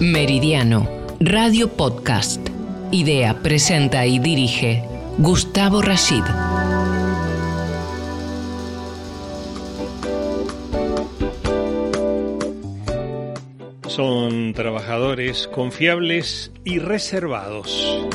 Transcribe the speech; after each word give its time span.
Meridiano, 0.00 0.86
Radio 1.20 1.68
Podcast. 1.68 2.46
Idea, 2.90 3.40
presenta 3.42 4.04
y 4.04 4.18
dirige 4.18 4.84
Gustavo 5.16 5.80
Rashid. 5.80 6.22
Son 13.88 14.52
trabajadores 14.52 15.48
confiables 15.48 16.52
y 16.62 16.78
reservados. 16.78 18.06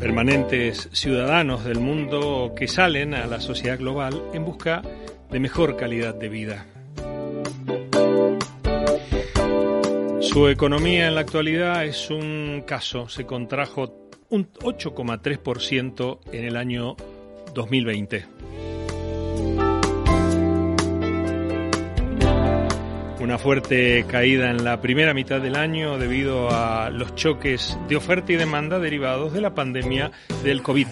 Permanentes 0.00 0.88
ciudadanos 0.92 1.64
del 1.64 1.78
mundo 1.78 2.52
que 2.56 2.66
salen 2.66 3.14
a 3.14 3.26
la 3.26 3.40
sociedad 3.40 3.78
global 3.78 4.20
en 4.32 4.44
busca 4.44 4.82
de 5.30 5.38
mejor 5.38 5.76
calidad 5.76 6.16
de 6.16 6.28
vida. 6.28 6.66
Su 10.32 10.48
economía 10.48 11.08
en 11.08 11.14
la 11.14 11.20
actualidad 11.20 11.84
es 11.84 12.08
un 12.08 12.64
caso, 12.66 13.06
se 13.06 13.26
contrajo 13.26 14.10
un 14.30 14.50
8,3% 14.50 16.20
en 16.32 16.44
el 16.46 16.56
año 16.56 16.96
2020. 17.52 18.24
Una 23.20 23.36
fuerte 23.36 24.06
caída 24.08 24.48
en 24.48 24.64
la 24.64 24.80
primera 24.80 25.12
mitad 25.12 25.38
del 25.42 25.54
año 25.54 25.98
debido 25.98 26.48
a 26.50 26.88
los 26.88 27.14
choques 27.14 27.76
de 27.90 27.96
oferta 27.96 28.32
y 28.32 28.36
demanda 28.36 28.78
derivados 28.78 29.34
de 29.34 29.42
la 29.42 29.54
pandemia 29.54 30.12
del 30.42 30.62
COVID. 30.62 30.86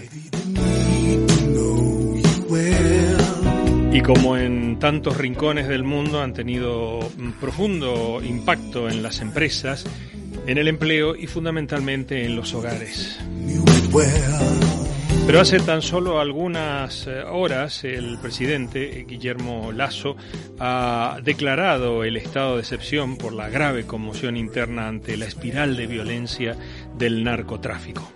Y 3.93 4.03
como 4.03 4.37
en 4.37 4.79
tantos 4.79 5.17
rincones 5.17 5.67
del 5.67 5.83
mundo 5.83 6.23
han 6.23 6.33
tenido 6.33 6.99
un 7.01 7.33
profundo 7.41 8.21
impacto 8.23 8.89
en 8.89 9.03
las 9.03 9.21
empresas, 9.21 9.85
en 10.47 10.59
el 10.59 10.69
empleo 10.69 11.17
y 11.17 11.27
fundamentalmente 11.27 12.25
en 12.25 12.37
los 12.37 12.55
hogares. 12.55 13.19
Pero 15.27 15.41
hace 15.41 15.61
tan 15.61 15.83
solo 15.83 16.21
algunas 16.21 17.07
eh, 17.07 17.23
horas 17.23 17.85
el 17.85 18.19
presidente 18.21 19.05
Guillermo 19.07 19.71
Lasso 19.71 20.17
ha 20.59 21.19
declarado 21.23 22.05
el 22.05 22.17
estado 22.17 22.57
de 22.57 22.63
excepción 22.63 23.17
por 23.17 23.33
la 23.33 23.49
grave 23.49 23.87
conmoción 23.87 24.37
interna 24.37 24.89
ante 24.89 25.17
la 25.17 25.27
espiral 25.27 25.77
de 25.77 25.87
violencia 25.87 26.57
del 26.97 27.23
narcotráfico. 27.23 28.11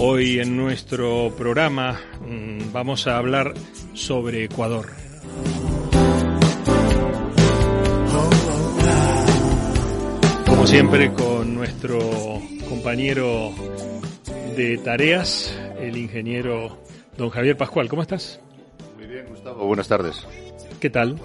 Hoy 0.00 0.38
en 0.38 0.56
nuestro 0.56 1.34
programa 1.36 2.00
mm, 2.20 2.70
vamos 2.72 3.08
a 3.08 3.18
hablar 3.18 3.54
sobre 3.94 4.44
Ecuador. 4.44 4.86
Como 10.46 10.66
siempre 10.68 11.12
con 11.12 11.52
nuestro 11.52 11.98
compañero 12.68 13.50
de 14.56 14.78
tareas, 14.78 15.58
el 15.80 15.96
ingeniero 15.96 16.78
don 17.16 17.30
Javier 17.30 17.56
Pascual. 17.56 17.88
¿Cómo 17.88 18.02
estás? 18.02 18.38
Muy 18.96 19.06
bien, 19.08 19.26
Gustavo. 19.28 19.66
Buenas 19.66 19.88
tardes. 19.88 20.24
¿Qué 20.78 20.90
tal? 20.90 21.18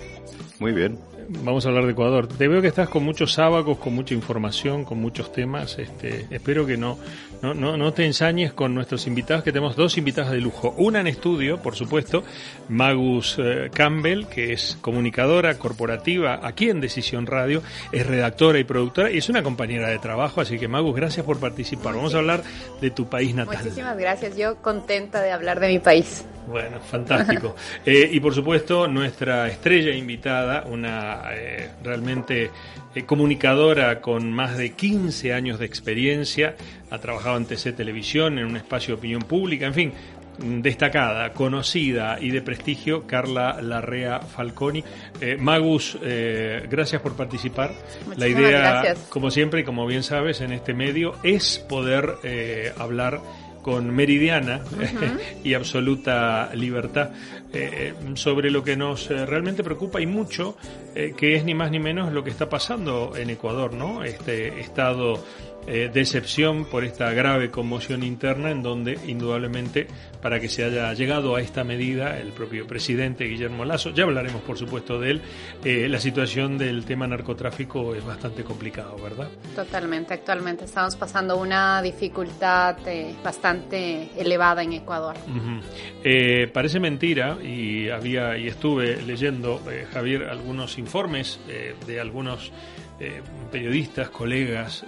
Muy 0.60 0.72
bien. 0.72 0.98
Vamos 1.30 1.66
a 1.66 1.70
hablar 1.70 1.86
de 1.86 1.92
Ecuador. 1.92 2.28
Te 2.28 2.48
veo 2.48 2.62
que 2.62 2.68
estás 2.68 2.90
con 2.90 3.04
muchos 3.04 3.34
sábacos, 3.34 3.78
con 3.78 3.94
mucha 3.94 4.14
información, 4.14 4.84
con 4.86 5.00
muchos 5.00 5.32
temas. 5.32 5.78
Este, 5.80 6.28
espero 6.30 6.66
que 6.66 6.78
no, 6.78 6.98
no, 7.42 7.54
no, 7.54 7.78
no 7.78 7.94
te 7.94 8.06
ensañes 8.06 8.54
con 8.54 8.74
nuestros 8.74 9.08
invitados, 9.08 9.44
que 9.44 9.52
tenemos 9.52 9.76
dos 9.76 9.98
invitadas 9.98 10.32
de 10.32 10.42
lujo. 10.42 10.74
Una 10.78 11.00
en 11.00 11.08
estudio, 11.08 11.62
por 11.62 11.76
supuesto, 11.76 12.24
Magus 12.70 13.38
eh, 13.40 13.70
Campbell, 13.74 14.26
que 14.26 14.54
es 14.54 14.78
comunicadora 14.82 15.58
corporativa 15.58 16.40
aquí 16.44 16.70
en 16.70 16.82
Decisión 16.82 17.26
Radio, 17.26 17.62
es 17.92 18.06
redactora 18.06 18.60
y 18.60 18.64
productora 18.64 19.12
y 19.12 19.18
es 19.18 19.30
una 19.30 19.44
compañera 19.44 19.90
de 19.90 20.00
trabajo. 20.00 20.42
Así 20.42 20.58
que, 20.58 20.68
Magus, 20.68 20.96
gracias 20.96 21.26
por 21.26 21.40
participar. 21.40 21.96
Vamos 21.96 22.16
a 22.16 22.20
hablar 22.20 22.44
de 22.82 22.92
tu 22.92 23.08
país 23.08 23.34
natal. 23.34 23.58
Muchísimas 23.58 23.98
gracias. 23.98 24.38
Yo 24.38 24.56
contenta 24.58 25.22
de 25.22 25.32
hablar 25.32 25.60
de 25.60 25.68
mi 25.68 25.80
país. 25.80 26.26
Bueno, 26.48 26.80
fantástico. 26.80 27.56
Eh, 27.86 28.10
y 28.12 28.20
por 28.20 28.34
supuesto, 28.34 28.88
nuestra 28.88 29.48
estrella 29.48 29.92
invitada, 29.92 30.64
una 30.68 31.13
eh, 31.34 31.70
realmente 31.84 32.52
eh, 32.96 33.04
comunicadora 33.04 34.02
con 34.02 34.32
más 34.32 34.58
de 34.58 34.72
15 34.74 35.34
años 35.34 35.60
de 35.60 35.66
experiencia, 35.66 36.56
ha 36.90 36.98
trabajado 37.00 37.38
en 37.38 37.46
TC 37.46 37.76
Televisión, 37.76 38.40
en 38.40 38.46
un 38.46 38.58
espacio 38.58 38.96
de 38.96 39.00
opinión 39.00 39.22
pública, 39.22 39.66
en 39.66 39.74
fin, 39.74 39.94
destacada, 40.40 41.32
conocida 41.34 42.18
y 42.20 42.32
de 42.32 42.42
prestigio, 42.42 43.06
Carla 43.06 43.62
Larrea 43.62 44.20
Falconi. 44.20 44.84
Magus, 45.38 45.96
gracias 46.02 47.04
por 47.04 47.16
participar. 47.16 47.72
La 48.18 48.28
idea, 48.28 48.96
como 49.10 49.30
siempre 49.30 49.62
y 49.62 49.64
como 49.64 49.86
bien 49.86 50.02
sabes, 50.02 50.42
en 50.42 50.52
este 50.52 50.74
medio 50.74 51.18
es 51.22 51.60
poder 51.60 52.16
hablar 52.80 53.22
con 53.64 53.90
meridiana 53.90 54.62
y 55.44 55.56
absoluta 55.56 56.52
libertad 56.54 57.10
eh, 57.52 57.94
sobre 58.14 58.52
lo 58.52 58.64
que 58.64 58.78
nos 58.78 59.10
eh, 59.10 59.26
realmente 59.26 59.64
preocupa 59.64 60.00
y 60.00 60.06
mucho, 60.06 60.56
eh, 60.94 61.16
que 61.18 61.36
es 61.36 61.44
ni 61.44 61.56
más 61.56 61.72
ni 61.72 61.80
menos 61.80 62.14
lo 62.14 62.24
que 62.24 62.30
está 62.30 62.50
pasando 62.50 63.14
en 63.16 63.32
Ecuador, 63.32 63.74
¿no? 63.74 64.04
Este 64.04 64.60
estado 64.60 65.24
eh, 65.66 65.90
decepción 65.94 66.66
por 66.66 66.84
esta 66.84 67.14
grave 67.14 67.50
conmoción 67.50 68.04
interna 68.04 68.52
en 68.52 68.62
donde 68.62 69.00
indudablemente 69.08 69.88
para 70.24 70.40
que 70.40 70.48
se 70.48 70.64
haya 70.64 70.94
llegado 70.94 71.36
a 71.36 71.42
esta 71.42 71.66
medida 71.66 72.18
el 72.18 72.32
propio 72.32 72.66
presidente 72.66 73.26
Guillermo 73.26 73.66
Lazo, 73.66 73.90
ya 73.90 74.06
hablaremos 74.06 74.42
por 74.44 74.58
supuesto 74.58 74.98
de 74.98 75.12
él, 75.12 75.22
eh, 75.66 75.90
la 75.90 76.00
situación 76.00 76.58
del 76.58 76.86
tema 76.86 77.06
narcotráfico 77.06 77.94
es 77.94 78.06
bastante 78.06 78.46
complicado, 78.46 78.96
¿verdad? 79.04 79.28
Totalmente, 79.54 80.14
actualmente 80.14 80.64
estamos 80.64 80.96
pasando 80.96 81.36
una 81.36 81.82
dificultad 81.82 82.78
eh, 82.88 83.14
bastante 83.22 84.12
elevada 84.18 84.64
en 84.64 84.72
Ecuador. 84.72 85.18
parece 86.54 86.80
mentira 86.80 87.38
y 87.44 87.90
había 87.90 88.38
y 88.38 88.48
estuve 88.48 89.02
leyendo 89.02 89.62
Javier 89.92 90.24
algunos 90.24 90.78
informes 90.78 91.42
de 91.86 92.00
algunos 92.00 92.54
periodistas, 93.52 94.10
colegas 94.10 94.86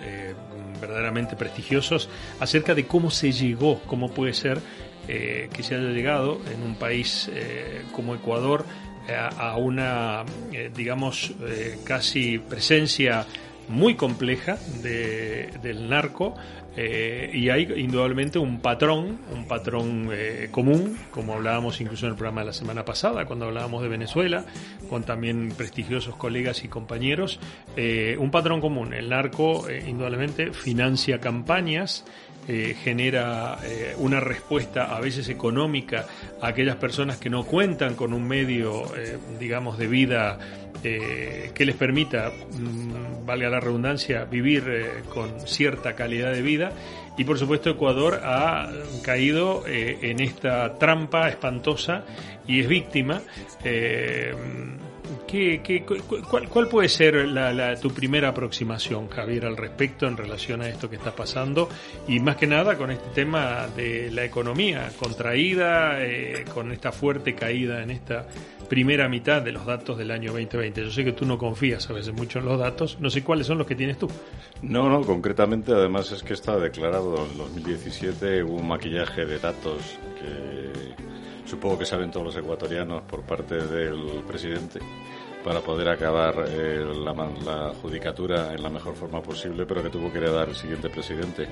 verdaderamente 0.79 1.35
prestigiosos 1.35 2.07
acerca 2.39 2.73
de 2.73 2.85
cómo 2.85 3.11
se 3.11 3.31
llegó, 3.31 3.81
cómo 3.85 4.11
puede 4.11 4.33
ser 4.33 4.59
eh, 5.07 5.49
que 5.53 5.63
se 5.63 5.75
haya 5.75 5.89
llegado 5.89 6.39
en 6.53 6.63
un 6.63 6.75
país 6.75 7.29
eh, 7.33 7.83
como 7.91 8.15
Ecuador 8.15 8.65
eh, 9.07 9.15
a, 9.15 9.55
una, 9.57 10.23
digamos, 10.75 11.33
casi 11.83 12.39
presencia 12.39 13.25
muy 13.67 13.95
compleja 13.95 14.57
de, 14.81 15.49
del 15.61 15.89
narco 15.89 16.35
eh, 16.77 17.31
y 17.33 17.49
hay 17.49 17.71
indudablemente 17.77 18.37
un 18.37 18.59
patrón, 18.59 19.19
un 19.33 19.47
patrón 19.47 20.09
eh, 20.11 20.49
común, 20.51 20.97
como 21.09 21.33
hablábamos 21.33 21.79
incluso 21.79 22.05
en 22.05 22.11
el 22.11 22.17
programa 22.17 22.41
de 22.41 22.47
la 22.47 22.53
semana 22.53 22.83
pasada, 22.83 23.25
cuando 23.25 23.45
hablábamos 23.45 23.81
de 23.81 23.87
Venezuela, 23.87 24.45
con 24.89 25.03
también 25.03 25.53
prestigiosos 25.55 26.15
colegas 26.17 26.65
y 26.65 26.67
compañeros, 26.67 27.39
eh, 27.77 28.17
un 28.19 28.29
patrón 28.29 28.59
común. 28.59 28.93
El 28.93 29.09
narco 29.09 29.65
indudablemente 29.87 30.51
financia 30.51 31.19
campañas, 31.19 32.05
genera 32.47 33.57
una 33.97 34.19
respuesta 34.19 34.95
a 34.95 34.99
veces 34.99 35.29
económica 35.29 36.05
a 36.41 36.47
aquellas 36.47 36.75
personas 36.75 37.17
que 37.17 37.29
no 37.29 37.43
cuentan 37.43 37.95
con 37.95 38.13
un 38.13 38.27
medio, 38.27 38.83
digamos, 39.39 39.77
de 39.77 39.87
vida 39.87 40.37
que 40.83 41.65
les 41.65 41.75
permita, 41.75 42.29
mm, 42.29 43.25
valga 43.25 43.49
la 43.49 43.59
redundancia, 43.59 44.25
vivir 44.25 44.63
con 45.11 45.47
cierta 45.47 45.95
calidad 45.95 46.31
de 46.31 46.43
vida 46.43 46.71
y 47.17 47.23
por 47.23 47.39
supuesto 47.39 47.69
Ecuador 47.69 48.21
ha 48.23 48.69
caído 49.01 49.63
eh, 49.67 49.99
en 50.01 50.19
esta 50.19 50.77
trampa 50.77 51.29
espantosa 51.29 52.03
y 52.45 52.59
es 52.61 52.67
víctima. 52.67 53.21
Eh, 55.37 55.61
¿qué, 55.63 55.83
cuál, 56.49 56.67
puede 56.67 56.87
ser 56.89 57.27
tu 57.81 57.91
primera 57.91 58.29
aproximación, 58.29 59.09
Javier, 59.09 59.45
al 59.45 59.57
respecto 59.57 60.07
en 60.07 60.15
relación 60.15 60.61
a 60.61 60.69
esto 60.69 60.89
que 60.89 60.95
está 60.95 61.15
pasando? 61.15 61.69
Y 62.07 62.19
más 62.19 62.37
que 62.37 62.47
nada 62.47 62.77
con 62.77 62.91
este 62.91 63.09
tema 63.09 63.67
de 63.75 64.11
la 64.11 64.23
economía 64.23 64.89
contraída, 64.97 66.03
eh, 66.03 66.45
con 66.53 66.71
esta 66.71 66.91
fuerte 66.91 67.35
caída 67.35 67.83
en 67.83 67.91
esta 67.91 68.27
primera 68.69 69.07
mitad 69.09 69.41
de 69.41 69.51
los 69.51 69.65
datos 69.65 69.97
del 69.97 70.11
año 70.11 70.31
2020. 70.31 70.83
Yo 70.83 70.91
sé 70.91 71.03
que 71.03 71.11
tú 71.11 71.25
no 71.25 71.37
confías 71.37 71.89
a 71.89 71.93
veces 71.93 72.13
mucho 72.13 72.39
en 72.39 72.45
los 72.45 72.59
datos, 72.59 72.97
no 72.99 73.09
sé 73.09 73.23
cuáles 73.23 73.45
son 73.45 73.57
los 73.57 73.67
que 73.67 73.75
tienes 73.75 73.97
tú. 73.97 74.09
No, 74.61 74.89
no, 74.89 75.01
concretamente 75.01 75.73
además 75.73 76.11
es 76.11 76.23
que 76.23 76.33
está 76.33 76.57
declarado 76.57 77.27
en 77.29 77.37
2017 77.37 78.43
un 78.43 78.67
maquillaje 78.67 79.25
de 79.25 79.37
datos 79.37 79.99
que 80.19 81.14
supongo 81.55 81.79
que 81.79 81.85
saben 81.85 82.11
todos 82.11 82.25
los 82.25 82.35
ecuatorianos 82.35 83.03
por 83.03 83.21
parte 83.21 83.55
del 83.55 84.23
presidente 84.27 84.79
para 85.41 85.61
poder 85.61 85.87
acabar 85.87 86.43
eh, 86.49 86.83
la, 87.03 87.13
la, 87.13 87.73
judicatura 87.81 88.53
en 88.53 88.61
la 88.61 88.69
mejor 88.69 88.95
forma 88.95 89.21
posible, 89.21 89.65
pero 89.65 89.81
que 89.81 89.89
tuvo 89.89 90.11
que 90.11 90.17
heredar 90.17 90.49
el 90.49 90.55
siguiente 90.55 90.89
presidente. 90.89 91.47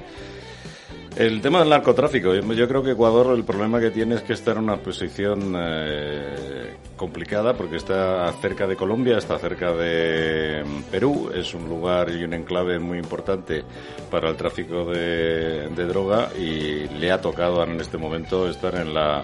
El 1.16 1.42
tema 1.42 1.60
del 1.60 1.70
narcotráfico, 1.70 2.34
yo 2.34 2.68
creo 2.68 2.84
que 2.84 2.92
Ecuador 2.92 3.38
el 3.38 3.46
problema 3.46 3.80
que 3.80 3.92
tiene 3.92 4.16
es 4.16 4.24
que 4.24 4.34
está 4.34 4.52
en 4.52 4.58
una 4.58 4.78
posición 4.78 5.54
eh, 5.56 6.76
complicada 6.98 7.54
porque 7.54 7.78
está 7.78 8.30
cerca 8.42 8.68
de 8.68 8.76
Colombia, 8.76 9.20
está 9.20 9.38
cerca 9.38 9.72
de 9.74 10.64
mm, 10.66 10.82
Perú, 10.92 11.32
es 11.34 11.54
un 11.54 11.70
lugar 11.70 12.10
y 12.10 12.24
un 12.24 12.34
enclave 12.34 12.80
muy 12.80 12.98
importante 12.98 13.64
para 14.10 14.32
el 14.32 14.36
tráfico 14.36 14.86
de, 14.86 15.70
de 15.70 15.86
droga 15.86 16.30
y 16.36 16.88
le 16.90 17.12
ha 17.12 17.22
tocado 17.22 17.64
en 17.64 17.80
este 17.80 17.98
momento 17.98 18.50
estar 18.50 18.74
en 18.76 18.94
la, 18.94 19.24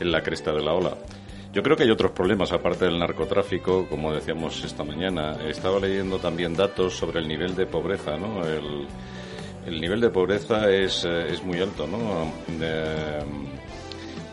en 0.00 0.10
la 0.10 0.22
cresta 0.22 0.52
de 0.52 0.62
la 0.62 0.72
ola. 0.72 0.96
Yo 1.52 1.62
creo 1.62 1.76
que 1.76 1.82
hay 1.82 1.90
otros 1.90 2.12
problemas 2.12 2.52
aparte 2.52 2.84
del 2.84 2.98
narcotráfico, 2.98 3.86
como 3.88 4.12
decíamos 4.12 4.62
esta 4.64 4.84
mañana. 4.84 5.36
Estaba 5.48 5.80
leyendo 5.80 6.18
también 6.18 6.54
datos 6.54 6.96
sobre 6.96 7.20
el 7.20 7.28
nivel 7.28 7.56
de 7.56 7.66
pobreza, 7.66 8.16
¿no? 8.16 8.44
El, 8.44 8.86
el 9.66 9.80
nivel 9.80 10.00
de 10.00 10.10
pobreza 10.10 10.70
es, 10.70 11.04
eh, 11.04 11.32
es 11.32 11.42
muy 11.42 11.58
alto, 11.60 11.86
¿no? 11.86 12.32
Eh, 12.60 13.18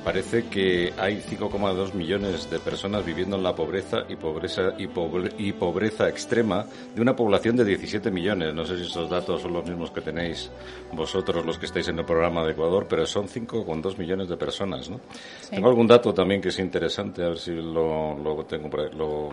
parece 0.07 0.45
que 0.45 0.93
hay 0.97 1.17
5,2 1.17 1.93
millones 1.93 2.49
de 2.49 2.59
personas 2.59 3.05
viviendo 3.05 3.35
en 3.35 3.43
la 3.43 3.53
pobreza 3.53 4.05
y 4.07 4.15
pobreza 4.15 4.73
y, 4.77 4.87
y 5.37 5.51
pobreza 5.51 6.07
extrema 6.07 6.65
de 6.95 7.01
una 7.01 7.13
población 7.13 7.57
de 7.57 7.65
17 7.65 8.09
millones. 8.09 8.53
No 8.53 8.63
sé 8.63 8.77
si 8.77 8.83
esos 8.83 9.09
datos 9.09 9.41
son 9.41 9.51
los 9.51 9.65
mismos 9.65 9.91
que 9.91 9.99
tenéis 9.99 10.49
vosotros 10.93 11.45
los 11.45 11.57
que 11.59 11.65
estáis 11.65 11.89
en 11.89 11.99
el 11.99 12.05
programa 12.05 12.45
de 12.45 12.53
Ecuador, 12.53 12.87
pero 12.89 13.05
son 13.05 13.27
5,2 13.27 13.97
millones 13.97 14.29
de 14.29 14.37
personas, 14.37 14.89
¿no? 14.89 15.01
Tengo 15.49 15.67
algún 15.67 15.87
dato 15.87 16.13
también 16.13 16.39
que 16.39 16.47
es 16.47 16.59
interesante, 16.59 17.25
a 17.25 17.27
ver 17.27 17.37
si 17.37 17.51
lo, 17.51 18.17
lo 18.17 18.45
tengo 18.45 18.69
por, 18.69 18.95
lo 18.95 19.31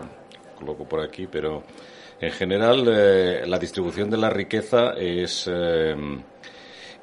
coloco 0.59 0.83
por 0.83 0.99
aquí, 0.99 1.25
pero 1.25 1.63
en 2.19 2.31
general, 2.31 2.85
eh, 2.87 3.43
la 3.45 3.59
distribución 3.59 4.09
de 4.09 4.17
la 4.17 4.29
riqueza 4.29 4.93
es, 4.97 5.49
eh, 5.51 5.95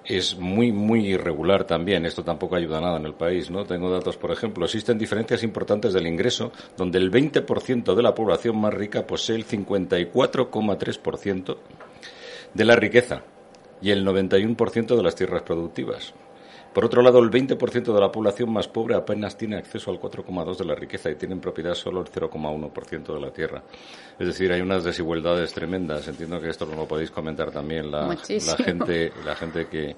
es 0.05 0.37
muy, 0.37 0.73
muy 0.73 1.07
irregular 1.07 1.65
también. 1.65 2.07
Esto 2.07 2.25
tampoco 2.25 2.57
ayuda 2.57 2.79
a 2.79 2.81
nada 2.81 2.97
en 2.99 3.07
el 3.07 3.15
país, 3.15 3.51
¿no? 3.51 3.65
Tengo 3.65 3.91
datos, 3.91 4.17
por 4.17 4.31
ejemplo, 4.31 4.65
existen 4.65 4.99
diferencias 4.99 5.43
importantes 5.43 5.93
del 5.93 6.07
ingreso, 6.07 6.53
donde 6.77 6.99
el 6.99 7.11
20% 7.11 7.95
de 7.95 8.03
la 8.03 8.15
población 8.15 8.61
más 8.61 8.75
rica 8.75 9.07
posee 9.07 9.37
el 9.37 9.47
54,3% 9.47 11.57
de 12.55 12.65
la 12.65 12.77
riqueza 12.77 13.23
y 13.81 13.91
el 13.91 14.07
91% 14.07 14.97
de 14.97 15.03
las 15.03 15.15
tierras 15.15 15.43
productivas. 15.43 16.15
Por 16.73 16.85
otro 16.85 17.03
lado, 17.03 17.19
el 17.19 17.31
20% 17.31 17.93
de 17.93 18.01
la 18.01 18.11
población 18.11 18.53
más 18.53 18.67
pobre 18.69 18.95
apenas 18.95 19.37
tiene 19.37 19.57
acceso 19.57 19.91
al 19.91 20.01
4,2% 20.01 20.57
de 20.57 20.65
la 20.65 20.75
riqueza 20.75 21.11
y 21.11 21.17
tienen 21.17 21.41
propiedad 21.41 21.75
solo 21.75 22.01
el 22.01 22.07
0,1% 22.07 23.15
de 23.15 23.21
la 23.21 23.31
tierra. 23.31 23.63
Es 24.19 24.27
decir, 24.27 24.51
hay 24.53 24.61
unas 24.61 24.83
desigualdades 24.83 25.53
tremendas. 25.53 26.09
Entiendo 26.09 26.41
que 26.41 26.49
esto 26.49 26.65
lo 26.67 26.87
podéis 26.87 27.11
comentar 27.11 27.51
también 27.51 27.91
la, 27.91 28.17
gente, 28.17 29.13
la 29.25 29.37
gente 29.37 29.67
que, 29.67 29.97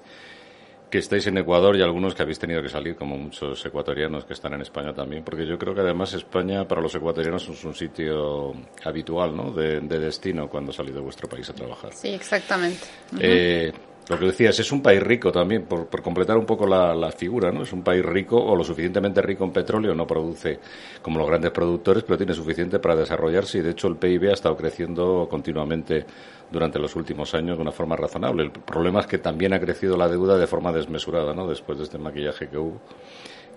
que 0.89 0.99
estáis 0.99 1.25
en 1.27 1.37
Ecuador 1.37 1.75
y 1.75 1.81
algunos 1.81 2.13
que 2.13 2.23
habéis 2.23 2.39
tenido 2.39 2.61
que 2.61 2.69
salir, 2.69 2.95
como 2.95 3.17
muchos 3.17 3.65
ecuatorianos 3.65 4.25
que 4.25 4.33
están 4.33 4.53
en 4.53 4.61
España 4.61 4.93
también, 4.93 5.23
porque 5.23 5.45
yo 5.45 5.57
creo 5.57 5.73
que 5.73 5.81
además 5.81 6.13
España 6.13 6.67
para 6.67 6.81
los 6.81 6.93
ecuatorianos 6.95 7.47
es 7.49 7.63
un 7.63 7.73
sitio 7.73 8.53
habitual, 8.83 9.35
¿no? 9.35 9.51
De, 9.51 9.79
destino 9.79 10.49
cuando 10.49 10.71
salís 10.71 10.93
de 10.93 11.01
vuestro 11.01 11.27
país 11.27 11.49
a 11.49 11.53
trabajar. 11.53 11.93
Sí, 11.93 12.09
exactamente. 12.09 12.85
Eh, 13.19 13.71
lo 14.07 14.19
que 14.19 14.25
decías, 14.25 14.59
es 14.59 14.71
un 14.71 14.81
país 14.81 15.01
rico 15.01 15.31
también, 15.31 15.65
por, 15.65 15.89
completar 16.01 16.37
un 16.37 16.45
poco 16.45 16.67
la, 16.67 17.11
figura, 17.11 17.51
¿no? 17.51 17.63
Es 17.63 17.73
un 17.73 17.83
país 17.83 18.05
rico 18.05 18.37
o 18.37 18.55
lo 18.55 18.63
suficientemente 18.63 19.21
rico 19.21 19.43
en 19.43 19.51
petróleo, 19.51 19.95
no 19.95 20.05
produce 20.05 20.59
como 21.01 21.17
los 21.19 21.27
grandes 21.27 21.51
productores, 21.51 22.03
pero 22.03 22.17
tiene 22.17 22.33
suficiente 22.33 22.79
para 22.79 22.95
desarrollarse 22.95 23.59
y 23.59 23.61
de 23.61 23.71
hecho 23.71 23.87
el 23.87 23.95
PIB 23.95 24.29
ha 24.29 24.33
estado 24.33 24.55
creciendo 24.55 25.27
continuamente 25.29 26.05
durante 26.51 26.77
los 26.77 26.95
últimos 26.95 27.33
años 27.33 27.57
de 27.57 27.63
una 27.63 27.71
forma 27.71 27.95
razonable. 27.95 28.43
El 28.43 28.51
problema 28.51 28.99
es 28.99 29.07
que 29.07 29.17
también 29.17 29.53
ha 29.53 29.59
crecido 29.59 29.97
la 29.97 30.07
deuda 30.07 30.37
de 30.37 30.45
forma 30.45 30.71
desmesurada, 30.71 31.33
¿no? 31.33 31.47
Después 31.47 31.77
de 31.79 31.85
este 31.85 31.97
maquillaje 31.97 32.47
que 32.47 32.57
hubo. 32.57 32.81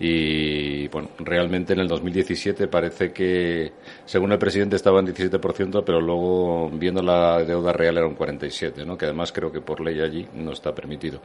Y 0.00 0.86
bueno, 0.88 1.10
realmente 1.18 1.72
en 1.72 1.80
el 1.80 1.88
2017 1.88 2.68
parece 2.68 3.12
que, 3.12 3.72
según 4.04 4.32
el 4.32 4.38
presidente, 4.38 4.76
estaba 4.76 5.00
en 5.00 5.06
17%, 5.08 5.82
pero 5.84 6.00
luego 6.00 6.70
viendo 6.70 7.02
la 7.02 7.42
deuda 7.44 7.72
real 7.72 7.98
era 7.98 8.06
un 8.06 8.16
47%, 8.16 8.84
¿no? 8.86 8.96
que 8.96 9.06
además 9.06 9.32
creo 9.32 9.50
que 9.50 9.60
por 9.60 9.80
ley 9.80 10.00
allí 10.00 10.28
no 10.34 10.52
está 10.52 10.74
permitido. 10.74 11.20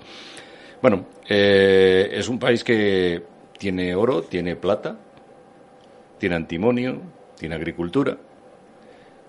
Bueno, 0.82 1.06
eh, 1.30 2.10
es 2.12 2.28
un 2.28 2.40
país 2.40 2.64
que 2.64 3.24
tiene 3.58 3.96
oro, 3.96 4.24
tiene 4.24 4.56
plata, 4.56 4.98
tiene 6.18 6.36
antimonio, 6.36 7.00
tiene 7.38 7.56
agricultura 7.56 8.18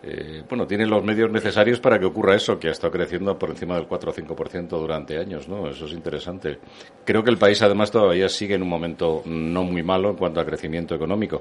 eh, 0.06 0.42
bueno, 0.46 0.66
tiene 0.66 0.84
los 0.84 1.02
medios 1.02 1.30
necesarios 1.30 1.80
para 1.80 1.98
que 1.98 2.04
ocurra 2.04 2.34
eso, 2.34 2.58
que 2.58 2.68
ha 2.68 2.72
estado 2.72 2.92
creciendo 2.92 3.38
por 3.38 3.50
encima 3.50 3.76
del 3.76 3.86
4 3.86 4.10
o 4.10 4.14
5% 4.14 4.68
durante 4.68 5.18
años, 5.18 5.48
¿no? 5.48 5.66
Eso 5.68 5.86
es 5.86 5.92
interesante. 5.92 6.58
Creo 7.06 7.24
que 7.24 7.30
el 7.30 7.38
país 7.38 7.62
además 7.62 7.90
todavía 7.90 8.28
sigue 8.28 8.54
en 8.54 8.62
un 8.62 8.68
momento 8.68 9.22
no 9.24 9.62
muy 9.64 9.82
malo 9.82 10.10
en 10.10 10.16
cuanto 10.16 10.40
a 10.40 10.44
crecimiento 10.44 10.94
económico, 10.94 11.40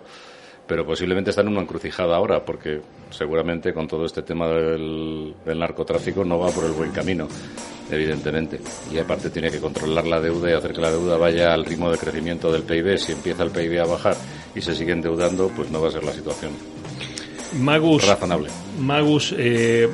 pero 0.66 0.86
posiblemente 0.86 1.32
está 1.32 1.42
en 1.42 1.50
una 1.50 1.60
encrucijada 1.60 2.16
ahora, 2.16 2.46
porque 2.46 2.80
seguramente 3.10 3.74
con 3.74 3.86
todo 3.86 4.06
este 4.06 4.22
tema 4.22 4.48
del, 4.48 5.36
narcotráfico 5.46 6.24
no 6.24 6.40
va 6.40 6.50
por 6.52 6.64
el 6.64 6.72
buen 6.72 6.92
camino, 6.92 7.28
evidentemente. 7.92 8.62
Y 8.90 8.98
aparte 8.98 9.30
tiene 9.30 9.52
que 9.52 9.60
controlar 9.60 10.08
la 10.08 10.22
deuda 10.22 10.50
y 10.50 10.54
hacer 10.54 10.72
que 10.72 10.80
la 10.80 10.92
deuda 10.92 11.18
vaya 11.18 11.54
al 11.54 11.66
ritmo 11.66 11.92
de 11.92 11.98
crecimiento 11.98 12.50
del 12.50 12.64
PIB. 12.64 12.98
Si 12.98 13.12
empieza 13.12 13.44
el 13.44 13.52
PIB 13.52 13.82
a 13.82 13.88
bajar 13.88 14.16
y 14.56 14.62
se 14.62 14.74
sigue 14.74 14.94
endeudando, 14.94 15.50
pues 15.50 15.70
no 15.70 15.82
va 15.82 15.90
a 15.90 15.92
ser 15.92 16.06
la 16.06 16.14
situación. 16.14 16.83
Magus, 17.60 18.06
Magus, 18.80 19.34
eh, 19.38 19.88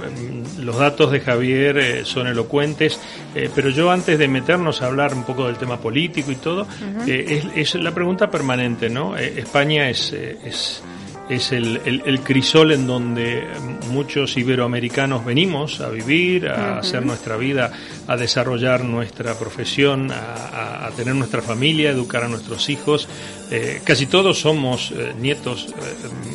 los 0.59 0.77
datos 0.77 1.11
de 1.11 1.19
Javier 1.19 1.77
eh, 1.77 2.05
son 2.05 2.27
elocuentes, 2.27 2.99
eh, 3.35 3.49
pero 3.53 3.69
yo 3.69 3.91
antes 3.91 4.17
de 4.17 4.27
meternos 4.27 4.81
a 4.81 4.87
hablar 4.87 5.13
un 5.13 5.23
poco 5.23 5.47
del 5.47 5.57
tema 5.57 5.79
político 5.79 6.31
y 6.31 6.35
todo, 6.35 6.67
es, 7.05 7.45
es, 7.55 7.75
la 7.75 7.93
pregunta 7.93 8.29
permanente, 8.31 8.89
¿no? 8.89 9.17
España 9.17 9.89
es, 9.89 10.13
es 10.13 10.81
es 11.29 11.51
el, 11.51 11.79
el, 11.85 12.21
crisol 12.21 12.71
en 12.71 12.87
donde 12.87 13.47
muchos 13.91 14.35
iberoamericanos 14.35 15.23
venimos 15.23 15.79
a 15.79 15.89
vivir, 15.89 16.47
a 16.47 16.79
hacer 16.79 17.05
nuestra 17.05 17.37
vida, 17.37 17.71
a 18.07 18.17
desarrollar 18.17 18.83
nuestra 18.83 19.35
profesión, 19.35 20.11
a, 20.11 20.89
tener 20.97 21.13
nuestra 21.13 21.43
familia, 21.43 21.89
a 21.89 21.93
educar 21.93 22.23
a 22.23 22.27
nuestros 22.27 22.67
hijos. 22.69 23.07
Eh, 23.51 23.81
casi 23.83 24.05
todos 24.05 24.39
somos 24.39 24.91
eh, 24.91 25.13
nietos, 25.19 25.73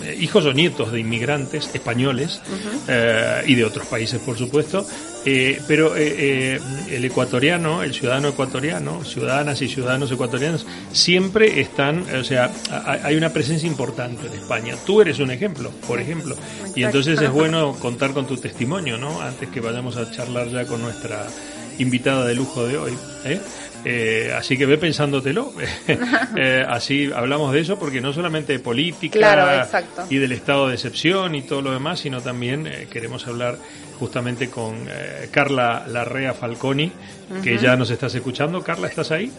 eh, 0.03 0.17
hijos 0.21 0.45
o 0.47 0.53
nietos 0.53 0.91
de 0.91 0.99
inmigrantes 0.99 1.71
españoles 1.73 2.41
y 3.47 3.55
de 3.55 3.65
otros 3.65 3.87
países, 3.87 4.21
por 4.21 4.37
supuesto. 4.37 4.87
pero 5.67 5.97
el 5.97 7.05
ecuatoriano, 7.05 7.83
el 7.83 7.95
ciudadano 7.95 8.29
ecuatoriano, 8.29 9.05
ciudadanas 9.05 9.63
y 9.63 9.69
ciudadanos 9.69 10.11
ecuatorianos, 10.11 10.67
siempre 10.93 11.61
están, 11.61 12.05
o 12.15 12.25
sea, 12.25 12.51
hay 13.03 13.17
una 13.17 13.31
presencia 13.31 13.67
importante 13.67 14.27
en 14.27 14.35
España 14.35 14.77
tú 14.85 15.01
eres 15.01 15.19
un 15.21 15.31
ejemplo, 15.31 15.71
por 15.87 16.01
ejemplo. 16.01 16.37
Y 16.75 16.83
entonces 16.83 17.21
es 17.21 17.31
bueno 17.43 17.75
contar 17.75 18.13
con 18.13 18.27
tu 18.27 18.37
testimonio, 18.37 18.99
¿no? 18.99 19.21
Antes 19.23 19.49
que 19.49 19.61
vayamos 19.61 19.97
a 19.97 20.11
charlar 20.11 20.49
ya 20.51 20.67
con 20.67 20.83
nuestra 20.83 21.27
invitada 21.79 22.27
de 22.27 22.35
lujo 22.35 22.67
de 22.67 22.79
hoy. 22.79 22.93
¿eh? 23.25 23.41
Eh, 23.85 24.33
así 24.37 24.57
que 24.57 24.67
ve 24.67 24.79
pensándotelo. 24.79 25.53
eh, 26.37 26.65
así 26.67 27.11
hablamos 27.15 27.53
de 27.53 27.61
eso 27.61 27.79
porque 27.79 28.01
no 28.01 28.13
solamente 28.13 28.55
de 28.55 28.59
política 28.59 29.69
y 30.09 30.17
del 30.17 30.33
estado 30.33 30.69
de 30.69 30.75
excepción 30.75 31.35
y 31.35 31.43
todo 31.43 31.61
lo 31.61 31.73
demás, 31.73 32.01
sino 32.01 32.21
también 32.21 32.67
eh, 32.67 32.89
queremos 32.91 33.27
hablar 33.27 33.59
justamente 33.99 34.51
con 34.51 34.89
Carla 35.31 35.85
Larrea 35.87 36.35
Falconi, 36.35 36.91
que 37.43 37.59
ya 37.59 37.77
nos 37.77 37.91
estás 37.91 38.15
escuchando. 38.15 38.63
Carla, 38.63 38.89
¿estás 38.89 39.13
ahí? 39.13 39.31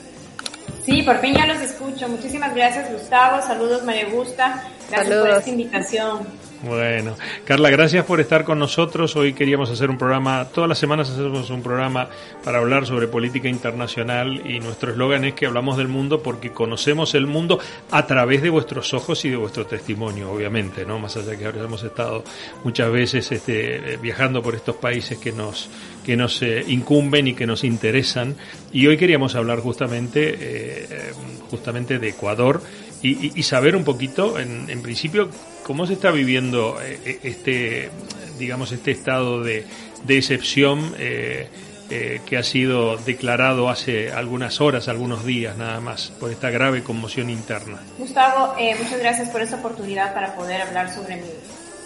Sí, 0.85 1.01
por 1.01 1.19
fin 1.19 1.33
ya 1.33 1.45
los 1.45 1.59
escucho. 1.61 2.07
Muchísimas 2.07 2.55
gracias, 2.55 2.89
Gustavo. 2.91 3.45
Saludos, 3.45 3.83
María 3.83 4.07
Gusta. 4.09 4.63
Gracias 4.89 5.19
por 5.19 5.29
esta 5.29 5.49
invitación. 5.49 6.44
Bueno, 6.65 7.15
Carla, 7.43 7.69
gracias 7.69 8.05
por 8.05 8.19
estar 8.19 8.43
con 8.43 8.57
nosotros. 8.57 9.15
Hoy 9.15 9.33
queríamos 9.33 9.69
hacer 9.69 9.91
un 9.91 9.99
programa, 9.99 10.45
todas 10.45 10.67
las 10.67 10.79
semanas 10.79 11.11
hacemos 11.11 11.51
un 11.51 11.61
programa 11.61 12.09
para 12.43 12.57
hablar 12.57 12.87
sobre 12.87 13.07
política 13.07 13.47
internacional 13.47 14.41
y 14.49 14.59
nuestro 14.59 14.89
eslogan 14.89 15.25
es 15.25 15.35
que 15.35 15.45
hablamos 15.45 15.77
del 15.77 15.89
mundo 15.89 16.23
porque 16.23 16.51
conocemos 16.51 17.13
el 17.13 17.27
mundo 17.27 17.59
a 17.91 18.07
través 18.07 18.41
de 18.41 18.49
vuestros 18.49 18.95
ojos 18.95 19.23
y 19.25 19.29
de 19.29 19.35
vuestro 19.35 19.67
testimonio, 19.67 20.31
obviamente, 20.31 20.87
¿no? 20.87 20.97
Más 20.97 21.15
allá 21.17 21.35
que 21.37 21.45
ahora 21.45 21.61
hemos 21.61 21.83
estado 21.83 22.23
muchas 22.63 22.91
veces 22.91 23.31
este, 23.31 23.97
viajando 23.97 24.41
por 24.41 24.55
estos 24.55 24.75
países 24.77 25.19
que 25.19 25.31
nos 25.31 25.69
que 26.03 26.17
nos 26.17 26.41
eh, 26.41 26.63
incumben 26.67 27.27
y 27.27 27.35
que 27.35 27.45
nos 27.45 27.63
interesan 27.63 28.35
y 28.71 28.87
hoy 28.87 28.97
queríamos 28.97 29.35
hablar 29.35 29.59
justamente 29.59 30.35
eh, 30.39 31.13
justamente 31.51 31.99
de 31.99 32.09
Ecuador 32.09 32.61
y, 33.07 33.43
saber 33.43 33.75
un 33.75 33.83
poquito, 33.83 34.39
en, 34.39 34.67
en, 34.67 34.81
principio, 34.81 35.29
cómo 35.65 35.87
se 35.87 35.93
está 35.93 36.11
viviendo 36.11 36.79
eh, 36.79 36.99
eh, 37.03 37.19
este, 37.23 37.89
digamos, 38.37 38.71
este 38.71 38.91
estado 38.91 39.41
de, 39.41 39.65
de 40.03 40.17
excepción 40.17 40.93
eh, 40.99 41.49
que 41.87 42.37
ha 42.37 42.43
sido 42.43 42.97
declarado 42.97 43.69
hace 43.69 44.11
algunas 44.11 44.59
horas, 44.61 44.87
algunos 44.87 45.23
días 45.23 45.55
nada 45.57 45.79
más, 45.79 46.11
por 46.19 46.31
esta 46.31 46.49
grave 46.49 46.83
conmoción 46.83 47.29
interna. 47.29 47.79
Gustavo, 47.97 48.55
muchas 48.79 48.99
gracias 48.99 49.29
por 49.29 49.41
esta 49.41 49.57
oportunidad 49.57 50.13
para 50.13 50.35
poder 50.35 50.63
hablar 50.63 50.93
sobre 50.93 51.17
mi 51.17 51.29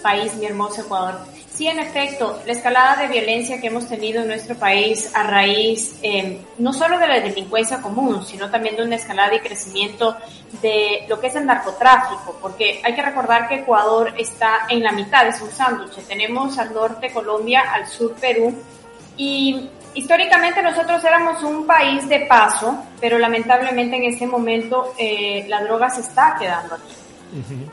país, 0.01 0.33
mi 0.35 0.45
hermoso 0.45 0.81
Ecuador. 0.81 1.19
Sí, 1.59 1.67
en 1.67 1.79
efecto, 1.79 2.41
la 2.45 2.53
escalada 2.53 2.95
de 3.01 3.07
violencia 3.09 3.59
que 3.59 3.67
hemos 3.67 3.85
tenido 3.85 4.21
en 4.21 4.29
nuestro 4.29 4.55
país 4.55 5.11
a 5.13 5.23
raíz 5.23 5.99
eh, 6.01 6.39
no 6.57 6.71
solo 6.71 6.97
de 6.97 7.05
la 7.05 7.19
delincuencia 7.19 7.81
común, 7.81 8.25
sino 8.25 8.49
también 8.49 8.77
de 8.77 8.83
una 8.83 8.95
escalada 8.95 9.35
y 9.35 9.41
crecimiento 9.41 10.15
de 10.61 11.03
lo 11.09 11.19
que 11.19 11.27
es 11.27 11.35
el 11.35 11.45
narcotráfico, 11.45 12.37
porque 12.41 12.79
hay 12.81 12.95
que 12.95 13.01
recordar 13.01 13.49
que 13.49 13.55
Ecuador 13.55 14.13
está 14.17 14.67
en 14.69 14.81
la 14.81 14.93
mitad, 14.93 15.27
es 15.27 15.41
un 15.41 15.51
sándwich. 15.51 15.95
Tenemos 16.07 16.57
al 16.57 16.73
norte 16.73 17.11
Colombia, 17.11 17.73
al 17.73 17.85
sur 17.87 18.15
Perú, 18.15 18.55
y 19.17 19.69
históricamente 19.95 20.63
nosotros 20.63 21.03
éramos 21.03 21.43
un 21.43 21.67
país 21.67 22.07
de 22.07 22.21
paso, 22.21 22.85
pero 23.01 23.19
lamentablemente 23.19 23.97
en 23.97 24.05
este 24.05 24.25
momento 24.25 24.93
eh, 24.97 25.43
la 25.49 25.61
droga 25.61 25.89
se 25.89 25.99
está 25.99 26.37
quedando 26.39 26.75
aquí. 26.75 27.08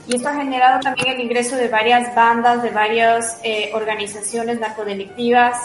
Y 0.07 0.17
esto 0.17 0.29
ha 0.29 0.35
generado 0.35 0.81
también 0.81 1.15
el 1.15 1.21
ingreso 1.21 1.57
de 1.57 1.69
varias 1.69 2.15
bandas, 2.15 2.63
de 2.63 2.71
varias 2.71 3.41
eh, 3.43 3.71
organizaciones 3.75 4.61
narcodelictivas 4.61 5.57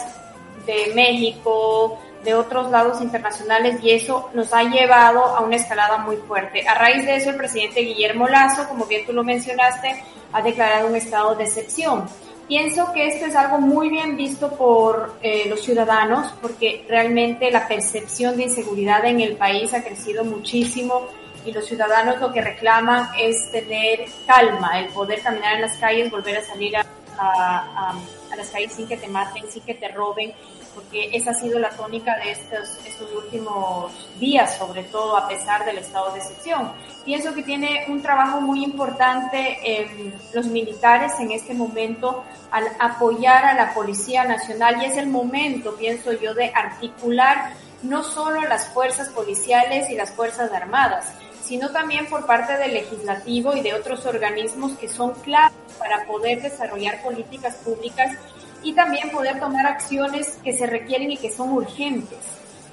de 0.66 0.94
México, 0.96 2.00
de 2.24 2.36
otros 2.36 2.70
lados 2.70 3.02
internacionales, 3.02 3.84
y 3.84 3.92
eso 3.92 4.30
nos 4.34 4.54
ha 4.54 4.64
llevado 4.64 5.24
a 5.26 5.42
una 5.42 5.56
escalada 5.56 5.98
muy 5.98 6.18
fuerte. 6.18 6.68
A 6.68 6.76
raíz 6.76 7.06
de 7.06 7.16
eso, 7.16 7.32
el 7.32 7.36
presidente 7.36 7.82
Guillermo 7.82 8.28
Lazo, 8.28 8.68
como 8.68 8.86
bien 8.86 9.06
tú 9.06 9.14
lo 9.14 9.24
mencionaste, 9.24 10.04
ha 10.32 10.42
declarado 10.42 10.88
un 10.88 10.96
estado 10.96 11.36
de 11.36 11.44
excepción. 11.44 12.06
Pienso 12.48 12.92
que 12.92 13.08
esto 13.08 13.26
es 13.26 13.36
algo 13.36 13.60
muy 13.60 13.90
bien 13.90 14.18
visto 14.18 14.52
por 14.52 15.16
eh, 15.22 15.46
los 15.48 15.62
ciudadanos 15.62 16.34
porque 16.42 16.86
realmente 16.88 17.50
la 17.50 17.68
percepción 17.68 18.36
de 18.36 18.44
inseguridad 18.44 19.06
en 19.06 19.22
el 19.22 19.38
país 19.38 19.74
ha 19.74 19.84
crecido 19.84 20.26
muchísimo 20.26 21.08
y 21.46 21.52
los 21.52 21.66
ciudadanos 21.66 22.20
lo 22.20 22.32
que 22.32 22.42
reclaman 22.42 23.10
es 23.18 23.52
tener 23.52 24.06
calma, 24.26 24.80
el 24.80 24.88
poder 24.90 25.22
caminar 25.22 25.56
en 25.56 25.62
las 25.62 25.78
calles, 25.78 26.12
volver 26.12 26.38
a 26.38 26.44
salir 26.44 26.78
a, 26.78 26.86
a, 27.18 27.96
las 28.36 28.50
calles 28.50 28.74
sin 28.74 28.88
que 28.88 28.98
te 28.98 29.08
maten, 29.08 29.50
sin 29.50 29.64
que 29.64 29.76
te 29.76 29.90
roben, 29.90 30.34
porque 30.74 31.10
esa 31.14 31.32
ha 31.32 31.34
sido 31.34 31.60
la 31.60 31.70
tónica 31.70 32.16
de 32.18 32.32
estos, 32.32 32.78
estos 32.86 33.12
últimos 33.14 33.92
días, 34.20 34.58
sobre 34.58 34.84
todo 34.84 35.18
a 35.18 35.28
pesar 35.28 35.66
del 35.66 35.78
estado 35.78 36.12
de 36.14 36.20
excepción. 36.20 36.72
Pienso 37.04 37.34
que 37.34 37.44
tiene 37.44 37.86
un 37.90 38.02
trabajo 38.02 38.40
muy 38.40 38.64
importante 38.64 39.58
en 39.64 40.14
los 40.34 40.48
militares 40.48 41.12
en 41.20 41.32
este 41.32 41.54
momento 41.54 42.24
al 42.52 42.66
apoyar 42.80 43.46
a 43.46 43.54
la 43.54 43.74
Policía 43.74 44.24
Nacional 44.24 44.82
y 44.82 44.86
es 44.86 44.98
el 44.98 45.08
momento, 45.08 45.76
pienso 45.76 46.14
yo, 46.14 46.34
de 46.34 46.52
articular 46.54 47.54
no 47.84 48.04
solo 48.04 48.42
las 48.42 48.68
fuerzas 48.70 49.10
policiales 49.10 49.90
y 49.90 49.96
las 49.96 50.12
fuerzas 50.12 50.52
armadas, 50.52 51.14
sino 51.52 51.70
también 51.70 52.06
por 52.06 52.26
parte 52.26 52.56
del 52.56 52.74
legislativo 52.74 53.54
y 53.58 53.60
de 53.60 53.74
otros 53.74 54.06
organismos 54.06 54.72
que 54.78 54.88
son 54.88 55.12
claves 55.16 55.52
para 55.78 56.06
poder 56.06 56.42
desarrollar 56.42 57.04
políticas 57.04 57.56
públicas 57.56 58.18
y 58.64 58.72
también 58.72 59.12
poder 59.12 59.38
tomar 59.38 59.66
acciones 59.66 60.38
que 60.46 60.54
se 60.54 60.66
requieren 60.66 61.12
y 61.12 61.18
que 61.18 61.30
son 61.30 61.52
urgentes. 61.52 62.20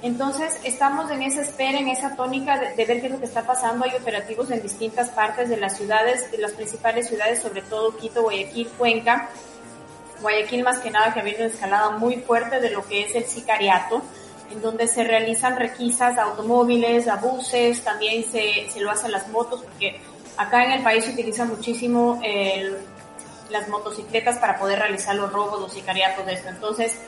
Entonces, 0.01 0.61
estamos 0.63 1.11
en 1.11 1.23
esa 1.23 1.41
espera, 1.41 1.77
en 1.77 1.89
esa 1.89 2.15
tónica 2.15 2.57
de, 2.57 2.85
ver 2.85 3.01
qué 3.01 3.07
es 3.07 3.11
lo 3.11 3.19
que 3.19 3.25
está 3.25 3.45
pasando. 3.45 3.83
Hay 3.83 3.91
operativos 3.99 4.49
en 4.49 4.61
distintas 4.61 5.09
partes 5.09 5.49
de 5.49 5.57
las 5.57 5.75
ciudades, 5.75 6.31
de 6.31 6.37
las 6.37 6.53
principales 6.53 7.09
ciudades, 7.09 7.41
sobre 7.41 7.63
todo 7.63 7.97
Quito, 7.97 8.21
Guayaquil, 8.21 8.69
Cuenca. 8.77 9.27
Guayaquil 10.21 10.63
más 10.63 10.79
que 10.79 10.89
nada 10.89 11.13
que 11.13 11.19
ha 11.19 11.21
habido 11.21 11.39
una 11.39 11.47
escalada 11.47 11.89
muy 11.97 12.15
fuerte 12.21 12.61
de 12.61 12.69
lo 12.69 12.87
que 12.87 13.03
es 13.03 13.13
el 13.13 13.25
sicariato 13.25 14.01
en 14.51 14.61
donde 14.61 14.87
se 14.87 15.03
realizan 15.03 15.55
requisas 15.55 16.17
a 16.17 16.23
automóviles, 16.23 17.07
a 17.07 17.17
buses, 17.17 17.83
también 17.83 18.23
se, 18.23 18.69
se 18.69 18.79
lo 18.79 18.91
hacen 18.91 19.11
las 19.11 19.27
motos, 19.29 19.61
porque 19.61 19.99
acá 20.37 20.65
en 20.65 20.71
el 20.71 20.83
país 20.83 21.05
se 21.05 21.11
utiliza 21.11 21.45
muchísimo 21.45 22.19
el, 22.23 22.77
las 23.49 23.67
motocicletas 23.67 24.37
para 24.37 24.57
poder 24.57 24.79
realizar 24.79 25.15
los 25.15 25.31
robos, 25.31 25.59
los 25.59 25.73
sicariatos 25.73 26.25
de 26.25 26.33
esto. 26.33 26.49
Entonces, 26.49 26.99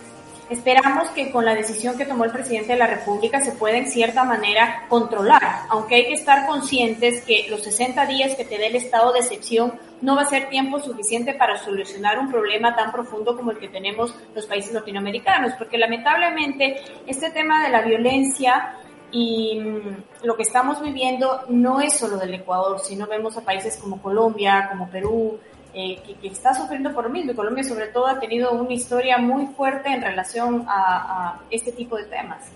Esperamos 0.51 1.07
que 1.11 1.31
con 1.31 1.45
la 1.45 1.55
decisión 1.55 1.97
que 1.97 2.03
tomó 2.03 2.25
el 2.25 2.31
presidente 2.31 2.73
de 2.73 2.77
la 2.79 2.85
República 2.85 3.39
se 3.39 3.53
pueda 3.53 3.77
en 3.77 3.89
cierta 3.89 4.25
manera 4.25 4.83
controlar, 4.89 5.41
aunque 5.69 5.95
hay 5.95 6.07
que 6.07 6.13
estar 6.13 6.45
conscientes 6.45 7.21
que 7.21 7.47
los 7.49 7.63
60 7.63 8.05
días 8.07 8.35
que 8.35 8.43
te 8.43 8.57
dé 8.57 8.67
el 8.67 8.75
estado 8.75 9.13
de 9.13 9.19
excepción 9.19 9.79
no 10.01 10.17
va 10.17 10.23
a 10.23 10.25
ser 10.25 10.49
tiempo 10.49 10.81
suficiente 10.81 11.33
para 11.35 11.57
solucionar 11.57 12.19
un 12.19 12.29
problema 12.29 12.75
tan 12.75 12.91
profundo 12.91 13.37
como 13.37 13.51
el 13.51 13.59
que 13.59 13.69
tenemos 13.69 14.13
los 14.35 14.45
países 14.45 14.73
latinoamericanos, 14.73 15.53
porque 15.57 15.77
lamentablemente 15.77 16.81
este 17.07 17.29
tema 17.29 17.63
de 17.63 17.69
la 17.69 17.83
violencia 17.83 18.75
y 19.09 19.57
mm, 19.57 20.25
lo 20.25 20.35
que 20.35 20.43
estamos 20.43 20.81
viviendo 20.81 21.45
no 21.47 21.79
es 21.79 21.93
solo 21.93 22.17
del 22.17 22.33
Ecuador, 22.33 22.81
sino 22.81 23.07
vemos 23.07 23.37
a 23.37 23.45
países 23.45 23.77
como 23.77 24.01
Colombia, 24.01 24.67
como 24.69 24.89
Perú, 24.89 25.39
eh, 25.73 25.99
que, 26.21 26.27
está 26.27 26.53
sufriendo 26.53 26.93
por 26.93 27.09
mismo. 27.09 27.31
Y 27.31 27.35
Colombia 27.35 27.63
sobre 27.63 27.87
todo 27.87 28.07
ha 28.07 28.19
tenido 28.19 28.51
una 28.51 28.73
historia 28.73 29.17
muy 29.17 29.47
fuerte 29.47 29.89
en 29.89 30.01
relación 30.01 30.65
a, 30.67 31.39
este 31.49 31.71
tipo 31.71 31.97
de 31.97 32.05
temas. 32.05 32.51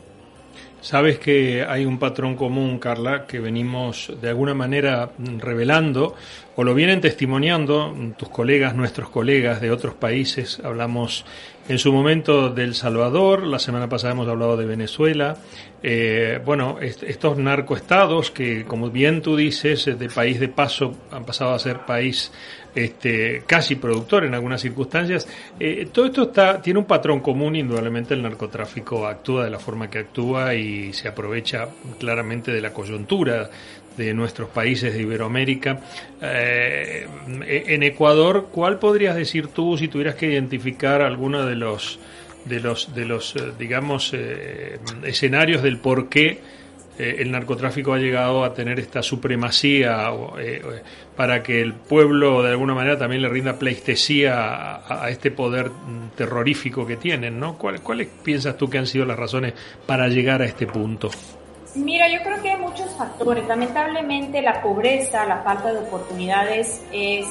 Sabes 0.81 1.17
que 1.17 1.65
hay 1.67 1.85
un 1.85 1.97
patrón 1.97 2.35
común, 2.35 2.77
Carla, 2.77 3.25
que 3.25 3.39
venimos 3.39 4.11
de 4.21 4.29
alguna 4.29 4.53
manera 4.53 5.09
revelando 5.39 6.15
o 6.55 6.63
lo 6.63 6.73
vienen 6.73 7.01
testimoniando 7.01 7.93
tus 8.17 8.29
colegas, 8.29 8.75
nuestros 8.75 9.09
colegas 9.09 9.59
de 9.59 9.71
otros 9.71 9.93
países. 9.93 10.61
Hablamos 10.63 11.25
en 11.67 11.79
su 11.79 11.91
momento 11.91 12.49
del 12.49 12.75
Salvador, 12.75 13.43
la 13.43 13.59
semana 13.59 13.89
pasada 13.89 14.13
hemos 14.13 14.27
hablado 14.27 14.55
de 14.55 14.65
Venezuela. 14.65 15.37
Eh, 15.83 16.39
bueno, 16.45 16.77
estos 16.79 17.37
narcoestados 17.37 18.31
que, 18.31 18.63
como 18.65 18.89
bien 18.89 19.21
tú 19.21 19.35
dices, 19.35 19.85
de 19.85 20.09
país 20.09 20.39
de 20.39 20.47
paso 20.47 20.95
han 21.11 21.25
pasado 21.25 21.53
a 21.53 21.59
ser 21.59 21.79
país 21.85 22.31
este, 22.73 23.43
casi 23.47 23.75
productor 23.75 24.25
en 24.25 24.33
algunas 24.33 24.61
circunstancias. 24.61 25.27
Eh, 25.59 25.87
todo 25.91 26.05
esto 26.05 26.23
está, 26.23 26.61
tiene 26.61 26.79
un 26.79 26.85
patrón 26.85 27.19
común, 27.19 27.55
indudablemente 27.55 28.13
el 28.13 28.21
narcotráfico 28.21 29.07
actúa 29.07 29.45
de 29.45 29.49
la 29.49 29.59
forma 29.59 29.89
que 29.89 29.99
actúa 29.99 30.53
y 30.53 30.93
se 30.93 31.07
aprovecha 31.07 31.67
claramente 31.99 32.51
de 32.51 32.61
la 32.61 32.71
coyuntura 32.71 33.49
de 33.97 34.13
nuestros 34.13 34.49
países 34.49 34.93
de 34.93 35.01
Iberoamérica. 35.01 35.81
Eh, 36.21 37.07
en 37.47 37.83
Ecuador, 37.83 38.49
¿cuál 38.51 38.79
podrías 38.79 39.15
decir 39.15 39.47
tú 39.47 39.77
si 39.77 39.87
tuvieras 39.87 40.15
que 40.15 40.31
identificar 40.31 41.01
alguno 41.01 41.45
de 41.45 41.55
los 41.55 41.99
de 42.45 42.59
los 42.59 42.93
de 42.93 43.05
los 43.05 43.35
eh, 43.35 43.51
digamos 43.57 44.13
escenarios 45.03 45.63
del 45.63 45.79
por 45.79 46.09
qué 46.09 46.41
eh, 46.97 47.17
el 47.19 47.31
narcotráfico 47.31 47.93
ha 47.93 47.97
llegado 47.97 48.45
a 48.45 48.53
tener 48.53 48.79
esta 48.79 49.03
supremacía 49.03 50.09
eh, 50.39 50.61
para 51.15 51.43
que 51.43 51.61
el 51.61 51.73
pueblo 51.73 52.41
de 52.41 52.51
alguna 52.51 52.73
manera 52.73 52.97
también 52.97 53.21
le 53.21 53.27
rinda 53.27 53.59
pleistesía 53.59 54.77
a, 54.87 55.09
este 55.09 55.29
poder 55.29 55.71
terrorífico 56.15 56.87
que 56.87 56.95
tienen, 56.95 57.37
¿no? 57.37 57.57
¿Cuáles 57.57 58.07
piensas 58.23 58.55
tú 58.55 58.69
que 58.69 58.77
han 58.77 58.87
sido 58.87 59.05
las 59.05 59.19
razones 59.19 59.53
para 59.85 60.07
llegar 60.07 60.41
a 60.41 60.45
este 60.45 60.67
punto? 60.67 61.11
Mira, 61.75 62.07
yo 62.07 62.19
creo 62.23 62.41
que 62.41 62.51
hay 62.51 62.57
muchos 62.57 62.89
factores. 62.95 63.45
Lamentablemente 63.47 64.41
la 64.41 64.61
pobreza, 64.61 65.25
la 65.25 65.39
falta 65.39 65.73
de 65.73 65.79
oportunidades 65.79 66.81
es 66.91 67.27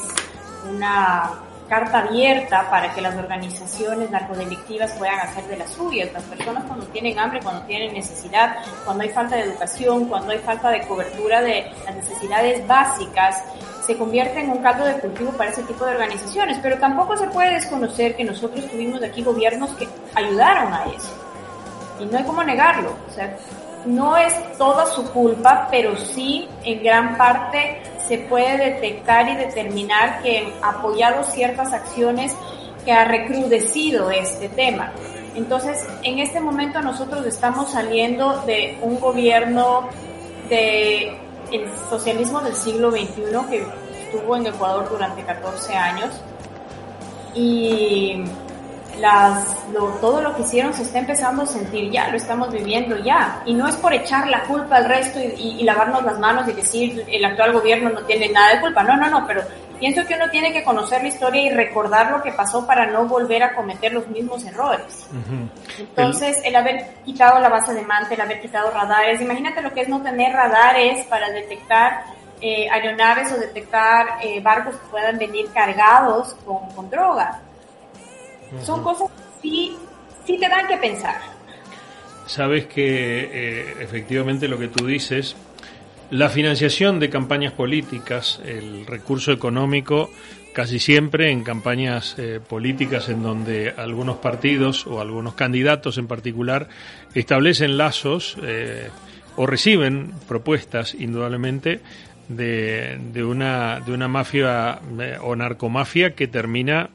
una 0.71 1.31
carta 1.69 2.01
abierta 2.01 2.69
para 2.69 2.93
que 2.93 3.01
las 3.01 3.17
organizaciones 3.17 4.11
narcodelictivas 4.11 4.93
puedan 4.93 5.19
hacer 5.21 5.45
de 5.45 5.57
las 5.57 5.71
suyas. 5.71 6.13
Las 6.13 6.23
personas 6.25 6.65
cuando 6.65 6.85
tienen 6.87 7.19
hambre, 7.19 7.41
cuando 7.43 7.63
tienen 7.63 7.95
necesidad, 7.95 8.57
cuando 8.85 9.05
hay 9.05 9.09
falta 9.11 9.37
de 9.37 9.45
educación, 9.45 10.05
cuando 10.07 10.33
hay 10.33 10.39
falta 10.39 10.71
de 10.71 10.83
cobertura 10.83 11.41
de 11.41 11.73
las 11.87 11.95
necesidades 11.97 12.67
básicas, 12.67 13.43
se 13.87 13.97
convierte 13.97 14.41
en 14.41 14.51
un 14.51 14.59
caldo 14.59 14.85
de 14.85 14.95
cultivo 14.95 15.31
para 15.33 15.51
ese 15.51 15.63
tipo 15.63 15.87
de 15.87 15.93
organizaciones. 15.93 16.59
Pero 16.63 16.79
tampoco 16.79 17.17
se 17.17 17.27
puede 17.29 17.55
desconocer 17.55 18.15
que 18.15 18.25
nosotros 18.25 18.67
tuvimos 18.71 19.03
aquí 19.03 19.23
gobiernos 19.23 19.71
que 19.71 19.89
ayudaron 20.15 20.73
a 20.73 20.85
eso. 20.85 21.13
Y 21.99 22.07
no 22.07 22.19
hay 22.19 22.25
cómo 22.25 22.43
negarlo. 22.43 22.95
O 23.09 23.13
sea, 23.13 23.37
no 23.87 24.17
es 24.17 24.35
toda 24.59 24.87
su 24.87 25.05
culpa, 25.13 25.69
pero 25.71 25.97
sí 25.97 26.49
en 26.65 26.83
gran 26.83 27.17
parte 27.17 27.83
se 28.07 28.19
puede 28.19 28.59
detectar 28.59 29.29
y 29.29 29.37
determinar 29.37 30.23
que 30.23 30.53
apoyado 30.63 31.23
ciertas 31.25 31.73
acciones 31.73 32.35
que 32.85 32.93
ha 32.93 33.05
recrudecido 33.05 34.11
este 34.11 34.49
tema. 34.49 34.93
Entonces, 35.35 35.85
en 36.03 36.19
este 36.19 36.41
momento 36.41 36.81
nosotros 36.81 37.27
estamos 37.27 37.71
saliendo 37.73 38.43
de 38.47 38.79
un 38.83 39.01
gobierno 39.01 39.89
de 40.49 41.19
el 41.51 41.69
socialismo 41.89 42.41
del 42.41 42.55
siglo 42.55 42.91
XXI 42.91 43.07
que 43.51 43.67
estuvo 44.05 44.37
en 44.37 44.47
Ecuador 44.47 44.89
durante 44.91 45.23
14 45.23 45.75
años 45.75 46.11
y 47.35 48.25
las, 48.99 49.57
todo 50.01 50.21
lo 50.21 50.35
que 50.35 50.43
hicieron 50.43 50.73
se 50.73 50.83
está 50.83 50.99
empezando 50.99 51.43
a 51.43 51.47
sentir 51.47 51.91
ya, 51.91 52.09
lo 52.09 52.17
estamos 52.17 52.53
viviendo 52.53 52.97
ya. 52.99 53.43
Y 53.45 53.55
no 53.55 53.69
es 53.69 53.77
por 53.77 53.93
echar 53.93 54.29
la 54.29 54.43
culpa 54.45 54.77
al 54.77 54.87
resto 54.87 55.21
y, 55.21 55.63
lavarnos 55.65 56.05
las 56.05 56.19
manos 56.19 56.49
y 56.49 56.53
decir 56.53 57.05
el 57.09 57.25
actual 57.25 57.53
gobierno 57.53 57.91
no 57.91 58.03
tiene 58.03 58.29
nada 58.29 58.55
de 58.55 58.61
culpa. 58.61 58.83
No, 58.83 58.97
no, 58.97 59.09
no, 59.09 59.27
pero 59.27 59.43
pienso 59.79 60.05
que 60.07 60.15
uno 60.15 60.29
tiene 60.31 60.53
que 60.53 60.63
conocer 60.63 61.03
la 61.03 61.09
historia 61.09 61.43
y 61.43 61.51
recordar 61.51 62.11
lo 62.11 62.23
que 62.23 62.33
pasó 62.33 62.67
para 62.67 62.87
no 62.87 63.07
volver 63.07 63.43
a 63.43 63.55
cometer 63.55 63.93
los 63.93 64.07
mismos 64.09 64.45
errores. 64.45 65.09
Entonces, 65.79 66.41
el... 66.45 66.55
haber 66.55 66.95
quitado 67.05 67.41
la 67.41 67.49
base 67.49 67.75
de 67.75 67.83
manta, 67.83 68.15
el 68.15 68.21
haber 68.21 68.41
quitado 68.41 68.71
radares, 68.71 69.21
imagínate 69.21 69.63
lo 69.63 69.73
que 69.73 69.83
es 69.83 69.89
no 69.89 70.03
tener 70.03 70.33
radares 70.33 71.07
para 71.07 71.31
detectar 71.31 72.05
eh, 72.41 72.69
aeronaves 72.71 73.33
o 73.33 73.39
detectar 73.39 74.19
eh, 74.23 74.41
barcos 74.41 74.77
que 74.77 74.87
puedan 74.89 75.19
venir 75.19 75.51
cargados 75.53 76.37
con, 76.45 76.69
con 76.75 76.91
droga 76.91 77.41
Son 78.63 78.83
cosas 78.83 79.11
que 79.11 79.49
sí, 79.49 79.77
sí 80.27 80.39
te 80.39 80.49
dan 80.49 80.67
que 80.67 80.77
pensar. 80.77 81.21
Sabes 82.27 82.67
que 82.67 82.85
eh, 82.85 83.75
efectivamente 83.81 84.49
lo 84.49 84.59
que 84.59 84.69
tú 84.69 84.87
dices, 84.87 85.37
la 86.11 86.29
financiación 86.29 87.01
de 87.01 87.11
campañas 87.11 87.53
políticas, 87.53 88.41
el 88.45 88.87
recurso 88.87 89.33
económico, 89.33 90.11
casi 90.55 90.79
siempre 90.79 91.31
en 91.31 91.43
campañas 91.43 92.15
eh, 92.19 92.41
políticas 92.47 93.09
en 93.09 93.23
donde 93.23 93.75
algunos 93.77 94.19
partidos 94.19 94.87
o 94.87 95.01
algunos 95.01 95.35
candidatos 95.35 95.99
en 95.99 96.07
particular 96.07 96.69
establecen 97.15 97.77
lazos 97.77 98.39
eh, 98.43 98.89
o 99.37 99.47
reciben 99.47 100.13
propuestas, 100.29 100.95
indudablemente, 100.95 101.81
de, 102.29 102.99
de, 103.13 103.25
una, 103.25 103.81
de 103.81 103.93
una 103.93 104.09
mafia 104.09 104.81
o 105.23 105.37
narcomafia 105.37 106.15
que 106.15 106.27
termina 106.27 106.89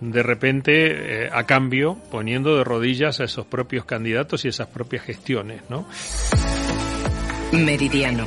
de 0.00 0.22
repente, 0.22 1.24
eh, 1.24 1.30
a 1.32 1.44
cambio, 1.44 1.96
poniendo 2.10 2.56
de 2.56 2.64
rodillas 2.64 3.20
a 3.20 3.24
esos 3.24 3.46
propios 3.46 3.84
candidatos 3.84 4.44
y 4.44 4.48
esas 4.48 4.68
propias 4.68 5.04
gestiones, 5.04 5.62
¿no? 5.68 5.86
Meridiano. 7.52 8.24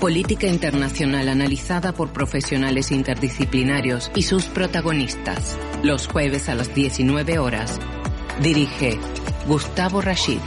Política 0.00 0.46
internacional 0.46 1.28
analizada 1.28 1.92
por 1.92 2.12
profesionales 2.12 2.90
interdisciplinarios 2.90 4.10
y 4.14 4.22
sus 4.22 4.46
protagonistas. 4.46 5.56
Los 5.82 6.08
jueves 6.08 6.48
a 6.48 6.54
las 6.54 6.74
19 6.74 7.38
horas. 7.38 7.78
Dirige 8.42 8.98
Gustavo 9.46 10.00
Rashid. 10.00 10.40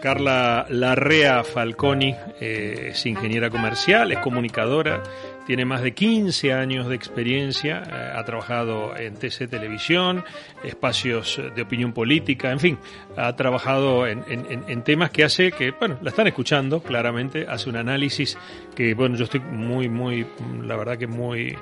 Carla 0.00 0.66
Larrea 0.68 1.44
Falconi 1.44 2.14
eh, 2.40 2.88
es 2.90 3.06
ingeniera 3.06 3.50
comercial, 3.50 4.10
es 4.12 4.18
comunicadora, 4.18 5.02
tiene 5.46 5.64
más 5.64 5.82
de 5.82 5.92
15 5.92 6.52
años 6.52 6.88
de 6.88 6.94
experiencia, 6.94 7.82
eh, 7.86 8.12
ha 8.16 8.24
trabajado 8.24 8.96
en 8.96 9.14
TC 9.14 9.48
Televisión, 9.48 10.24
espacios 10.64 11.40
de 11.54 11.62
opinión 11.62 11.92
política, 11.92 12.50
en 12.50 12.60
fin, 12.60 12.78
ha 13.16 13.34
trabajado 13.36 14.06
en, 14.06 14.24
en, 14.28 14.82
temas 14.82 15.10
que 15.10 15.24
hace 15.24 15.52
que, 15.52 15.72
bueno, 15.72 15.98
la 16.02 16.10
están 16.10 16.26
escuchando 16.26 16.82
claramente, 16.82 17.46
hace 17.48 17.68
un 17.68 17.76
análisis 17.76 18.38
que, 18.74 18.94
bueno, 18.94 19.16
yo 19.16 19.24
estoy 19.24 19.40
muy, 19.40 19.88
muy, 19.88 20.26
la 20.62 20.76
verdad 20.76 20.96
que 20.96 21.06
muy 21.06 21.56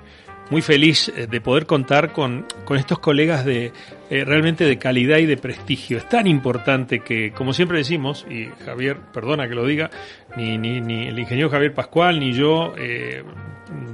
muy 0.51 0.63
feliz 0.63 1.09
eh, 1.09 1.27
de 1.27 1.41
poder 1.41 1.67
contar 1.67 2.13
con, 2.13 2.47
con 2.65 2.77
estos 2.77 2.99
colegas 2.99 3.45
de 3.45 3.73
eh, 4.11 4.25
realmente 4.25 4.65
de 4.65 4.79
calidad 4.79 5.19
y 5.19 5.27
de 5.27 5.37
prestigio. 5.37 5.99
Es 5.99 6.09
tan 6.09 6.27
importante 6.27 7.01
que, 7.01 7.33
como 7.33 7.53
siempre 7.53 7.79
decimos, 7.79 8.27
y 8.29 8.47
Javier, 8.65 8.99
perdona 9.13 9.49
que 9.49 9.55
lo 9.55 9.67
diga, 9.67 9.91
ni, 10.37 10.59
ni, 10.59 10.81
ni 10.81 11.09
el 11.09 11.19
ingeniero 11.19 11.51
Javier 11.51 11.75
Pascual 11.75 12.21
ni 12.21 12.33
yo 12.33 12.75
eh, 12.79 13.23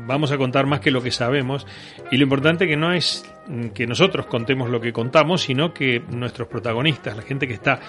vamos 0.06 0.30
a 0.30 0.38
contar 0.38 0.66
más 0.66 0.80
que 0.80 0.90
lo 0.90 1.02
que 1.02 1.11
sabemos. 1.11 1.66
Y 2.11 2.16
lo 2.16 2.25
importante 2.25 2.66
que 2.66 2.76
no 2.76 2.92
es 2.92 3.25
que 3.75 3.87
nosotros 3.87 4.26
contemos 4.26 4.70
lo 4.70 4.80
que 4.80 4.92
contamos, 4.92 5.42
sino 5.42 5.75
que 5.75 6.02
nuestros 6.08 6.49
protagonistas, 6.49 7.16
la 7.16 7.23
gente 7.23 7.46
que 7.46 7.54
está 7.54 7.80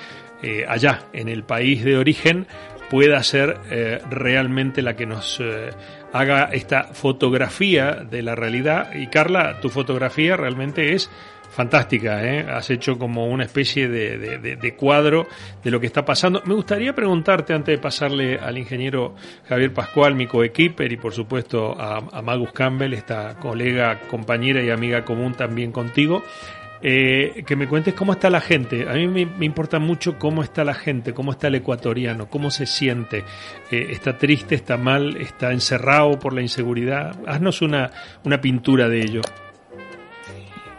allá 0.68 1.06
en 1.14 1.28
el 1.28 1.44
país 1.44 1.84
de 1.84 1.98
origen, 1.98 2.46
pueda 2.90 3.22
ser 3.24 3.58
realmente 4.10 4.82
la 4.82 4.96
que 4.96 5.06
nos 5.06 5.42
haga 6.14 6.46
esta 6.54 6.86
fotografía 6.86 8.06
de 8.10 8.22
la 8.22 8.36
realidad. 8.36 8.94
Y 8.94 9.08
Carla, 9.08 9.60
tu 9.60 9.70
fotografía 9.70 10.38
realmente 10.38 10.94
es 10.94 11.10
fantástica, 11.56 12.22
¿eh? 12.22 12.46
has 12.50 12.70
hecho 12.70 12.98
como 12.98 13.28
una 13.28 13.46
especie 13.46 13.88
de, 13.88 14.76
cuadro 14.78 15.26
de 15.64 15.72
lo 15.72 15.80
que 15.80 15.88
está 15.88 16.04
pasando. 16.04 16.42
Me 16.46 16.54
gustaría 16.54 16.94
preguntarte, 16.94 17.54
antes 17.54 17.78
de 17.78 17.82
pasarle 17.82 18.38
al 18.38 18.58
ingeniero 18.58 19.16
Javier 19.48 19.74
Pascual, 19.74 20.16
mi 20.16 20.28
coequiper, 20.28 20.92
y 20.92 20.98
por 20.98 21.14
supuesto 21.14 21.80
a, 21.80 21.98
a 21.98 22.22
Magus 22.22 22.52
Campbell, 22.52 22.94
esta 22.94 23.38
colega, 23.40 24.02
compañera 24.10 24.62
y 24.62 24.70
amiga 24.70 25.06
común 25.06 25.34
también 25.34 25.72
contigo, 25.72 26.24
eh, 26.82 27.44
que 27.46 27.56
me 27.56 27.68
cuentes 27.68 27.94
cómo 27.94 28.14
está 28.14 28.30
la 28.30 28.42
gente. 28.42 28.88
A 28.90 28.94
mí 28.94 29.08
me, 29.08 29.46
importa 29.46 29.80
mucho 29.80 30.18
cómo 30.20 30.44
está 30.44 30.64
la 30.64 30.74
gente, 30.74 31.14
cómo 31.14 31.32
está 31.32 31.48
el 31.48 31.56
ecuatoriano, 31.56 32.30
cómo 32.30 32.52
se 32.52 32.66
siente. 32.66 33.24
Eh, 33.72 33.88
¿Está 33.90 34.18
triste, 34.18 34.56
está 34.56 34.78
mal, 34.78 35.18
está 35.18 35.52
encerrado 35.52 36.20
por 36.20 36.34
la 36.34 36.42
inseguridad? 36.42 37.16
Haznos 37.28 37.62
una, 37.62 37.92
una 38.24 38.40
pintura 38.40 38.88
de 38.90 39.02
ello. 39.02 39.22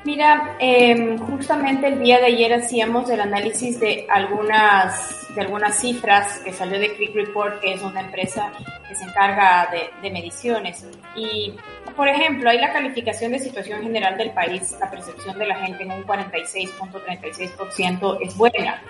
Mira, 0.04 0.56
em, 0.60 1.18
justamente 1.18 1.88
el 1.88 2.00
día 2.00 2.18
de 2.18 2.26
ayer 2.26 2.54
hacíamos 2.54 3.10
el 3.10 3.20
análisis 3.20 3.80
de 3.80 4.06
algunas, 4.08 5.34
de 5.34 5.40
algunas 5.40 5.80
cifras 5.80 6.38
que 6.44 6.52
salió 6.52 6.78
de 6.78 6.94
Quick 6.94 7.12
Report, 7.12 7.60
que 7.60 7.72
es 7.72 7.82
una 7.82 8.02
empresa 8.02 8.52
que 8.88 8.94
se 8.94 9.02
encarga 9.02 9.68
de, 9.72 9.90
de 10.00 10.12
mediciones. 10.12 10.86
Y, 11.16 11.52
por 11.96 12.08
ejemplo, 12.08 12.50
hay 12.50 12.58
la 12.58 12.72
calificación 12.72 13.30
de 13.32 13.38
situación 13.38 13.82
general 13.82 14.18
del 14.18 14.32
país, 14.32 14.76
la 14.78 14.90
percepción 14.90 15.38
de 15.38 15.46
la 15.46 15.56
gente 15.56 15.84
en 15.84 15.92
un 15.92 16.04
46.36% 16.04 18.18
es 18.20 18.36
buena, 18.36 18.82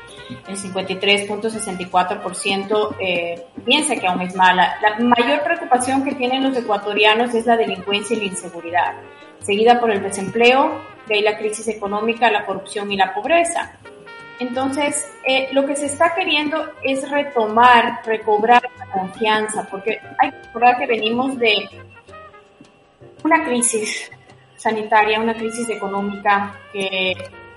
el 0.49 0.57
53.64% 0.57 2.97
eh, 3.01 3.45
piensa 3.65 3.95
que 3.97 4.09
aún 4.09 4.23
es 4.23 4.35
mala. 4.35 4.77
La 4.83 4.99
mayor 4.99 5.45
preocupación 5.45 6.03
que 6.05 6.17
tienen 6.17 6.43
los 6.43 6.57
ecuatorianos 6.57 7.33
es 7.35 7.47
la 7.47 7.57
delincuencia 7.57 8.17
y 8.17 8.21
la 8.21 8.27
inseguridad, 8.27 8.95
seguida 9.41 9.79
por 9.79 9.93
el 9.93 10.03
desempleo, 10.03 10.97
de 11.07 11.15
ahí 11.15 11.23
la 11.23 11.39
crisis 11.39 11.69
económica, 11.69 12.29
la 12.31 12.45
corrupción 12.45 12.91
y 12.91 12.97
la 12.97 13.15
pobreza. 13.15 13.79
Entonces, 14.39 15.11
eh, 15.25 15.49
lo 15.53 15.65
que 15.65 15.77
se 15.77 15.87
está 15.87 16.15
queriendo 16.15 16.73
es 16.83 17.11
retomar, 17.11 18.01
recobrar 18.05 18.63
la 18.79 18.91
confianza, 18.91 19.67
porque 19.71 19.99
hay 20.19 20.31
que 20.31 20.43
recordar 20.43 20.79
que 20.79 20.87
venimos 20.87 21.39
de 21.39 21.69
una 23.27 23.45
crisis 23.45 24.11
sanitaria, 24.57 25.21
una 25.21 25.35
crisis 25.35 25.69
económica 25.69 26.55
que 26.73 27.15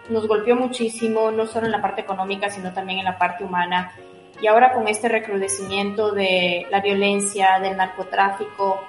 nos 0.10 0.28
golpeó 0.28 0.56
muchísimo, 0.56 1.32
no 1.32 1.46
solo 1.46 1.68
en 1.68 1.72
la 1.72 1.82
parte 1.82 2.02
económica, 2.02 2.50
sino 2.50 2.74
también 2.74 3.00
en 3.00 3.06
la 3.06 3.18
parte 3.18 3.44
humana. 3.44 3.92
Y 4.42 4.48
ahora 4.48 4.74
con 4.74 4.88
este 4.88 5.08
recrudecimiento 5.08 6.12
de 6.12 6.68
la 6.70 6.82
violencia, 6.82 7.60
del 7.60 7.78
narcotráfico, 7.78 8.82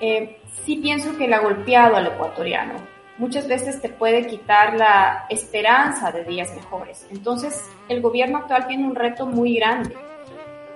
eh, 0.00 0.38
sí 0.64 0.76
pienso 0.76 1.16
que 1.16 1.28
le 1.28 1.34
ha 1.34 1.40
golpeado 1.40 1.96
al 1.96 2.06
ecuatoriano 2.06 2.96
muchas 3.18 3.48
veces 3.48 3.80
te 3.80 3.88
puede 3.88 4.26
quitar 4.26 4.76
la 4.76 5.26
esperanza 5.28 6.12
de 6.12 6.24
días 6.24 6.54
mejores. 6.54 7.06
Entonces, 7.10 7.64
el 7.88 8.00
gobierno 8.00 8.38
actual 8.38 8.66
tiene 8.66 8.86
un 8.86 8.94
reto 8.94 9.26
muy 9.26 9.56
grande. 9.56 9.96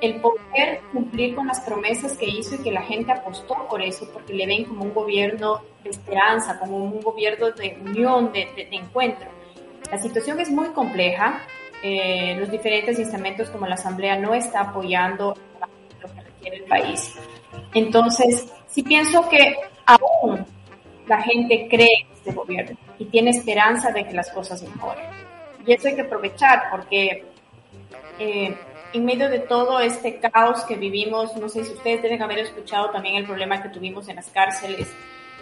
El 0.00 0.20
poder 0.20 0.80
cumplir 0.92 1.34
con 1.34 1.46
las 1.46 1.60
promesas 1.60 2.16
que 2.16 2.26
hizo 2.26 2.54
y 2.54 2.58
que 2.58 2.70
la 2.70 2.82
gente 2.82 3.12
apostó 3.12 3.66
por 3.68 3.82
eso, 3.82 4.08
porque 4.12 4.32
le 4.32 4.46
ven 4.46 4.64
como 4.64 4.84
un 4.84 4.94
gobierno 4.94 5.60
de 5.84 5.90
esperanza, 5.90 6.58
como 6.58 6.76
un 6.76 7.00
gobierno 7.00 7.50
de 7.50 7.78
unión, 7.84 8.32
de, 8.32 8.68
encuentro. 8.70 9.28
La 9.90 9.98
situación 9.98 10.40
es 10.40 10.50
muy 10.50 10.68
compleja. 10.68 11.42
Eh, 11.82 12.36
los 12.38 12.50
diferentes 12.50 12.98
instrumentos 12.98 13.50
como 13.50 13.66
la 13.66 13.74
Asamblea 13.74 14.16
no 14.16 14.34
está 14.34 14.60
apoyando 14.60 15.36
lo 16.00 16.14
que 16.14 16.20
requiere 16.20 16.56
el 16.58 16.64
país. 16.64 17.14
Entonces, 17.74 18.52
sí 18.68 18.82
pienso 18.82 19.28
que 19.28 19.56
aún 19.86 20.44
la 21.06 21.22
gente 21.22 21.66
cree 21.68 22.06
en 22.06 22.12
este 22.12 22.32
gobierno 22.32 22.76
y 22.98 23.06
tiene 23.06 23.30
esperanza 23.30 23.90
de 23.90 24.04
que 24.04 24.12
las 24.12 24.30
cosas 24.30 24.62
mejoren. 24.62 25.04
Y 25.66 25.72
eso 25.72 25.88
hay 25.88 25.94
que 25.94 26.02
aprovechar 26.02 26.64
porque 26.70 27.24
eh, 28.18 28.56
en 28.92 29.04
medio 29.04 29.28
de 29.28 29.38
todo 29.40 29.80
este 29.80 30.18
caos 30.18 30.64
que 30.64 30.76
vivimos, 30.76 31.36
no 31.36 31.48
sé 31.48 31.64
si 31.64 31.72
ustedes 31.72 32.02
deben 32.02 32.22
haber 32.22 32.40
escuchado 32.40 32.90
también 32.90 33.16
el 33.16 33.24
problema 33.24 33.62
que 33.62 33.68
tuvimos 33.68 34.08
en 34.08 34.16
las 34.16 34.28
cárceles 34.28 34.88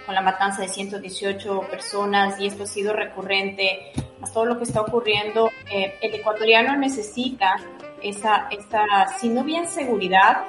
con 0.05 0.15
la 0.15 0.23
matanza 0.23 0.63
de 0.63 0.69
118 0.69 1.61
personas 1.71 2.41
y 2.41 2.47
esto 2.47 2.65
ha 2.65 2.67
sido 2.67 2.93
recurrente, 2.93 3.93
más 4.21 4.33
todo 4.33 4.47
lo 4.47 4.57
que 4.57 4.65
está 4.65 4.81
ocurriendo, 4.81 5.51
eh, 5.71 5.99
el 6.01 6.15
ecuatoriano 6.15 6.77
necesita 6.77 7.57
esa, 8.03 8.49
esa, 8.51 9.09
si 9.19 9.29
no 9.29 9.45
bien 9.45 9.67
seguridad, 9.67 10.45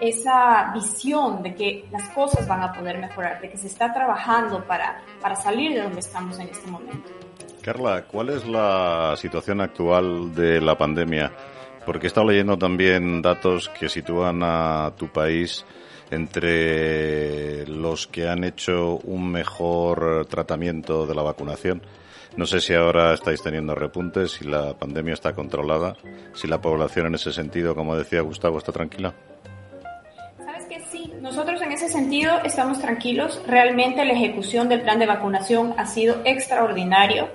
esa 0.00 0.72
visión 0.74 1.42
de 1.42 1.54
que 1.54 1.84
las 1.90 2.08
cosas 2.10 2.48
van 2.48 2.62
a 2.62 2.72
poder 2.72 2.98
mejorar, 2.98 3.40
de 3.40 3.50
que 3.50 3.58
se 3.58 3.66
está 3.66 3.92
trabajando 3.92 4.64
para, 4.64 5.02
para 5.20 5.36
salir 5.36 5.74
de 5.74 5.82
donde 5.82 6.00
estamos 6.00 6.38
en 6.38 6.48
este 6.48 6.68
momento. 6.68 7.10
Carla, 7.62 8.04
¿cuál 8.06 8.30
es 8.30 8.46
la 8.46 9.14
situación 9.16 9.60
actual 9.60 10.34
de 10.34 10.60
la 10.60 10.76
pandemia? 10.76 11.30
Porque 11.90 12.06
he 12.06 12.10
estado 12.14 12.28
leyendo 12.28 12.56
también 12.56 13.20
datos 13.20 13.68
que 13.68 13.88
sitúan 13.88 14.44
a 14.44 14.92
tu 14.96 15.08
país 15.08 15.64
entre 16.12 17.66
los 17.66 18.06
que 18.06 18.28
han 18.28 18.44
hecho 18.44 19.00
un 19.02 19.28
mejor 19.32 20.24
tratamiento 20.30 21.04
de 21.04 21.16
la 21.16 21.22
vacunación. 21.22 21.82
No 22.36 22.46
sé 22.46 22.60
si 22.60 22.74
ahora 22.74 23.12
estáis 23.12 23.42
teniendo 23.42 23.74
repuntes, 23.74 24.30
si 24.30 24.44
la 24.44 24.74
pandemia 24.74 25.14
está 25.14 25.32
controlada, 25.32 25.96
si 26.32 26.46
la 26.46 26.60
población 26.60 27.08
en 27.08 27.16
ese 27.16 27.32
sentido, 27.32 27.74
como 27.74 27.96
decía 27.96 28.20
Gustavo, 28.20 28.58
está 28.58 28.70
tranquila. 28.70 29.12
Nosotros 31.20 31.60
en 31.60 31.72
ese 31.72 31.88
sentido 31.88 32.38
estamos 32.44 32.80
tranquilos. 32.80 33.42
Realmente 33.48 34.04
la 34.04 34.12
ejecución 34.12 34.68
del 34.68 34.82
plan 34.82 35.00
de 35.00 35.06
vacunación 35.06 35.74
ha 35.76 35.86
sido 35.86 36.20
extraordinario. 36.24 37.28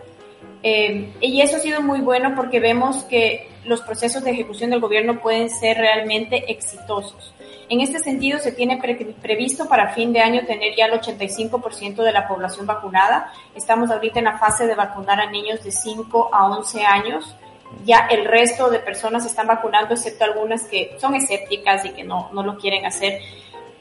Eh, 0.64 1.12
y 1.20 1.42
eso 1.42 1.58
ha 1.58 1.60
sido 1.60 1.82
muy 1.82 2.00
bueno 2.00 2.36
porque 2.38 2.62
vemos 2.62 3.04
que 3.04 3.54
los 3.66 3.82
procesos 3.82 4.24
de 4.24 4.32
ejecución 4.32 4.70
del 4.70 4.80
gobierno 4.80 5.20
pueden 5.20 5.50
ser 5.50 5.78
realmente 5.78 6.52
exitosos. 6.52 7.34
En 7.68 7.82
este 7.82 8.00
sentido, 8.00 8.38
se 8.38 8.52
tiene 8.52 8.80
previsto 9.22 9.68
para 9.68 9.94
fin 9.94 10.14
de 10.14 10.20
año 10.20 10.46
tener 10.46 10.76
ya 10.76 10.86
el 10.86 11.00
85% 11.00 12.04
de 12.04 12.12
la 12.12 12.28
población 12.28 12.68
vacunada. 12.68 13.34
Estamos 13.56 13.90
ahorita 13.90 14.20
en 14.20 14.26
la 14.26 14.38
fase 14.38 14.68
de 14.68 14.76
vacunar 14.76 15.20
a 15.20 15.32
niños 15.32 15.64
de 15.64 15.72
5 15.72 16.30
a 16.32 16.48
11 16.58 16.86
años. 16.86 17.36
Ya 17.84 18.08
el 18.12 18.26
resto 18.26 18.70
de 18.70 18.80
personas 18.80 19.26
están 19.26 19.48
vacunando, 19.48 19.96
excepto 19.96 20.26
algunas 20.26 20.66
que 20.66 20.96
son 21.00 21.16
escépticas 21.16 21.84
y 21.86 21.90
que 21.90 22.04
no, 22.04 22.30
no 22.34 22.44
lo 22.44 22.58
quieren 22.58 22.86
hacer. 22.86 23.20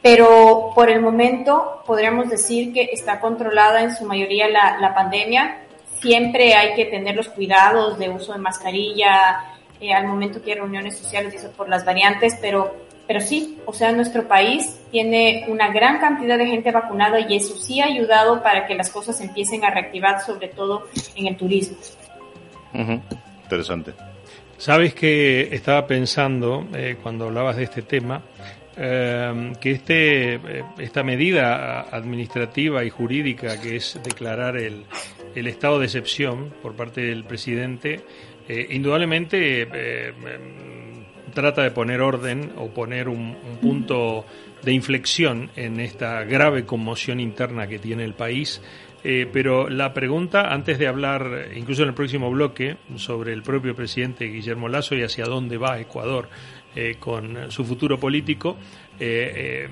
Pero 0.01 0.71
por 0.75 0.89
el 0.89 1.03
momento 1.03 1.83
podríamos 1.87 2.31
decir 2.31 2.73
que 2.73 2.89
está 2.93 3.21
controlada 3.21 3.83
en 3.83 3.95
su 3.95 4.07
mayoría 4.07 4.49
la, 4.49 4.79
la 4.79 4.95
pandemia. 4.95 5.61
Siempre 6.01 6.55
hay 6.55 6.75
que 6.75 6.87
tener 6.87 7.17
los 7.17 7.29
cuidados 7.29 7.99
de 7.99 8.09
uso 8.09 8.33
de 8.33 8.39
mascarilla, 8.39 9.45
eh, 9.85 9.95
al 9.95 10.07
momento 10.07 10.43
que 10.43 10.53
hay 10.53 10.59
reuniones 10.59 10.97
sociales 10.97 11.35
y 11.35 11.37
eso 11.37 11.51
por 11.53 11.69
las 11.69 11.85
variantes, 11.85 12.37
pero 12.41 12.75
pero 13.07 13.21
sí, 13.21 13.59
o 13.67 13.73
sea, 13.73 13.93
nuestro 13.93 14.27
país 14.27 14.81
tiene 14.91 15.45
una 15.49 15.71
gran 15.71 15.99
cantidad 15.99 16.39
de 16.39 16.47
gente 16.47 16.71
vacunada 16.71 17.21
y 17.21 17.37
eso 17.37 17.55
sí 17.57 17.81
ha 17.81 17.87
ayudado 17.87 18.43
para 18.43 18.67
que 18.67 18.75
las 18.75 18.91
cosas 18.91 19.21
empiecen 19.21 19.63
a 19.65 19.71
reactivar, 19.71 20.23
sobre 20.23 20.49
todo 20.49 20.89
en 21.15 21.27
el 21.27 21.37
turismo. 21.37 21.77
Interesante. 23.43 23.93
Sabes 24.57 24.95
que 24.95 25.55
estaba 25.55 25.87
pensando 25.87 26.67
eh, 26.75 26.97
cuando 27.03 27.27
hablabas 27.27 27.57
de 27.57 27.65
este 27.65 27.83
tema 27.83 28.23
eh, 28.77 29.53
que 29.61 29.71
este 29.73 30.35
eh, 30.35 30.65
esta 30.79 31.03
medida 31.03 31.83
administrativa 31.83 32.85
y 32.85 32.91
jurídica 32.91 33.61
que 33.61 33.77
es 33.77 34.01
declarar 34.03 34.57
el, 34.57 34.85
el 35.35 35.47
estado 35.47 35.79
de 35.79 35.85
excepción 35.87 36.53
por 36.63 36.75
parte 36.75 37.03
del 37.03 37.25
presidente 37.25 38.01
indudablemente 38.49 39.67
trata 41.35 41.63
de 41.63 41.71
poner 41.71 42.01
orden 42.01 42.53
o 42.57 42.69
poner 42.69 43.09
un, 43.09 43.37
punto 43.61 44.25
de 44.63 44.73
inflexión 44.73 45.51
en 45.57 45.81
esta 45.81 46.25
grave 46.25 46.65
conmoción 46.65 47.21
interna 47.21 47.67
que 47.67 47.79
tiene 47.79 48.05
el 48.05 48.15
país. 48.15 48.63
Eh, 49.03 49.29
pero 49.31 49.69
la 49.69 49.93
pregunta, 49.93 50.53
antes 50.53 50.79
de 50.79 50.87
hablar, 50.87 51.49
incluso 51.55 51.83
en 51.83 51.89
el 51.89 51.95
próximo 51.95 52.31
bloque, 52.31 52.79
sobre 52.97 53.35
el 53.35 53.43
propio 53.43 53.75
presidente 53.75 54.25
Guillermo 54.27 54.69
Lazo 54.69 54.95
y 54.95 55.03
hacia 55.03 55.27
dónde 55.27 55.59
va 55.59 55.79
Ecuador 55.79 56.31
eh, 56.75 56.97
con 56.99 57.51
su 57.51 57.67
futuro 57.67 58.01
político, 58.01 58.57
eh, 58.99 59.69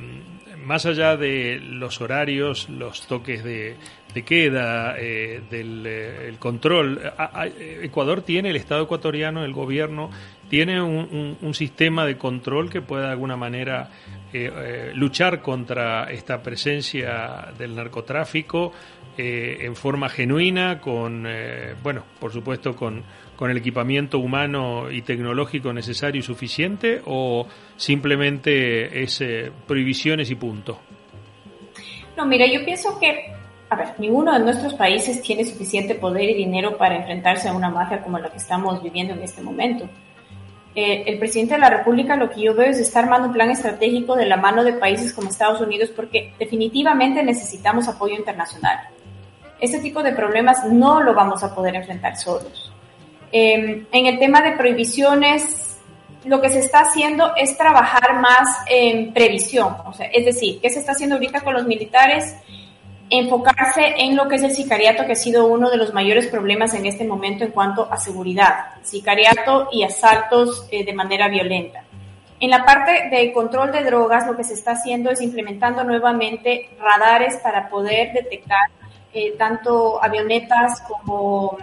más 0.63 0.85
allá 0.85 1.17
de 1.17 1.61
los 1.61 2.01
horarios, 2.03 2.69
los 2.69 3.07
toques 3.07 3.43
de, 3.43 3.77
queda, 4.21 4.95
del 4.95 5.87
el 5.87 6.39
control, 6.39 7.01
Ecuador 7.83 8.23
tiene, 8.23 8.51
el 8.51 8.57
Estado 8.57 8.85
ecuatoriano, 8.85 9.45
el 9.45 9.53
gobierno, 9.53 10.11
tiene 10.53 10.83
un, 10.83 11.55
sistema 11.55 12.05
de 12.05 12.19
control 12.19 12.69
que 12.69 12.83
pueda 12.83 13.07
de 13.07 13.13
alguna 13.13 13.39
manera 13.39 13.89
eh, 14.35 14.53
eh, 14.55 14.93
luchar 14.95 15.41
contra 15.41 16.11
esta 16.11 16.43
presencia 16.43 17.55
del 17.57 17.75
narcotráfico 17.75 18.71
eh, 19.17 19.61
en 19.61 19.75
forma 19.75 20.11
genuina, 20.11 20.79
con, 20.79 21.27
bueno, 21.83 22.05
por 22.21 22.33
supuesto, 22.33 22.77
con, 22.77 23.03
con 23.35 23.51
el 23.51 23.57
equipamiento 23.57 24.19
humano 24.19 24.91
y 24.91 25.01
tecnológico 25.01 25.73
necesario 25.73 26.21
y 26.21 26.23
suficiente, 26.23 27.01
o 27.07 27.47
simplemente 27.77 29.03
es 29.03 29.25
prohibiciones 29.67 30.31
y 30.31 30.35
punto? 30.35 30.81
No, 32.15 32.27
mira, 32.27 32.47
yo 32.47 32.63
pienso 32.63 33.01
que 33.01 33.42
a 33.73 33.75
ver, 33.75 33.89
ninguno 33.97 34.35
de 34.35 34.41
nuestros 34.41 34.75
países 34.75 35.23
tiene 35.23 35.47
suficiente 35.47 35.95
poder 35.95 36.29
y 36.29 36.35
dinero 36.35 36.77
para 36.77 36.95
enfrentarse 36.95 37.49
a 37.49 37.55
una 37.55 37.71
mafia 37.71 38.03
como 38.03 38.19
la 38.19 38.29
que 38.29 38.37
estamos 38.37 38.83
viviendo 38.83 39.15
en 39.15 39.23
este 39.23 39.41
momento. 39.41 39.89
Eh, 40.75 41.05
el 41.07 41.19
presidente 41.19 41.55
de 41.55 41.61
la 41.61 41.71
República 41.71 42.17
lo 42.17 42.29
que 42.29 42.43
yo 42.43 42.55
veo 42.55 42.71
es 42.71 42.79
estar 42.79 43.05
armando 43.05 43.29
un 43.29 43.33
plan 43.33 43.51
estratégico 43.51 44.15
de 44.15 44.27
la 44.27 44.37
mano 44.37 44.63
de 44.63 44.75
países 44.75 45.15
como 45.15 45.31
Estados 45.31 45.63
Unidos 45.63 45.89
porque 45.89 46.35
definitivamente 46.39 47.23
necesitamos 47.23 47.89
apoyo 47.89 48.15
internacional. 48.15 48.79
Este 49.59 49.79
tipo 49.79 50.03
de 50.03 50.13
problemas 50.13 50.67
no 50.71 51.03
lo 51.03 51.15
vamos 51.15 51.43
a 51.43 51.55
poder 51.55 51.75
enfrentar 51.75 52.17
solos. 52.17 52.71
Em, 53.31 53.87
en 53.91 54.07
el 54.07 54.19
tema 54.19 54.43
de 54.43 54.53
prohibiciones, 54.53 55.79
lo 56.27 56.43
que 56.43 56.51
se 56.51 56.59
está 56.59 56.81
haciendo 56.81 57.35
es 57.37 57.57
trabajar 57.57 58.21
más 58.21 58.49
en 58.69 59.15
previsión. 59.15 59.77
O 59.87 59.95
sea, 59.95 60.09
es 60.09 60.27
decir, 60.27 60.61
¿qué 60.61 60.69
se 60.69 60.81
está 60.81 60.93
haciendo 60.93 61.15
ahorita 61.15 61.41
con 61.41 61.55
los 61.55 61.67
militares? 61.67 62.37
Enfocarse 63.19 63.95
en 63.99 64.17
lo 64.17 64.27
que 64.27 64.37
es 64.37 64.43
el 64.43 64.53
sicariato, 64.53 65.05
que 65.05 65.13
ha 65.13 65.17
sido 65.17 65.47
uno 65.47 65.71
de 65.71 65.77
los 65.77 65.93
mayores 65.93 66.29
problemas 66.29 66.73
en 66.73 66.87
este 66.87 67.05
momento 67.05 67.45
en 67.45 67.51
cuanto 67.51 67.87
a 67.93 67.99
seguridad, 67.99 68.71
sicariato 68.83 69.69
y 69.71 69.83
asaltos 69.83 70.67
eh, 70.71 70.83
de 70.85 70.95
manera 70.95 71.29
violenta. 71.29 71.85
En 72.41 72.51
la 72.51 72.65
parte 72.65 73.11
de 73.11 73.33
control 73.33 73.71
de 73.71 73.85
drogas, 73.85 74.27
lo 74.27 74.35
que 74.35 74.45
se 74.45 74.55
está 74.55 74.73
haciendo 74.73 75.11
es 75.11 75.21
implementando 75.21 75.85
nuevamente 75.85 76.71
radares 76.81 77.37
para 77.37 77.69
poder 77.69 78.15
detectar 78.15 78.69
eh, 79.13 79.35
tanto 79.37 80.03
avionetas 80.03 80.81
como 80.81 81.59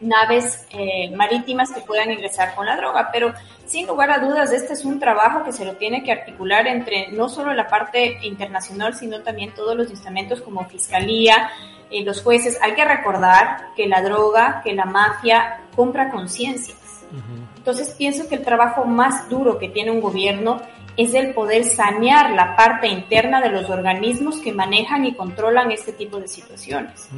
naves 0.00 0.66
eh, 0.70 1.10
marítimas 1.14 1.70
que 1.72 1.80
puedan 1.80 2.10
ingresar 2.10 2.54
con 2.54 2.66
la 2.66 2.76
droga. 2.76 3.10
Pero 3.12 3.32
sin 3.66 3.86
lugar 3.86 4.10
a 4.10 4.18
dudas, 4.18 4.52
este 4.52 4.72
es 4.72 4.84
un 4.84 4.98
trabajo 4.98 5.44
que 5.44 5.52
se 5.52 5.64
lo 5.64 5.74
tiene 5.76 6.02
que 6.02 6.12
articular 6.12 6.66
entre 6.66 7.08
no 7.12 7.28
solo 7.28 7.52
la 7.54 7.68
parte 7.68 8.18
internacional, 8.22 8.94
sino 8.94 9.20
también 9.20 9.52
todos 9.54 9.76
los 9.76 9.90
instrumentos 9.90 10.40
como 10.40 10.64
fiscalía, 10.64 11.50
eh, 11.90 12.02
los 12.04 12.22
jueces. 12.22 12.58
Hay 12.62 12.74
que 12.74 12.84
recordar 12.84 13.68
que 13.76 13.86
la 13.86 14.02
droga, 14.02 14.62
que 14.64 14.74
la 14.74 14.84
mafia 14.84 15.60
compra 15.76 16.10
conciencias. 16.10 16.78
Entonces 17.56 17.94
pienso 17.98 18.28
que 18.28 18.36
el 18.36 18.42
trabajo 18.42 18.84
más 18.84 19.28
duro 19.28 19.58
que 19.58 19.68
tiene 19.68 19.90
un 19.90 20.00
gobierno 20.00 20.60
es 20.96 21.14
el 21.14 21.34
poder 21.34 21.64
sanear 21.64 22.30
la 22.32 22.56
parte 22.56 22.86
interna 22.86 23.40
de 23.40 23.48
los 23.48 23.68
organismos 23.70 24.38
que 24.38 24.52
manejan 24.52 25.04
y 25.04 25.14
controlan 25.14 25.70
este 25.72 25.92
tipo 25.92 26.20
de 26.20 26.28
situaciones. 26.28 27.08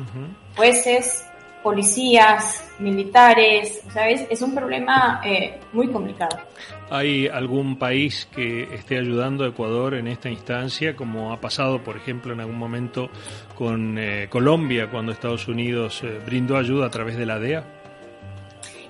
Jueces, 0.57 1.25
policías, 1.63 2.69
militares, 2.79 3.83
¿sabes? 3.93 4.27
Es 4.29 4.43
un 4.43 4.55
problema 4.55 5.21
eh, 5.25 5.61
muy 5.73 5.89
complicado. 5.89 6.39
¿Hay 6.91 7.27
algún 7.27 7.77
país 7.77 8.29
que 8.35 8.65
esté 8.75 8.99
ayudando 8.99 9.45
a 9.45 9.49
Ecuador 9.49 9.95
en 9.95 10.09
esta 10.09 10.29
instancia, 10.29 10.95
como 10.95 11.33
ha 11.33 11.41
pasado, 11.41 11.83
por 11.83 11.97
ejemplo, 11.97 12.33
en 12.33 12.41
algún 12.41 12.59
momento 12.59 13.09
con 13.57 13.97
eh, 13.99 14.27
Colombia, 14.29 14.91
cuando 14.91 15.13
Estados 15.13 15.49
Unidos 15.49 16.03
eh, 16.05 16.21
brindó 16.25 16.57
ayuda 16.57 16.87
a 16.87 16.91
través 16.91 17.17
de 17.17 17.27
la 17.27 17.39
DEA? 17.39 17.82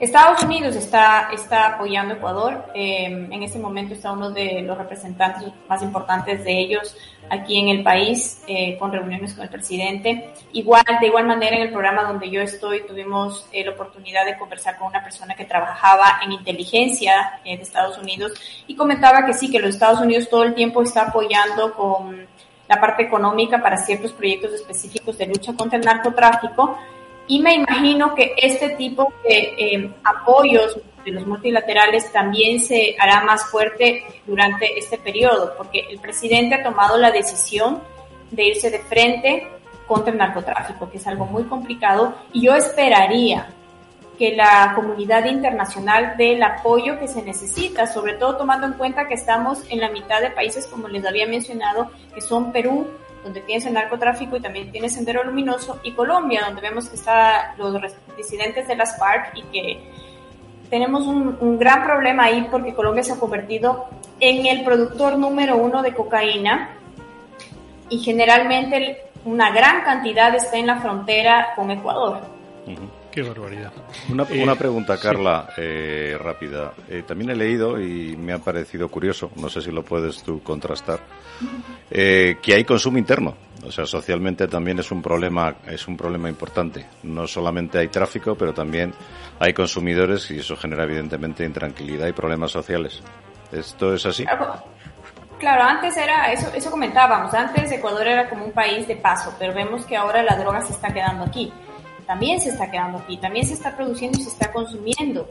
Estados 0.03 0.43
Unidos 0.43 0.75
está, 0.75 1.31
está 1.33 1.75
apoyando 1.75 2.15
a 2.15 2.17
Ecuador. 2.17 2.65
en 2.75 3.41
este 3.41 3.61
momento 3.61 3.95
está 3.95 4.11
uno 4.11 4.33
de 4.33 4.61
los 4.63 4.77
representantes 4.77 5.45
más 5.69 5.81
importantes 5.81 6.43
de 6.45 6.59
ellos 6.59 6.97
aquí 7.31 7.61
en 7.61 7.69
el 7.69 7.85
país, 7.85 8.43
eh, 8.49 8.77
con 8.81 8.91
reuniones 8.91 9.33
con 9.33 9.45
el 9.45 9.49
presidente. 9.49 10.33
Igual, 10.55 10.83
de 11.01 11.07
igual 11.07 11.29
manera, 11.29 11.55
en 11.55 11.63
el 11.63 11.71
programa 11.71 12.03
donde 12.03 12.29
yo 12.29 12.41
estoy, 12.41 12.85
tuvimos 12.85 13.47
eh, 13.53 13.65
la 13.65 13.71
oportunidad 13.71 14.27
de 14.27 14.37
conversar 14.37 14.77
con 14.77 14.89
una 14.89 15.05
persona 15.05 15.37
que 15.37 15.45
trabajaba 15.45 16.19
en 16.25 16.33
inteligencia 16.33 17.39
eh, 17.45 17.57
de 17.57 17.63
Estados 17.63 17.97
Unidos 17.97 18.33
y 18.67 18.75
comentaba 18.75 19.25
que 19.25 19.35
sí, 19.35 19.53
que 19.53 19.61
los 19.61 19.71
Estados 19.71 20.01
Unidos 20.01 20.29
todo 20.29 20.43
el 20.43 20.55
tiempo 20.55 20.83
está 20.83 21.03
apoyando 21.03 21.75
con 21.75 22.27
la 22.69 22.81
parte 22.81 23.05
económica 23.05 23.63
para 23.63 23.77
ciertos 23.77 24.11
proyectos 24.11 24.53
específicos 24.53 25.17
de 25.17 25.27
lucha 25.27 25.53
contra 25.55 25.79
el 25.79 25.85
narcotráfico, 25.85 26.77
y 27.27 27.41
me 27.41 27.55
imagino 27.55 28.15
que 28.15 28.35
este 28.37 28.71
tipo 28.71 29.13
de 29.25 29.55
eh, 29.57 29.95
apoyos 30.05 30.79
de 31.05 31.13
los 31.13 31.27
multilaterales 31.27 32.13
también 32.13 32.61
se 32.61 32.97
hará 32.99 33.23
más 33.23 33.45
fuerte 33.47 34.05
durante 34.27 34.79
este 34.79 34.99
periodo, 34.99 35.55
porque 35.57 35.87
el 35.91 35.99
presidente 35.99 36.57
ha 36.57 36.63
tomado 36.63 36.97
la 36.99 37.11
decisión 37.11 37.81
de 38.31 38.45
irse 38.45 38.71
de 38.71 38.79
frente 38.81 39.49
contra 39.87 40.13
el 40.13 40.19
narcotráfico, 40.19 40.91
que 40.91 40.99
es 40.99 41.07
algo 41.07 41.27
muy 41.27 41.45
complicado, 41.45 42.15
y 42.33 42.43
yo 42.43 42.55
esperaría 42.55 43.49
que 44.19 44.37
la 44.37 44.73
comunidad 44.75 45.25
internacional 45.25 46.15
dé 46.17 46.35
el 46.35 46.43
apoyo 46.43 46.99
que 46.99 47.09
se 47.09 47.23
necesita, 47.23 47.87
sobre 47.87 48.15
todo 48.15 48.37
tomando 48.37 48.67
en 48.67 48.75
cuenta 48.75 49.09
que 49.09 49.15
estamos 49.15 49.63
en 49.69 49.81
la 49.81 49.91
mitad 49.91 50.21
de 50.21 50.31
países, 50.31 50.67
como 50.67 50.89
les 50.89 51.05
había 51.05 51.27
mencionado, 51.27 51.91
que 52.15 52.21
son 52.21 52.53
Perú, 52.53 52.87
donde 53.23 53.41
tienes 53.41 53.67
el 53.67 53.75
narcotráfico 53.75 54.37
y 54.37 54.41
también 54.41 54.71
tienes 54.73 54.95
Sendero 54.95 55.23
Luminoso, 55.25 55.81
y 55.83 55.93
Colombia, 55.93 56.43
donde 56.47 56.61
vemos 56.61 56.89
que 56.89 56.97
están 56.97 57.57
los 57.57 57.81
disidentes 58.17 58.67
de 58.67 58.77
las 58.77 58.99
FARC 58.99 59.37
y 59.37 59.43
que 59.45 59.81
tenemos 60.71 61.07
un, 61.07 61.59
gran 61.59 61.85
problema 61.85 62.25
ahí 62.25 62.49
porque 62.51 62.75
Colombia 62.75 63.03
se 63.03 63.13
ha 63.13 63.17
convertido 63.17 63.89
en 64.21 64.47
el 64.47 64.65
productor 64.65 65.19
número 65.19 65.57
uno 65.57 65.83
de 65.83 65.93
cocaína 65.93 66.71
y 67.91 67.99
generalmente 67.99 69.03
una 69.25 69.51
gran 69.51 69.83
cantidad 69.83 70.35
está 70.35 70.57
en 70.57 70.67
la 70.67 70.81
frontera 70.81 71.53
con 71.55 71.71
Ecuador. 71.71 72.21
Qué 73.13 73.23
barbaridad. 73.23 73.71
Una, 74.09 74.23
eh, 74.25 74.57
pregunta, 74.57 74.99
Carla, 74.99 75.51
eh, 75.59 76.17
rápida. 76.19 76.73
Eh, 76.89 77.03
también 77.07 77.31
he 77.31 77.37
leído 77.37 77.79
y 77.79 78.17
me 78.17 78.33
ha 78.33 78.39
parecido 78.39 78.89
curioso, 78.89 79.31
no 79.37 79.51
sé 79.51 79.61
si 79.61 79.71
lo 79.71 79.85
puedes 79.85 80.23
tú 80.23 80.43
contrastar, 80.43 81.01
que 81.91 82.55
hay 82.55 82.65
consumo 82.65 82.97
interno. 82.97 83.37
O 83.67 83.71
sea, 83.71 83.85
socialmente 83.85 84.49
también 84.49 84.79
es 84.79 84.91
un 84.91 85.03
problema, 85.03 85.57
es 85.67 85.87
un 85.87 85.97
problema 85.97 86.31
importante. 86.31 86.87
No 87.03 87.27
solamente 87.27 87.79
hay 87.79 87.89
tráfico, 87.89 88.35
pero 88.35 88.55
también 88.55 88.95
hay 89.39 89.53
consumidores 89.53 90.31
y 90.31 90.39
eso 90.39 90.57
genera 90.57 90.85
evidentemente 90.85 91.45
intranquilidad 91.45 92.09
y 92.09 92.13
problemas 92.13 92.51
sociales. 92.51 93.03
¿Esto 93.53 93.93
es 93.93 94.07
así? 94.07 94.25
Claro, 95.39 95.65
antes 95.65 95.97
era, 95.97 96.33
eso, 96.33 96.51
eso 96.55 96.71
comentábamos, 96.71 97.35
antes 97.35 97.71
Ecuador 97.73 98.07
era 98.07 98.29
como 98.31 98.47
un 98.47 98.53
país 98.53 98.87
de 98.89 98.97
paso, 98.97 99.35
pero 99.39 99.53
vemos 99.53 99.85
que 99.85 99.97
ahora 99.97 100.23
la 100.23 100.37
droga 100.37 100.63
se 100.63 100.73
está 100.73 100.93
quedando 100.95 101.25
aquí. 101.25 101.53
También 102.07 102.41
se 102.41 102.51
está 102.51 102.71
quedando 102.71 102.99
aquí, 102.99 103.17
también 103.17 103.47
se 103.47 103.55
está 103.55 103.77
produciendo 103.77 104.19
y 104.19 104.23
se 104.23 104.31
está 104.31 104.53
consumiendo. 104.53 105.29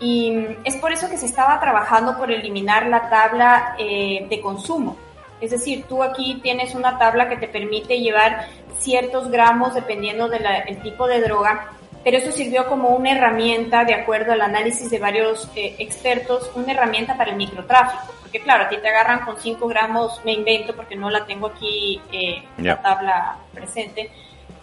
Y 0.00 0.32
es 0.64 0.76
por 0.76 0.92
eso 0.92 1.08
que 1.10 1.18
se 1.18 1.26
estaba 1.26 1.60
trabajando 1.60 2.16
por 2.16 2.30
eliminar 2.30 2.86
la 2.86 3.10
tabla 3.10 3.76
eh, 3.78 4.26
de 4.28 4.40
consumo. 4.40 4.96
Es 5.40 5.50
decir, 5.50 5.84
tú 5.88 6.02
aquí 6.02 6.40
tienes 6.42 6.74
una 6.74 6.98
tabla 6.98 7.28
que 7.28 7.36
te 7.36 7.48
permite 7.48 7.98
llevar 7.98 8.46
ciertos 8.78 9.30
gramos 9.30 9.74
dependiendo 9.74 10.28
del 10.28 10.42
tipo 10.82 11.06
de 11.06 11.20
droga, 11.20 11.72
pero 12.02 12.16
eso 12.18 12.32
sirvió 12.32 12.66
como 12.66 12.90
una 12.90 13.12
herramienta, 13.12 13.84
de 13.84 13.94
acuerdo 13.94 14.32
al 14.32 14.40
análisis 14.40 14.90
de 14.90 14.98
varios 14.98 15.50
eh, 15.54 15.76
expertos, 15.78 16.50
una 16.54 16.72
herramienta 16.72 17.16
para 17.16 17.30
el 17.30 17.36
microtráfico 17.36 18.20
porque 18.30 18.44
claro, 18.44 18.64
a 18.64 18.68
ti 18.68 18.76
te 18.76 18.88
agarran 18.88 19.24
con 19.24 19.36
5 19.36 19.66
gramos, 19.66 20.20
me 20.24 20.32
invento 20.32 20.76
porque 20.76 20.94
no 20.94 21.10
la 21.10 21.26
tengo 21.26 21.48
aquí 21.48 22.00
eh, 22.12 22.40
la 22.58 22.80
tabla 22.80 23.36
presente, 23.52 24.08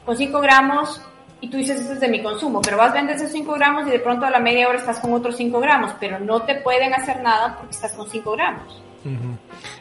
con 0.06 0.16
5 0.16 0.40
gramos 0.40 1.02
y 1.40 1.50
tú 1.50 1.58
dices, 1.58 1.80
esto 1.80 1.94
es 1.94 2.00
de 2.00 2.08
mi 2.08 2.22
consumo, 2.22 2.62
pero 2.62 2.78
vas 2.78 2.92
a 2.92 2.96
vender 2.96 3.16
esos 3.16 3.32
5 3.32 3.54
gramos 3.54 3.88
y 3.88 3.92
de 3.92 4.00
pronto 4.00 4.26
a 4.26 4.30
la 4.30 4.40
media 4.40 4.68
hora 4.68 4.78
estás 4.78 5.00
con 5.00 5.14
otros 5.14 5.38
5 5.38 5.60
gramos, 5.60 5.92
pero 6.00 6.20
no 6.20 6.42
te 6.42 6.56
pueden 6.56 6.94
hacer 6.94 7.22
nada 7.22 7.58
porque 7.58 7.76
estás 7.76 7.94
con 7.94 8.10
5 8.10 8.32
gramos. 8.32 8.82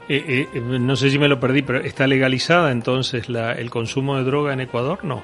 Eh, 0.08 0.48
eh, 0.52 0.60
no 0.60 0.94
sé 0.94 1.10
si 1.10 1.18
me 1.18 1.26
lo 1.26 1.40
perdí, 1.40 1.62
pero 1.62 1.80
¿está 1.80 2.06
legalizada 2.06 2.70
entonces 2.70 3.28
la, 3.28 3.52
el 3.52 3.70
consumo 3.70 4.16
de 4.16 4.24
droga 4.24 4.52
en 4.52 4.60
Ecuador? 4.60 5.04
No 5.04 5.22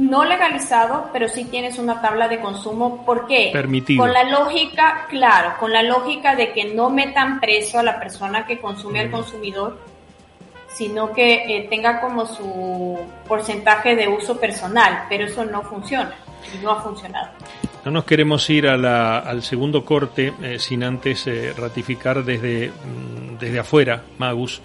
no 0.00 0.24
legalizado, 0.24 1.10
pero 1.12 1.28
sí 1.28 1.44
tienes 1.44 1.78
una 1.78 2.00
tabla 2.00 2.28
de 2.28 2.40
consumo. 2.40 3.04
¿Por 3.04 3.26
qué? 3.26 3.50
Permitido. 3.52 4.02
Con 4.02 4.12
la 4.12 4.24
lógica, 4.24 5.06
claro, 5.08 5.54
con 5.58 5.72
la 5.72 5.82
lógica 5.82 6.34
de 6.34 6.52
que 6.52 6.74
no 6.74 6.90
metan 6.90 7.40
preso 7.40 7.78
a 7.78 7.82
la 7.82 7.98
persona 7.98 8.46
que 8.46 8.58
consume 8.58 9.00
al 9.00 9.10
consumidor, 9.10 9.78
sino 10.72 11.12
que 11.12 11.56
eh, 11.56 11.66
tenga 11.68 12.00
como 12.00 12.26
su 12.26 12.98
porcentaje 13.26 13.96
de 13.96 14.08
uso 14.08 14.38
personal, 14.38 15.04
pero 15.08 15.24
eso 15.24 15.44
no 15.44 15.62
funciona 15.62 16.14
y 16.54 16.62
no 16.62 16.70
ha 16.70 16.82
funcionado. 16.82 17.30
No 17.84 17.90
nos 17.90 18.04
queremos 18.04 18.48
ir 18.50 18.66
al 18.68 19.42
segundo 19.42 19.84
corte 19.84 20.32
eh, 20.42 20.58
sin 20.58 20.84
antes 20.84 21.26
eh, 21.26 21.52
ratificar 21.56 22.24
desde, 22.24 22.68
mm, 22.68 23.38
desde 23.38 23.58
afuera, 23.58 24.02
Magus, 24.18 24.60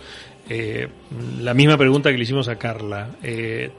la 1.39 1.55
misma 1.55 1.75
pregunta 1.75 2.11
que 2.11 2.17
le 2.17 2.23
hicimos 2.23 2.47
a 2.49 2.55
Carla. 2.57 3.07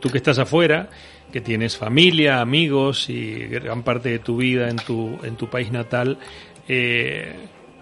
tú 0.00 0.10
que 0.10 0.18
estás 0.18 0.40
afuera, 0.40 0.88
que 1.32 1.40
tienes 1.40 1.76
familia, 1.76 2.40
amigos 2.40 3.08
y 3.08 3.46
gran 3.46 3.82
parte 3.82 4.08
de 4.08 4.18
tu 4.18 4.38
vida 4.38 4.68
en 4.68 4.76
tu, 4.76 5.18
en 5.22 5.36
tu 5.36 5.48
país 5.48 5.70
natal, 5.70 6.18
eh, 6.68 7.34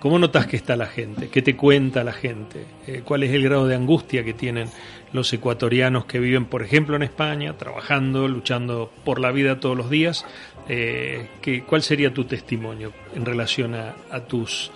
¿cómo 0.04 0.18
notas 0.18 0.46
que 0.46 0.58
está 0.58 0.76
la 0.76 0.84
gente? 0.84 1.30
¿Qué 1.30 1.40
te 1.40 1.56
cuenta 1.56 2.04
la 2.04 2.12
gente? 2.12 2.66
Eh, 2.86 3.00
¿Cuál 3.02 3.22
es 3.22 3.32
el 3.32 3.42
grado 3.42 3.66
de 3.66 3.74
angustia 3.74 4.22
que 4.22 4.34
tienen 4.34 4.68
los 5.14 5.32
ecuatorianos 5.32 6.04
que 6.04 6.18
viven, 6.18 6.44
por 6.44 6.62
ejemplo, 6.62 6.94
en 6.94 7.02
España, 7.02 7.56
trabajando, 7.56 8.28
luchando 8.28 8.90
por 9.02 9.18
la 9.18 9.30
vida 9.30 9.60
todos 9.60 9.74
los 9.74 9.88
días? 9.88 10.26
Eh, 10.68 11.62
¿Cuál 11.66 11.82
sería 11.82 12.12
tu 12.12 12.24
testimonio 12.26 12.92
en 13.14 13.24
relación 13.24 13.74
a, 13.74 13.94
a, 14.10 14.20
tus, 14.20 14.70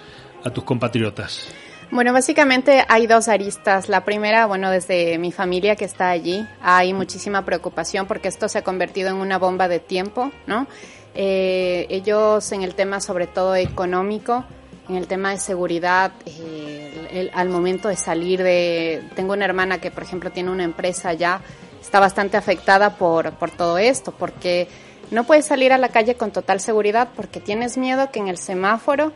a 0.44 0.48
tus 0.48 0.64
compatriotas? 0.64 1.52
Bueno, 1.90 2.14
básicamente 2.14 2.82
hay 2.88 3.06
dos 3.06 3.28
aristas. 3.28 3.90
La 3.90 4.06
primera, 4.06 4.46
bueno, 4.46 4.70
desde 4.70 5.18
mi 5.18 5.30
familia 5.30 5.76
que 5.76 5.84
está 5.84 6.08
allí, 6.08 6.42
hay 6.62 6.94
muchísima 6.94 7.44
preocupación 7.44 8.06
porque 8.06 8.28
esto 8.28 8.48
se 8.48 8.60
ha 8.60 8.64
convertido 8.64 9.10
en 9.10 9.16
una 9.16 9.36
bomba 9.36 9.68
de 9.68 9.78
tiempo, 9.78 10.32
¿no? 10.46 10.66
Eh, 11.14 11.86
ellos 11.90 12.50
en 12.52 12.62
el 12.62 12.74
tema 12.74 13.00
sobre 13.02 13.26
todo 13.26 13.56
económico, 13.56 14.46
en 14.88 14.96
el 14.96 15.06
tema 15.06 15.30
de 15.30 15.38
seguridad, 15.38 16.12
eh, 16.26 17.30
al 17.34 17.48
momento 17.48 17.88
de 17.88 17.96
salir 17.96 18.42
de... 18.42 19.02
Tengo 19.14 19.34
una 19.34 19.44
hermana 19.44 19.80
que, 19.80 19.90
por 19.90 20.02
ejemplo, 20.02 20.30
tiene 20.30 20.50
una 20.50 20.64
empresa 20.64 21.12
ya, 21.12 21.40
está 21.80 22.00
bastante 22.00 22.36
afectada 22.36 22.96
por, 22.96 23.32
por 23.32 23.50
todo 23.50 23.78
esto, 23.78 24.12
porque 24.12 24.68
no 25.10 25.24
puedes 25.24 25.46
salir 25.46 25.72
a 25.72 25.78
la 25.78 25.88
calle 25.88 26.16
con 26.16 26.30
total 26.30 26.60
seguridad 26.60 27.08
porque 27.14 27.40
tienes 27.40 27.76
miedo 27.76 28.10
que 28.10 28.20
en 28.20 28.28
el 28.28 28.38
semáforo 28.38 29.12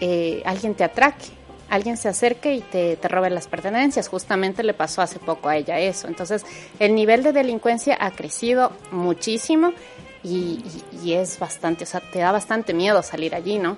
eh, 0.00 0.42
alguien 0.44 0.74
te 0.74 0.84
atraque 0.84 1.26
alguien 1.68 1.96
se 1.96 2.08
acerque 2.08 2.54
y 2.54 2.60
te, 2.60 2.96
te 2.96 3.08
robe 3.08 3.28
las 3.28 3.48
pertenencias. 3.48 4.08
Justamente 4.08 4.62
le 4.62 4.74
pasó 4.74 5.02
hace 5.02 5.18
poco 5.18 5.48
a 5.48 5.56
ella 5.56 5.78
eso. 5.80 6.06
Entonces, 6.08 6.44
el 6.78 6.94
nivel 6.94 7.22
de 7.22 7.32
delincuencia 7.32 7.96
ha 8.00 8.12
crecido 8.12 8.72
muchísimo 8.92 9.72
y, 10.22 10.62
es 11.12 11.38
bastante, 11.38 11.84
o 11.84 11.86
sea, 11.86 12.00
te 12.00 12.18
da 12.18 12.32
bastante 12.32 12.74
miedo 12.74 13.02
salir 13.02 13.34
allí, 13.34 13.58
¿no? 13.58 13.76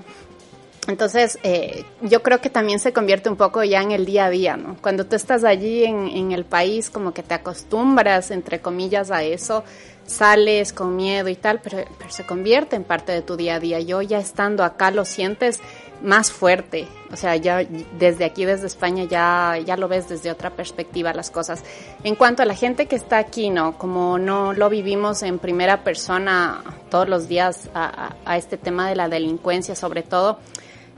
Entonces, 0.88 1.38
eh, 1.44 1.84
yo 2.00 2.22
creo 2.22 2.40
que 2.40 2.50
también 2.50 2.80
se 2.80 2.92
convierte 2.92 3.28
un 3.28 3.36
poco 3.36 3.62
ya 3.62 3.80
en 3.82 3.92
el 3.92 4.04
día 4.04 4.24
a 4.24 4.30
día, 4.30 4.56
¿no? 4.56 4.76
Cuando 4.80 5.06
tú 5.06 5.14
estás 5.14 5.44
allí 5.44 5.84
en, 5.84 6.32
el 6.32 6.44
país, 6.44 6.90
como 6.90 7.14
que 7.14 7.22
te 7.22 7.34
acostumbras, 7.34 8.32
entre 8.32 8.60
comillas, 8.60 9.12
a 9.12 9.22
eso, 9.22 9.64
sales 10.06 10.72
con 10.72 10.96
miedo 10.96 11.28
y 11.28 11.36
tal, 11.36 11.60
pero, 11.60 11.84
pero 11.98 12.10
se 12.10 12.26
convierte 12.26 12.74
en 12.74 12.84
parte 12.84 13.12
de 13.12 13.22
tu 13.22 13.36
día 13.36 13.56
a 13.56 13.60
día. 13.60 13.78
Yo 13.80 14.02
ya 14.02 14.18
estando 14.18 14.64
acá 14.64 14.90
lo 14.90 15.04
sientes 15.04 15.60
más 16.02 16.30
fuerte. 16.30 16.86
O 17.12 17.16
sea, 17.16 17.36
ya 17.36 17.64
desde 17.98 18.24
aquí, 18.24 18.44
desde 18.44 18.66
España, 18.66 19.04
ya, 19.04 19.58
ya 19.64 19.76
lo 19.76 19.88
ves 19.88 20.08
desde 20.08 20.30
otra 20.30 20.50
perspectiva 20.50 21.12
las 21.12 21.30
cosas. 21.30 21.62
En 22.04 22.14
cuanto 22.14 22.42
a 22.42 22.46
la 22.46 22.54
gente 22.54 22.86
que 22.86 22.96
está 22.96 23.18
aquí, 23.18 23.50
¿no? 23.50 23.78
Como 23.78 24.18
no 24.18 24.52
lo 24.52 24.68
vivimos 24.68 25.22
en 25.22 25.38
primera 25.38 25.82
persona 25.84 26.62
todos 26.90 27.08
los 27.08 27.28
días 27.28 27.68
a, 27.74 28.14
este 28.36 28.56
tema 28.56 28.88
de 28.88 28.96
la 28.96 29.08
delincuencia, 29.08 29.74
sobre 29.74 30.02
todo, 30.02 30.38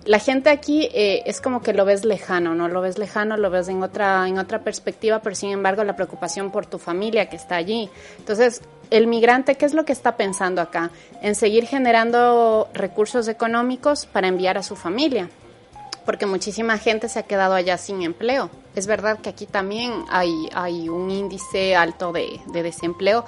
la 0.05 0.19
gente 0.19 0.51
aquí 0.51 0.89
eh, 0.93 1.23
es 1.27 1.41
como 1.41 1.63
que 1.63 1.73
lo 1.73 1.85
ves 1.85 2.05
lejano, 2.05 2.55
¿no? 2.55 2.69
Lo 2.69 2.81
ves 2.81 2.99
lejano, 2.99 3.37
lo 3.37 3.51
ves 3.51 3.69
en 3.69 3.83
otra, 3.83 4.27
en 4.27 4.39
otra 4.39 4.61
perspectiva, 4.61 5.21
pero 5.21 5.35
sin 5.35 5.51
embargo 5.51 5.85
la 5.85 5.97
preocupación 5.97 6.51
por 6.51 6.67
tu 6.67 6.79
familia 6.79 7.29
que 7.29 7.37
está 7.37 7.57
allí. 7.57 7.91
Entonces, 8.19 8.63
el 8.91 9.07
migrante, 9.07 9.57
¿qué 9.57 9.67
es 9.67 9.75
lo 9.75 9.85
que 9.85 9.93
está 9.93 10.17
pensando 10.17 10.61
acá? 10.61 10.91
En 11.23 11.35
seguir 11.35 11.67
generando 11.67 12.69
recursos 12.75 13.29
económicos 13.29 14.07
para 14.07 14.29
enviar 14.29 14.59
a 14.59 14.63
su 14.63 14.75
familia, 14.75 15.29
porque 16.05 16.27
muchísima 16.27 16.79
gente 16.79 17.09
se 17.09 17.19
ha 17.19 17.23
quedado 17.25 17.55
allá 17.55 17.79
sin 17.79 18.03
empleo. 18.03 18.51
Es 18.75 18.87
verdad 18.87 19.19
que 19.19 19.29
aquí 19.29 19.47
también 19.47 20.05
hay, 20.11 20.49
hay 20.55 20.89
un 20.89 21.11
índice 21.11 21.77
alto 21.77 22.13
de, 22.13 22.41
desempleo, 22.53 23.25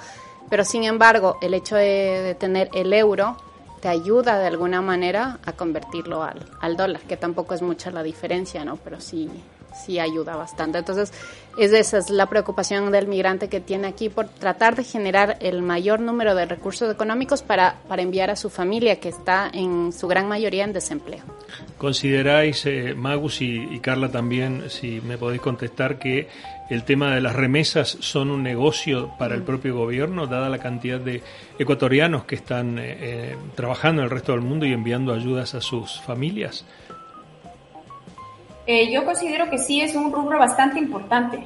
pero 0.49 0.65
sin 0.65 0.83
embargo 0.83 1.37
el 1.41 1.53
hecho 1.53 1.75
de, 1.75 2.35
tener 2.39 2.69
el 2.73 2.93
euro 2.93 3.37
te 3.83 3.89
ayuda 3.89 4.39
de 4.39 4.47
alguna 4.47 4.81
manera 4.81 5.39
a 5.45 5.51
convertirlo 5.51 6.23
al, 6.23 6.39
al 6.61 6.77
dólar, 6.77 7.01
que 7.01 7.17
tampoco 7.17 7.53
es 7.53 7.61
mucha 7.61 7.91
la 7.91 8.01
diferencia, 8.01 8.63
¿no? 8.63 8.77
Pero 8.77 9.01
sí, 9.01 9.29
sí 9.73 9.99
ayuda 9.99 10.37
bastante. 10.37 10.77
Entonces, 10.77 11.11
es 11.57 11.73
esa 11.73 11.97
es 11.97 12.09
la 12.09 12.27
preocupación 12.27 12.91
del 12.93 13.07
migrante 13.07 13.49
que 13.49 13.59
tiene 13.59 13.87
aquí 13.87 14.07
por 14.07 14.27
tratar 14.27 14.75
de 14.75 14.83
generar 14.83 15.37
el 15.41 15.61
mayor 15.61 15.99
número 15.99 16.33
de 16.33 16.45
recursos 16.45 16.91
económicos 16.91 17.41
para, 17.41 17.75
para 17.87 18.01
enviar 18.01 18.29
a 18.29 18.35
su 18.35 18.49
familia 18.49 18.99
que 19.01 19.09
está 19.09 19.49
en 19.53 19.91
su 19.91 20.07
gran 20.07 20.27
mayoría 20.27 20.63
en 20.63 20.73
desempleo. 20.73 21.23
¿Consideráis, 21.77 22.65
eh, 22.65 22.93
Magus 22.95 23.41
y, 23.41 23.79
Carla 23.79 24.09
también, 24.09 24.69
si 24.69 25.01
me 25.01 25.17
podéis 25.17 25.41
contestar, 25.41 25.99
que 25.99 26.29
el 26.73 26.83
tema 26.83 27.13
de 27.13 27.21
las 27.21 27.35
remesas 27.35 27.97
son 28.01 28.31
un 28.31 28.43
negocio 28.43 29.11
para 29.19 29.35
el 29.35 29.41
mm. 29.41 29.45
propio 29.45 29.75
gobierno, 29.75 30.27
dada 30.27 30.49
la 30.49 30.57
cantidad 30.57 30.99
de 30.99 31.21
ecuatorianos 31.59 32.25
que 32.25 32.35
están 32.35 32.79
eh, 32.79 32.97
eh, 32.99 33.37
trabajando 33.55 34.01
en 34.01 34.05
el 34.05 34.11
resto 34.11 34.31
del 34.31 34.41
mundo 34.41 34.65
y 34.65 34.73
enviando 34.73 35.13
ayudas 35.13 35.53
a 35.55 35.61
sus 35.61 36.01
familias? 36.01 36.65
Eh, 38.65 38.91
yo 38.91 39.03
considero 39.05 39.49
que 39.49 39.57
sí 39.57 39.81
es 39.81 39.93
un 39.93 40.11
rubro 40.11 40.39
bastante 40.39 40.79
importante. 40.79 41.43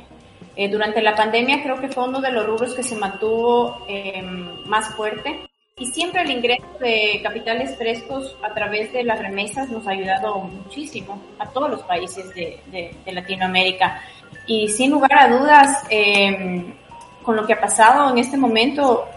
Eh, 0.55 0.69
durante 0.69 1.01
la 1.01 1.15
pandemia 1.15 1.61
creo 1.61 1.79
que 1.79 1.89
fue 1.89 2.07
uno 2.07 2.21
de 2.21 2.31
los 2.31 2.45
rubros 2.45 2.73
que 2.73 2.83
se 2.83 2.95
mantuvo 2.95 3.85
em, 3.87 4.63
más 4.65 4.95
fuerte 4.95 5.47
y 5.79 5.85
siempre 5.85 6.23
el 6.23 6.31
ingreso 6.31 6.65
de 6.79 7.19
capitales 7.21 7.77
frescos 7.77 8.35
a 8.41 8.53
través 8.53 8.91
de 8.93 9.03
las 9.03 9.19
remesas 9.19 9.69
nos 9.69 9.87
ha 9.87 9.91
ayudado 9.91 10.39
muchísimo 10.39 11.21
a 11.37 11.47
todos 11.49 11.69
los 11.69 11.83
países 11.83 12.33
de, 12.33 12.95
Latinoamérica. 13.05 14.01
Y 14.47 14.69
sin 14.69 14.91
lugar 14.91 15.13
a 15.13 15.27
dudas, 15.27 15.83
em, 15.89 16.73
con 17.21 17.35
lo 17.35 17.45
que 17.45 17.53
ha 17.53 17.61
pasado 17.61 18.09
en 18.09 18.17
este 18.17 18.37
momento, 18.37 19.07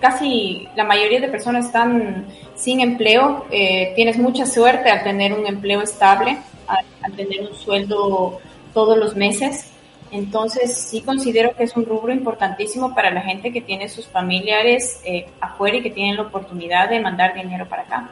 casi 0.00 0.68
la 0.76 0.84
mayoría 0.84 1.20
de 1.20 1.28
personas 1.28 1.66
están 1.66 2.26
sin 2.54 2.80
empleo. 2.80 3.46
Eh, 3.50 3.92
tienes 3.96 4.18
mucha 4.18 4.46
suerte 4.46 4.90
al 4.90 5.02
tener 5.02 5.32
un 5.32 5.46
empleo 5.46 5.82
estable 5.82 6.38
al, 6.66 7.12
tener 7.14 7.40
un 7.42 7.54
sueldo 7.54 8.38
todos 8.72 8.96
los 8.96 9.16
meses. 9.16 9.72
Entonces 10.10 10.76
sí 10.76 11.02
considero 11.02 11.54
que 11.56 11.64
es 11.64 11.76
un 11.76 11.84
rubro 11.84 12.12
importantísimo 12.12 12.94
para 12.94 13.10
la 13.10 13.22
gente 13.22 13.52
que 13.52 13.60
tiene 13.60 13.88
sus 13.88 14.06
familiares 14.06 15.00
eh, 15.04 15.26
afuera 15.40 15.78
y 15.78 15.82
que 15.82 15.90
tienen 15.90 16.16
la 16.16 16.22
oportunidad 16.22 16.88
de 16.88 17.00
mandar 17.00 17.34
dinero 17.34 17.68
para 17.68 17.82
acá. 17.82 18.10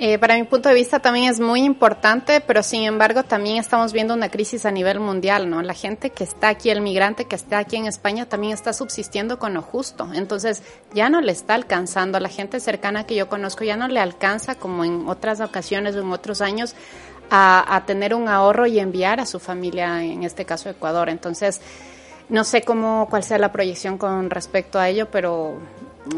Eh, 0.00 0.16
para 0.16 0.36
mi 0.36 0.44
punto 0.44 0.68
de 0.68 0.76
vista 0.76 1.00
también 1.00 1.28
es 1.28 1.40
muy 1.40 1.62
importante, 1.62 2.40
pero 2.40 2.62
sin 2.62 2.84
embargo 2.84 3.24
también 3.24 3.56
estamos 3.56 3.92
viendo 3.92 4.14
una 4.14 4.28
crisis 4.28 4.64
a 4.64 4.70
nivel 4.70 5.00
mundial, 5.00 5.50
¿no? 5.50 5.60
La 5.60 5.74
gente 5.74 6.10
que 6.10 6.22
está 6.22 6.50
aquí, 6.50 6.70
el 6.70 6.80
migrante 6.80 7.24
que 7.24 7.34
está 7.34 7.58
aquí 7.58 7.74
en 7.74 7.86
España 7.86 8.24
también 8.24 8.52
está 8.52 8.72
subsistiendo 8.72 9.40
con 9.40 9.54
lo 9.54 9.62
justo, 9.62 10.08
entonces 10.14 10.62
ya 10.94 11.10
no 11.10 11.20
le 11.20 11.32
está 11.32 11.54
alcanzando, 11.54 12.20
la 12.20 12.28
gente 12.28 12.60
cercana 12.60 13.06
que 13.06 13.16
yo 13.16 13.28
conozco 13.28 13.64
ya 13.64 13.76
no 13.76 13.88
le 13.88 13.98
alcanza 13.98 14.54
como 14.54 14.84
en 14.84 15.08
otras 15.08 15.40
ocasiones 15.40 15.96
o 15.96 16.00
en 16.00 16.12
otros 16.12 16.42
años 16.42 16.76
a, 17.30 17.82
tener 17.86 18.14
un 18.14 18.28
ahorro 18.28 18.66
y 18.66 18.78
enviar 18.78 19.20
a 19.20 19.26
su 19.26 19.38
familia, 19.38 20.02
en 20.02 20.24
este 20.24 20.44
caso 20.44 20.68
Ecuador. 20.68 21.08
Entonces, 21.08 21.60
no 22.28 22.44
sé 22.44 22.62
cómo, 22.62 23.06
cuál 23.10 23.22
sea 23.22 23.38
la 23.38 23.52
proyección 23.52 23.98
con 23.98 24.30
respecto 24.30 24.78
a 24.78 24.88
ello, 24.88 25.08
pero 25.10 25.58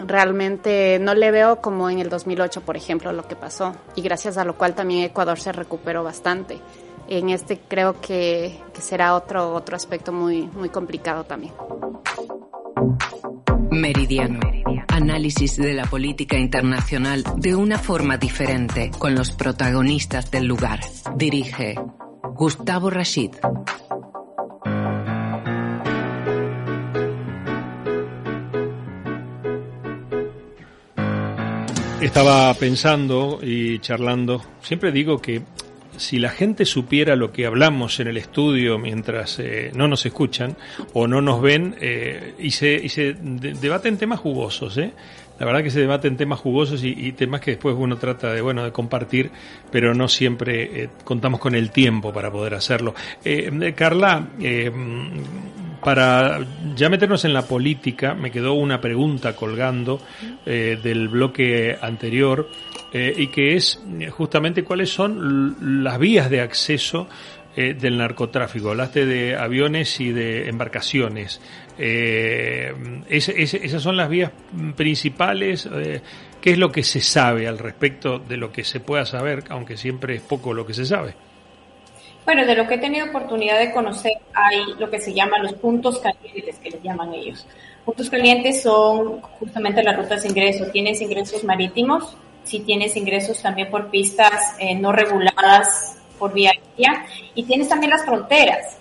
realmente 0.07 0.99
no 1.01 1.15
le 1.15 1.31
veo 1.31 1.61
como 1.61 1.91
en 1.91 1.99
el 1.99 2.09
2008, 2.09 2.63
por 2.63 2.77
ejemplo, 2.77 3.13
lo 3.13 3.27
que 3.27 3.37
pasó. 3.37 3.75
Y 3.97 4.03
gracias 4.03 4.39
a 4.39 4.45
lo 4.45 4.57
cual 4.57 4.75
también 4.75 5.05
Ecuador 5.05 5.39
se 5.39 5.53
recuperó 5.53 6.05
bastante. 6.05 6.59
En 7.09 7.31
este 7.31 7.59
creo 7.59 8.01
que, 8.01 8.59
será 8.81 9.15
otro, 9.15 9.53
otro 9.55 9.77
aspecto 9.77 10.13
muy, 10.13 10.43
muy 10.43 10.69
complicado 10.69 11.25
también. 11.25 11.53
Meridiano. 13.71 14.41
Análisis 14.93 15.57
de 15.57 15.73
la 15.73 15.87
política 15.87 16.37
internacional 16.37 17.25
de 17.37 17.55
una 17.55 17.79
forma 17.79 18.17
diferente 18.17 18.91
con 18.99 19.15
los 19.15 19.31
protagonistas 19.31 20.31
del 20.31 20.47
lugar. 20.47 20.81
Dirige 21.17 21.77
Gustavo 22.35 22.91
Rashid. 22.91 23.31
Estaba 32.01 32.53
pensando 32.55 33.39
y 33.43 33.79
charlando, 33.79 34.43
siempre 34.61 34.91
digo 34.91 35.19
que 35.19 35.43
si 36.01 36.19
la 36.19 36.31
gente 36.31 36.65
supiera 36.65 37.15
lo 37.15 37.31
que 37.31 37.45
hablamos 37.45 38.01
en 38.01 38.09
el 38.09 38.17
estudio 38.17 38.79
mientras 38.79 39.39
eh, 39.39 39.71
no 39.75 39.87
nos 39.87 40.07
escuchan 40.07 40.57
o 40.95 41.07
no 41.07 41.21
nos 41.21 41.43
ven 41.43 41.77
eh, 41.79 42.35
y 42.39 42.53
se, 42.53 42.73
y 42.73 42.89
se 42.89 43.15
debaten 43.21 43.99
temas 43.99 44.19
jugosos, 44.19 44.79
¿eh? 44.79 44.93
La 45.39 45.47
verdad 45.47 45.63
que 45.63 45.71
se 45.71 45.81
debaten 45.81 46.19
temas 46.19 46.39
jugosos 46.39 46.85
y, 46.85 47.13
temas 47.13 47.41
que 47.41 47.53
después 47.53 47.75
uno 47.79 47.97
trata 47.97 48.31
de 48.31 48.43
bueno 48.43 48.63
de 48.63 48.73
compartir, 48.73 49.31
pero 49.71 49.95
no 49.95 50.07
siempre 50.07 50.83
eh, 50.83 50.91
contamos 51.03 51.41
con 51.41 51.55
el 51.55 51.71
tiempo 51.71 52.13
para 52.13 52.31
poder 52.31 52.53
hacerlo. 52.53 52.95
Carla, 53.75 54.29
para 55.83 56.41
ya 56.77 56.91
meternos 56.91 57.25
en 57.25 57.33
la 57.33 57.41
política, 57.41 58.13
me 58.13 58.31
quedó 58.31 58.53
una 58.53 58.83
pregunta 58.83 59.35
colgando 59.35 60.03
del 60.45 61.09
bloque 61.09 61.75
anterior 61.81 62.47
eh, 62.93 63.15
y 63.17 63.29
que 63.29 63.55
es 63.55 63.81
eh, 64.01 64.11
justamente 64.11 64.65
cuáles 64.65 64.91
son 64.91 65.85
las 65.85 65.99
vías 65.99 66.29
de 66.29 66.41
acceso 66.41 67.07
eh, 67.57 67.75
del 67.75 67.99
narcotráfico. 67.99 68.71
Hablaste 68.71 69.07
de 69.07 69.37
aviones 69.37 70.01
y 70.01 70.11
de 70.11 70.49
embarcaciones. 70.49 71.41
esas 71.79 73.83
son 73.83 73.97
las 73.97 74.09
vías 74.09 74.33
principales. 74.77 75.69
¿Qué 76.41 76.53
es 76.53 76.59
lo 76.59 76.73
que 76.73 76.83
se 76.83 77.01
sabe 77.01 77.47
al 77.47 77.59
respecto 77.59 78.19
de 78.19 78.37
lo 78.37 78.51
que 78.51 78.65
se 78.65 78.81
pueda 78.81 79.05
saber, 79.05 79.45
aunque 79.51 79.77
siempre 79.77 80.17
es 80.17 80.23
poco 80.23 80.55
lo 80.55 80.67
que 80.67 80.75
se 80.75 80.87
sabe? 80.87 81.15
Bueno, 82.25 82.47
de 82.47 82.55
lo 82.55 82.67
que 82.67 82.75
he 82.75 82.79
tenido 82.79 83.07
oportunidad 83.07 83.59
de 83.59 83.73
conocer, 83.73 84.13
hay 84.35 84.59
lo 84.79 84.91
que 84.91 84.99
se 84.99 85.13
llama 85.13 85.39
los 85.39 85.55
puntos 85.55 85.99
calientes, 85.99 86.59
que 86.59 86.71
les 86.71 86.83
llaman 86.83 87.15
ellos. 87.15 87.47
Puntos 87.85 88.11
calientes 88.11 88.63
son 88.63 89.21
justamente 89.21 89.83
las 89.83 89.97
rutas 89.97 90.23
de 90.23 90.29
ingreso. 90.29 90.67
Tienes 90.71 91.01
ingresos 91.01 91.45
marítimos, 91.45 92.17
si 92.45 92.61
tienes 92.61 92.97
ingresos 92.97 93.41
también 93.43 93.71
por 93.71 93.91
pistas 93.91 94.55
eh, 94.59 94.75
no 94.75 94.93
reguladas 94.93 95.97
por 96.19 96.33
vía 96.33 96.51
aérea 96.51 97.07
y 97.35 97.45
tienes 97.45 97.69
también 97.69 97.91
las 97.91 98.05
fronteras 98.05 98.81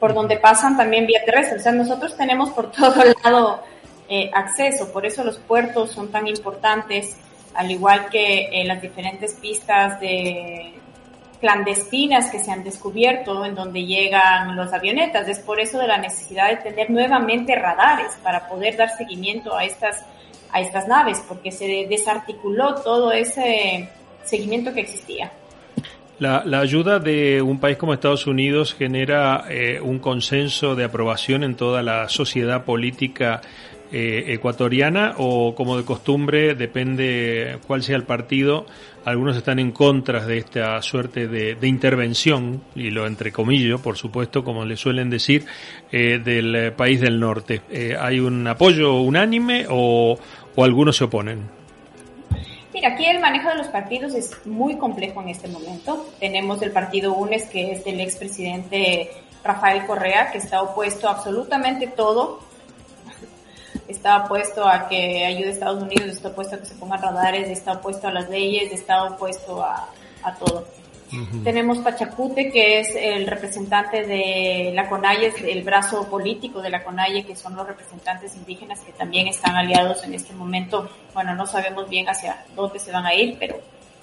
por 0.00 0.14
donde 0.14 0.38
pasan 0.38 0.76
también 0.76 1.06
vía 1.06 1.20
terrestre. 1.24 1.58
O 1.58 1.60
sea, 1.60 1.72
nosotros 1.72 2.16
tenemos 2.16 2.50
por 2.50 2.72
todo 2.72 3.04
lado 3.22 3.62
eh, 4.08 4.30
acceso, 4.34 4.90
por 4.92 5.06
eso 5.06 5.22
los 5.22 5.38
puertos 5.38 5.92
son 5.92 6.10
tan 6.10 6.26
importantes, 6.26 7.16
al 7.54 7.70
igual 7.70 8.08
que 8.08 8.48
eh, 8.50 8.64
las 8.64 8.80
diferentes 8.80 9.34
pistas 9.34 10.00
de 10.00 10.74
clandestinas 11.40 12.30
que 12.30 12.38
se 12.38 12.50
han 12.50 12.62
descubierto 12.62 13.44
en 13.44 13.54
donde 13.54 13.84
llegan 13.84 14.56
los 14.56 14.72
avionetas. 14.72 15.28
Es 15.28 15.38
por 15.38 15.60
eso 15.60 15.78
de 15.78 15.86
la 15.86 15.96
necesidad 15.96 16.50
de 16.50 16.56
tener 16.56 16.90
nuevamente 16.90 17.54
radares 17.54 18.12
para 18.22 18.48
poder 18.48 18.76
dar 18.76 18.90
seguimiento 18.90 19.56
a 19.56 19.64
estas 19.64 20.04
a 20.52 20.60
estas 20.60 20.88
naves, 20.88 21.22
porque 21.28 21.52
se 21.52 21.86
desarticuló 21.88 22.74
todo 22.76 23.12
ese 23.12 23.88
seguimiento 24.24 24.72
que 24.72 24.80
existía. 24.80 25.32
La, 26.20 26.42
ayuda 26.60 26.98
de 26.98 27.40
un 27.40 27.58
país 27.58 27.78
como 27.78 27.94
Estados 27.94 28.26
Unidos 28.26 28.74
genera 28.74 29.46
eh, 29.48 29.80
un 29.80 29.98
consenso 29.98 30.74
de 30.74 30.84
aprobación 30.84 31.42
en 31.44 31.54
toda 31.54 31.82
la 31.82 32.10
sociedad 32.10 32.66
política 32.66 33.40
eh, 33.90 34.26
ecuatoriana 34.28 35.14
o 35.16 35.54
como 35.54 35.78
de 35.78 35.84
costumbre 35.84 36.54
depende 36.54 37.58
cuál 37.66 37.82
sea 37.82 37.96
el 37.96 38.04
partido 38.04 38.66
algunos 39.04 39.34
están 39.36 39.58
en 39.58 39.72
contra 39.72 40.24
de 40.26 40.36
esta 40.36 40.80
suerte 40.82 41.26
de, 41.26 41.66
intervención, 41.66 42.62
y 42.74 42.90
lo 42.90 43.06
entre 43.06 43.32
comillas, 43.32 43.80
por 43.80 43.96
supuesto, 43.96 44.44
como 44.44 44.66
le 44.66 44.76
suelen 44.76 45.08
decir, 45.08 45.46
eh, 45.90 46.20
del 46.22 46.74
país 46.74 47.00
del 47.00 47.18
norte. 47.18 47.62
¿Hay 47.98 48.20
un 48.20 48.46
apoyo 48.46 49.00
unánime 49.00 49.64
o, 49.70 50.18
algunos 50.56 50.96
se 50.96 51.04
oponen? 51.04 51.48
Mira, 52.72 52.90
aquí 52.90 53.04
el 53.04 53.20
manejo 53.20 53.48
de 53.48 53.56
los 53.56 53.68
partidos 53.68 54.14
es 54.14 54.46
muy 54.46 54.76
complejo 54.76 55.20
en 55.22 55.30
este 55.30 55.48
momento. 55.48 56.06
Tenemos 56.18 56.62
el 56.62 56.70
partido 56.70 57.14
UNES, 57.14 57.46
que 57.46 57.72
es 57.72 57.84
del 57.84 58.00
expresidente 58.00 59.10
Rafael 59.42 59.86
Correa, 59.86 60.30
que 60.30 60.38
está 60.38 60.62
opuesto 60.62 61.08
a 61.08 61.12
absolutamente 61.12 61.86
todo 61.88 62.50
está 63.90 64.24
opuesto 64.24 64.66
a 64.66 64.88
que 64.88 65.24
ayude 65.24 65.48
a 65.48 65.50
Estados 65.50 65.82
Unidos, 65.82 66.06
está 66.06 66.28
opuesto 66.28 66.54
a 66.54 66.58
que 66.60 66.66
se 66.66 66.74
pongan 66.76 67.02
radares, 67.02 67.48
está 67.48 67.72
opuesto 67.72 68.06
a 68.06 68.12
las 68.12 68.30
leyes, 68.30 68.72
está 68.72 69.04
opuesto 69.04 69.64
a 69.64 70.34
todo. 70.38 70.64
Tenemos 71.42 71.78
Pachacute, 71.78 72.50
que 72.50 72.80
es 72.80 72.94
el 72.94 73.26
representante 73.26 74.06
de 74.06 74.72
la 74.74 74.88
CONAIE, 74.88 75.32
el 75.48 75.62
brazo 75.62 76.08
político 76.08 76.62
de 76.62 76.70
la 76.70 76.84
CONAIE, 76.84 77.24
que 77.24 77.34
son 77.34 77.56
los 77.56 77.66
representantes 77.66 78.36
indígenas 78.36 78.80
que 78.80 78.92
también 78.92 79.26
están 79.26 79.56
aliados 79.56 80.04
en 80.04 80.14
este 80.14 80.32
momento. 80.34 80.88
Bueno, 81.12 81.34
no 81.34 81.46
sabemos 81.46 81.88
bien 81.88 82.08
hacia 82.08 82.44
dónde 82.54 82.78
se 82.78 82.92
van 82.92 83.06
a 83.06 83.14
ir, 83.14 83.36
pero 83.38 83.56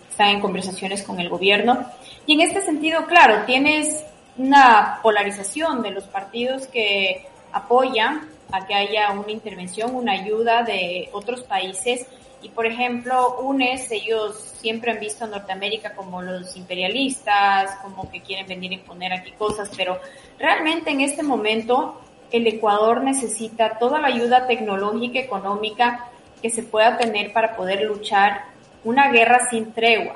están 0.10 0.30
en 0.30 0.42
conversaciones 0.42 1.04
con 1.04 1.20
el 1.20 1.30
gobierno. 1.30 1.86
Y 2.26 2.34
en 2.34 2.42
este 2.42 2.62
sentido, 2.62 3.06
claro, 3.06 3.46
tienes 3.46 4.04
una 4.38 5.00
polarización 5.02 5.82
de 5.82 5.92
los 5.92 6.06
partidos 6.06 6.68
que 6.68 7.26
apoyan 7.52 8.28
a 8.52 8.66
que 8.66 8.74
haya 8.74 9.12
una 9.12 9.32
intervención, 9.32 9.96
una 9.96 10.14
ayuda 10.14 10.64
de 10.64 11.10
otros 11.14 11.44
países. 11.44 12.06
Y 12.42 12.50
por 12.50 12.66
ejemplo, 12.66 13.40
UNES, 13.40 13.92
ellos 13.92 14.36
siempre 14.60 14.92
han 14.92 15.00
visto 15.00 15.26
a 15.26 15.28
Norteamérica 15.28 15.94
como 15.96 16.22
los 16.22 16.56
imperialistas, 16.56 17.76
como 17.82 18.10
que 18.12 18.22
quieren 18.22 18.48
venir 18.48 18.72
a 18.72 18.76
imponer 18.76 19.14
aquí 19.14 19.32
cosas, 19.32 19.72
pero 19.76 20.00
realmente 20.38 20.92
en 20.92 21.02
este 21.02 21.24
momento 21.24 22.00
el 22.32 22.46
Ecuador 22.46 23.04
necesita 23.04 23.78
toda 23.80 24.00
la 24.00 24.08
ayuda 24.08 24.48
tecnológica, 24.48 25.20
económica 25.20 26.10
que 26.42 26.50
se 26.50 26.64
pueda 26.64 26.98
tener 26.98 27.34
para 27.34 27.56
poder 27.56 27.82
luchar 27.84 28.46
una 28.84 29.10
guerra 29.12 29.48
sin 29.50 29.74
tregua. 29.74 30.16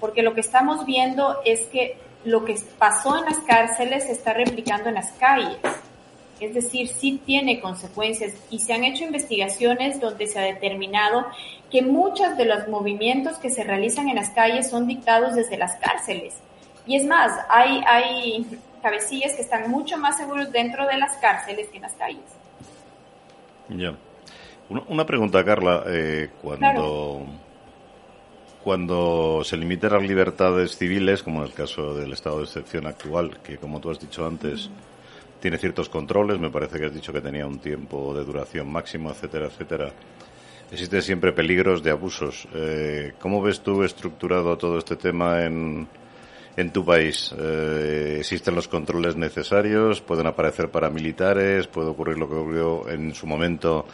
Porque 0.00 0.22
lo 0.22 0.34
que 0.34 0.40
estamos 0.40 0.84
viendo 0.86 1.40
es 1.44 1.60
que 1.66 1.98
lo 2.24 2.44
que 2.44 2.58
pasó 2.78 3.18
en 3.18 3.26
las 3.26 3.38
cárceles 3.38 4.04
se 4.04 4.12
está 4.12 4.32
replicando 4.32 4.88
en 4.88 4.96
las 4.96 5.12
calles 5.12 5.58
es 6.40 6.54
decir, 6.54 6.88
sí 6.88 7.20
tiene 7.24 7.60
consecuencias 7.60 8.34
y 8.50 8.58
se 8.58 8.72
han 8.72 8.84
hecho 8.84 9.04
investigaciones 9.04 10.00
donde 10.00 10.26
se 10.26 10.38
ha 10.38 10.42
determinado 10.42 11.26
que 11.70 11.82
muchos 11.82 12.36
de 12.36 12.46
los 12.46 12.66
movimientos 12.68 13.38
que 13.38 13.50
se 13.50 13.62
realizan 13.62 14.08
en 14.08 14.16
las 14.16 14.30
calles 14.30 14.70
son 14.70 14.86
dictados 14.86 15.34
desde 15.34 15.56
las 15.56 15.76
cárceles. 15.76 16.34
Y 16.86 16.96
es 16.96 17.06
más, 17.06 17.32
hay, 17.48 17.82
hay 17.86 18.46
cabecillas 18.82 19.34
que 19.34 19.42
están 19.42 19.70
mucho 19.70 19.96
más 19.98 20.16
seguros 20.16 20.50
dentro 20.50 20.86
de 20.86 20.96
las 20.96 21.16
cárceles 21.18 21.68
que 21.68 21.76
en 21.76 21.82
las 21.82 21.92
calles. 21.92 22.24
Ya. 23.68 23.94
Una 24.88 25.04
pregunta, 25.04 25.44
Carla. 25.44 25.84
Eh, 25.86 26.30
cuando, 26.40 27.26
cuando 28.62 29.42
se 29.44 29.56
limitan 29.56 29.92
las 29.92 30.02
libertades 30.02 30.76
civiles, 30.76 31.22
como 31.22 31.40
en 31.40 31.48
el 31.48 31.54
caso 31.54 31.94
del 31.94 32.12
estado 32.12 32.38
de 32.38 32.44
excepción 32.44 32.86
actual, 32.86 33.38
que 33.42 33.58
como 33.58 33.80
tú 33.80 33.90
has 33.90 33.98
dicho 33.98 34.24
antes, 34.26 34.70
tiene 35.40 35.58
ciertos 35.58 35.88
controles, 35.88 36.38
me 36.38 36.50
parece 36.50 36.78
que 36.78 36.86
has 36.86 36.94
dicho 36.94 37.12
que 37.12 37.20
tenía 37.20 37.46
un 37.46 37.58
tiempo 37.58 38.14
de 38.14 38.24
duración 38.24 38.70
máximo, 38.70 39.10
etcétera, 39.10 39.46
etcétera. 39.46 39.92
Existen 40.70 41.02
siempre 41.02 41.32
peligros 41.32 41.82
de 41.82 41.90
abusos. 41.90 42.46
Eh, 42.54 43.14
¿Cómo 43.18 43.42
ves 43.42 43.60
tú 43.60 43.82
estructurado 43.82 44.56
todo 44.56 44.78
este 44.78 44.94
tema 44.94 45.44
en, 45.44 45.88
en 46.56 46.72
tu 46.72 46.84
país? 46.84 47.34
Eh, 47.36 48.18
¿Existen 48.20 48.54
los 48.54 48.68
controles 48.68 49.16
necesarios? 49.16 50.00
¿Pueden 50.00 50.28
aparecer 50.28 50.70
paramilitares? 50.70 51.66
¿Puede 51.66 51.88
ocurrir 51.88 52.18
lo 52.18 52.28
que 52.28 52.36
ocurrió 52.36 52.88
en 52.88 53.14
su 53.14 53.26
momento 53.26 53.86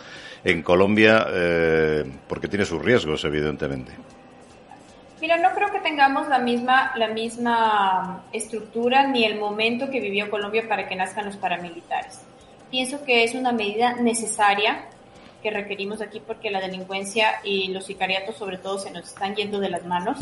en 0.44 0.62
Colombia? 0.62 1.26
Eh, 1.30 2.04
porque 2.28 2.48
tiene 2.48 2.66
sus 2.66 2.84
riesgos, 2.84 3.24
evidentemente. 3.24 3.92
Mira, 5.20 5.38
no 5.38 5.50
creo 5.54 5.70
que 5.72 5.80
tengamos 5.80 6.28
la 6.28 6.38
misma, 6.38 6.92
la 6.96 7.08
misma 7.08 8.24
estructura 8.32 9.06
ni 9.06 9.24
el 9.24 9.38
momento 9.38 9.88
que 9.90 10.00
vivió 10.00 10.30
Colombia 10.30 10.64
para 10.68 10.86
que 10.86 10.94
nazcan 10.94 11.24
los 11.24 11.36
paramilitares. 11.36 12.20
Pienso 12.70 13.02
que 13.04 13.24
es 13.24 13.34
una 13.34 13.52
medida 13.52 13.94
necesaria 13.94 14.84
que 15.42 15.50
requerimos 15.50 16.02
aquí 16.02 16.20
porque 16.20 16.50
la 16.50 16.60
delincuencia 16.60 17.36
y 17.44 17.68
los 17.68 17.86
sicariatos 17.86 18.36
sobre 18.36 18.58
todo 18.58 18.78
se 18.78 18.90
nos 18.90 19.08
están 19.08 19.34
yendo 19.34 19.58
de 19.60 19.70
las 19.70 19.84
manos. 19.84 20.18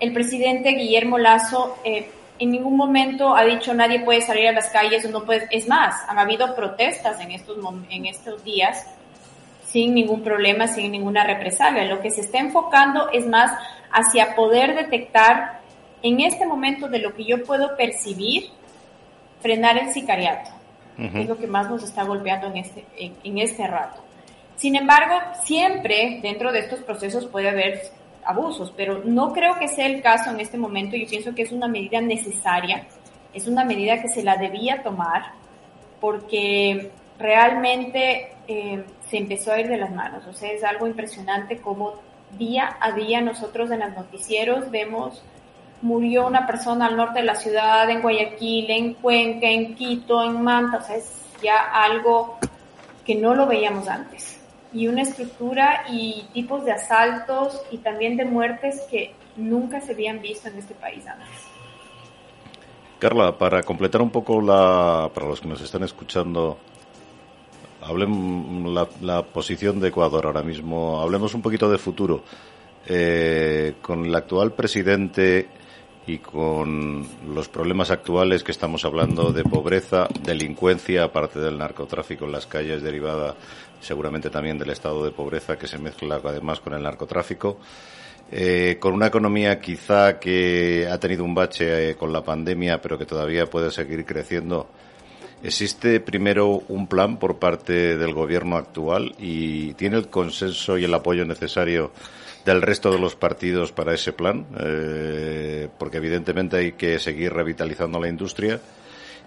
el 0.00 0.12
presidente 0.12 0.70
Guillermo 0.70 1.18
Lazo 1.18 1.76
eh, 1.82 2.10
en 2.38 2.50
ningún 2.50 2.76
momento 2.76 3.34
ha 3.34 3.44
dicho 3.44 3.74
nadie 3.74 4.00
puede 4.00 4.20
salir 4.20 4.46
a 4.48 4.52
las 4.52 4.68
calles 4.68 5.08
no 5.10 5.24
puede. 5.24 5.48
Es 5.50 5.68
más, 5.68 5.94
han 6.08 6.18
habido 6.18 6.54
protestas 6.54 7.20
en 7.20 7.32
estos, 7.32 7.56
en 7.90 8.06
estos 8.06 8.44
días 8.44 8.86
sin 9.64 9.94
ningún 9.94 10.22
problema, 10.22 10.66
sin 10.66 10.92
ninguna 10.92 11.24
represalia. 11.24 11.84
Lo 11.84 12.00
que 12.00 12.10
se 12.10 12.22
está 12.22 12.38
enfocando 12.38 13.10
es 13.10 13.26
más 13.26 13.52
hacia 13.90 14.34
poder 14.34 14.74
detectar 14.74 15.60
en 16.02 16.20
este 16.20 16.46
momento 16.46 16.88
de 16.88 16.98
lo 16.98 17.14
que 17.14 17.24
yo 17.24 17.44
puedo 17.44 17.76
percibir, 17.76 18.50
frenar 19.40 19.78
el 19.78 19.92
sicariato, 19.92 20.50
es 20.96 21.28
lo 21.28 21.36
que 21.36 21.46
más 21.46 21.70
nos 21.70 21.82
está 21.82 22.02
golpeando 22.04 22.48
en 22.48 22.58
este, 22.58 22.84
en 22.96 23.38
este 23.38 23.66
rato. 23.66 24.02
Sin 24.56 24.74
embargo, 24.74 25.14
siempre 25.44 26.18
dentro 26.20 26.50
de 26.50 26.58
estos 26.58 26.80
procesos 26.80 27.26
puede 27.26 27.48
haber 27.48 27.80
abusos, 28.24 28.72
pero 28.76 29.02
no 29.04 29.32
creo 29.32 29.58
que 29.58 29.68
sea 29.68 29.86
el 29.86 30.02
caso 30.02 30.30
en 30.30 30.40
este 30.40 30.58
momento. 30.58 30.96
Yo 30.96 31.06
pienso 31.06 31.34
que 31.34 31.42
es 31.42 31.52
una 31.52 31.68
medida 31.68 32.00
necesaria, 32.00 32.86
es 33.32 33.46
una 33.46 33.64
medida 33.64 34.02
que 34.02 34.08
se 34.08 34.24
la 34.24 34.36
debía 34.36 34.82
tomar 34.82 35.32
porque 36.00 36.90
realmente 37.18 38.32
eh, 38.48 38.84
se 39.08 39.16
empezó 39.16 39.52
a 39.52 39.60
ir 39.60 39.68
de 39.68 39.76
las 39.76 39.92
manos. 39.92 40.26
O 40.26 40.32
sea, 40.32 40.50
es 40.50 40.64
algo 40.64 40.86
impresionante 40.86 41.58
como 41.58 41.94
día 42.36 42.76
a 42.80 42.92
día 42.92 43.20
nosotros 43.20 43.70
en 43.70 43.80
los 43.80 43.94
noticieros 43.94 44.70
vemos 44.70 45.22
murió 45.80 46.26
una 46.26 46.46
persona 46.46 46.86
al 46.86 46.96
norte 46.96 47.20
de 47.20 47.24
la 47.24 47.36
ciudad, 47.36 47.88
en 47.88 48.02
Guayaquil, 48.02 48.68
en 48.70 48.94
Cuenca, 48.94 49.46
en 49.46 49.76
Quito, 49.76 50.22
en 50.24 50.42
Manta, 50.42 50.78
o 50.78 50.82
sea, 50.82 50.96
es 50.96 51.22
ya 51.40 51.56
algo 51.72 52.38
que 53.04 53.14
no 53.14 53.34
lo 53.34 53.46
veíamos 53.46 53.86
antes 53.86 54.38
y 54.72 54.86
una 54.86 55.02
estructura 55.02 55.84
y 55.90 56.26
tipos 56.32 56.64
de 56.64 56.72
asaltos 56.72 57.62
y 57.70 57.78
también 57.78 58.16
de 58.16 58.24
muertes 58.24 58.82
que 58.90 59.14
nunca 59.36 59.80
se 59.80 59.92
habían 59.92 60.20
visto 60.20 60.48
en 60.48 60.58
este 60.58 60.74
país 60.74 61.06
antes. 61.06 61.28
Carla, 62.98 63.38
para 63.38 63.62
completar 63.62 64.02
un 64.02 64.10
poco 64.10 64.40
la, 64.40 65.10
para 65.14 65.28
los 65.28 65.40
que 65.40 65.48
nos 65.48 65.60
están 65.60 65.84
escuchando, 65.84 66.58
hablemos 67.88 68.72
la, 68.72 68.88
la 69.00 69.22
posición 69.22 69.80
de 69.80 69.88
Ecuador 69.88 70.26
ahora 70.26 70.42
mismo, 70.42 71.00
hablemos 71.00 71.34
un 71.34 71.42
poquito 71.42 71.70
de 71.70 71.78
futuro. 71.78 72.22
Eh, 72.90 73.74
con 73.82 74.06
el 74.06 74.14
actual 74.14 74.52
presidente 74.52 75.46
y 76.06 76.18
con 76.18 77.06
los 77.34 77.48
problemas 77.50 77.90
actuales 77.90 78.42
que 78.42 78.52
estamos 78.52 78.82
hablando 78.86 79.30
de 79.30 79.44
pobreza, 79.44 80.08
delincuencia, 80.22 81.04
aparte 81.04 81.38
del 81.38 81.58
narcotráfico 81.58 82.24
en 82.24 82.32
las 82.32 82.46
calles 82.46 82.82
derivada 82.82 83.34
seguramente 83.80 84.30
también 84.30 84.58
del 84.58 84.70
estado 84.70 85.04
de 85.04 85.10
pobreza 85.10 85.58
que 85.58 85.66
se 85.66 85.76
mezcla 85.76 86.18
además 86.24 86.60
con 86.60 86.72
el 86.72 86.82
narcotráfico. 86.82 87.58
Eh, 88.30 88.76
con 88.80 88.94
una 88.94 89.06
economía 89.06 89.60
quizá 89.60 90.18
que 90.18 90.86
ha 90.90 90.98
tenido 90.98 91.24
un 91.24 91.34
bache 91.34 91.90
eh, 91.90 91.94
con 91.94 92.12
la 92.12 92.22
pandemia, 92.22 92.80
pero 92.80 92.98
que 92.98 93.06
todavía 93.06 93.46
puede 93.46 93.70
seguir 93.70 94.06
creciendo. 94.06 94.68
¿Existe 95.42 96.00
primero 96.00 96.62
un 96.68 96.88
plan 96.88 97.18
por 97.18 97.38
parte 97.38 97.96
del 97.96 98.12
gobierno 98.12 98.56
actual 98.56 99.14
y 99.18 99.72
tiene 99.74 99.96
el 99.96 100.08
consenso 100.08 100.76
y 100.78 100.84
el 100.84 100.94
apoyo 100.94 101.24
necesario 101.24 101.92
del 102.44 102.60
resto 102.60 102.90
de 102.90 102.98
los 102.98 103.14
partidos 103.14 103.70
para 103.70 103.94
ese 103.94 104.12
plan? 104.12 104.46
Eh, 104.58 105.68
porque 105.78 105.98
evidentemente 105.98 106.56
hay 106.56 106.72
que 106.72 106.98
seguir 106.98 107.32
revitalizando 107.32 108.00
la 108.00 108.08
industria 108.08 108.60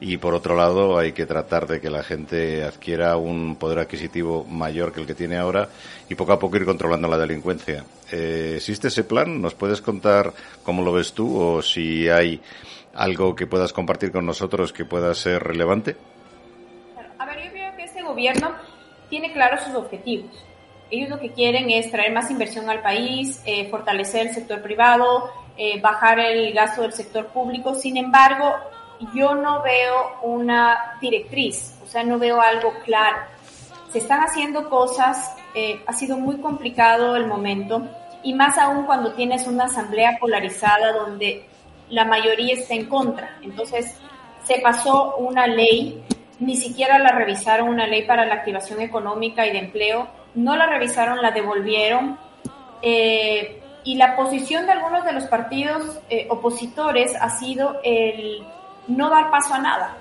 y 0.01 0.17
por 0.17 0.33
otro 0.33 0.57
lado 0.57 0.97
hay 0.97 1.13
que 1.13 1.25
tratar 1.25 1.67
de 1.67 1.79
que 1.79 1.89
la 1.89 2.03
gente 2.03 2.63
adquiera 2.63 3.15
un 3.15 3.55
poder 3.55 3.79
adquisitivo 3.79 4.43
mayor 4.43 4.91
que 4.91 4.99
el 4.99 5.07
que 5.07 5.13
tiene 5.13 5.37
ahora 5.37 5.69
y 6.09 6.15
poco 6.15 6.33
a 6.33 6.39
poco 6.39 6.57
ir 6.57 6.65
controlando 6.65 7.07
la 7.07 7.19
delincuencia. 7.19 7.85
Eh, 8.11 8.55
¿Existe 8.57 8.89
ese 8.89 9.05
plan? 9.05 9.41
¿Nos 9.41 9.53
puedes 9.53 9.79
contar 9.79 10.33
cómo 10.63 10.83
lo 10.83 10.91
ves 10.91 11.13
tú 11.13 11.39
o 11.39 11.61
si 11.61 12.09
hay 12.09 12.41
algo 12.93 13.35
que 13.35 13.47
puedas 13.47 13.73
compartir 13.73 14.11
con 14.11 14.25
nosotros 14.25 14.73
que 14.73 14.85
pueda 14.85 15.13
ser 15.13 15.43
relevante? 15.43 15.95
A 17.17 17.25
ver, 17.25 17.43
yo 17.43 17.51
creo 17.51 17.75
que 17.75 17.83
este 17.83 18.01
gobierno 18.01 18.51
tiene 19.09 19.33
claros 19.33 19.61
sus 19.61 19.75
objetivos. 19.75 20.31
Ellos 20.89 21.09
lo 21.09 21.19
que 21.19 21.31
quieren 21.31 21.69
es 21.69 21.89
traer 21.89 22.11
más 22.11 22.29
inversión 22.29 22.69
al 22.69 22.81
país, 22.81 23.41
eh, 23.45 23.69
fortalecer 23.69 24.27
el 24.27 24.33
sector 24.33 24.61
privado, 24.61 25.31
eh, 25.57 25.79
bajar 25.81 26.19
el 26.19 26.53
gasto 26.53 26.81
del 26.81 26.91
sector 26.91 27.27
público. 27.27 27.75
Sin 27.75 27.95
embargo, 27.95 28.55
yo 29.13 29.35
no 29.35 29.61
veo 29.63 30.19
una 30.23 30.97
directriz, 30.99 31.77
o 31.83 31.87
sea, 31.87 32.03
no 32.03 32.19
veo 32.19 32.41
algo 32.41 32.73
claro. 32.83 33.17
Se 33.89 33.99
están 33.99 34.21
haciendo 34.21 34.69
cosas, 34.69 35.35
eh, 35.55 35.81
ha 35.87 35.93
sido 35.93 36.17
muy 36.17 36.37
complicado 36.37 37.15
el 37.15 37.27
momento, 37.27 37.87
y 38.23 38.33
más 38.33 38.57
aún 38.57 38.85
cuando 38.85 39.13
tienes 39.13 39.47
una 39.47 39.65
asamblea 39.65 40.17
polarizada 40.19 40.93
donde 40.93 41.45
la 41.91 42.05
mayoría 42.05 42.55
está 42.55 42.73
en 42.73 42.87
contra. 42.87 43.37
Entonces, 43.41 43.97
se 44.43 44.59
pasó 44.59 45.15
una 45.17 45.45
ley, 45.45 46.03
ni 46.39 46.55
siquiera 46.55 46.97
la 46.97 47.11
revisaron, 47.11 47.69
una 47.69 47.85
ley 47.85 48.03
para 48.03 48.25
la 48.25 48.35
activación 48.35 48.81
económica 48.81 49.45
y 49.45 49.51
de 49.51 49.59
empleo, 49.59 50.07
no 50.33 50.55
la 50.55 50.65
revisaron, 50.65 51.21
la 51.21 51.31
devolvieron. 51.31 52.17
Eh, 52.81 53.61
y 53.83 53.95
la 53.95 54.15
posición 54.15 54.65
de 54.65 54.73
algunos 54.73 55.03
de 55.05 55.13
los 55.13 55.25
partidos 55.25 55.99
eh, 56.09 56.27
opositores 56.29 57.15
ha 57.19 57.29
sido 57.29 57.79
el 57.83 58.43
no 58.87 59.09
dar 59.09 59.31
paso 59.31 59.53
a 59.53 59.59
nada. 59.59 59.97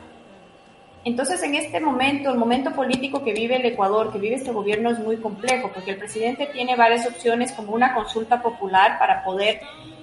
Entonces, 1.03 1.43
en 1.43 1.55
este 1.55 1.81
momento, 1.81 2.31
el 2.31 2.39
momento 2.39 2.73
político 2.73 3.25
que 3.25 3.33
vive 3.33 3.57
el 3.57 3.65
Ecuador, 3.65 4.13
que 4.13 4.19
vive 4.19 4.37
este 4.37 4.53
gobierno, 4.53 4.91
es 4.91 4.99
muy 4.99 5.17
complejo, 5.17 5.71
porque 5.73 5.93
el 5.93 5.99
presidente 5.99 6.47
tiene 6.47 6.77
varias 6.77 7.07
opciones, 7.07 7.53
como 7.53 7.73
una 7.73 7.95
consulta 7.95 8.43
popular 8.43 8.99
para 8.99 9.25
poder 9.25 9.61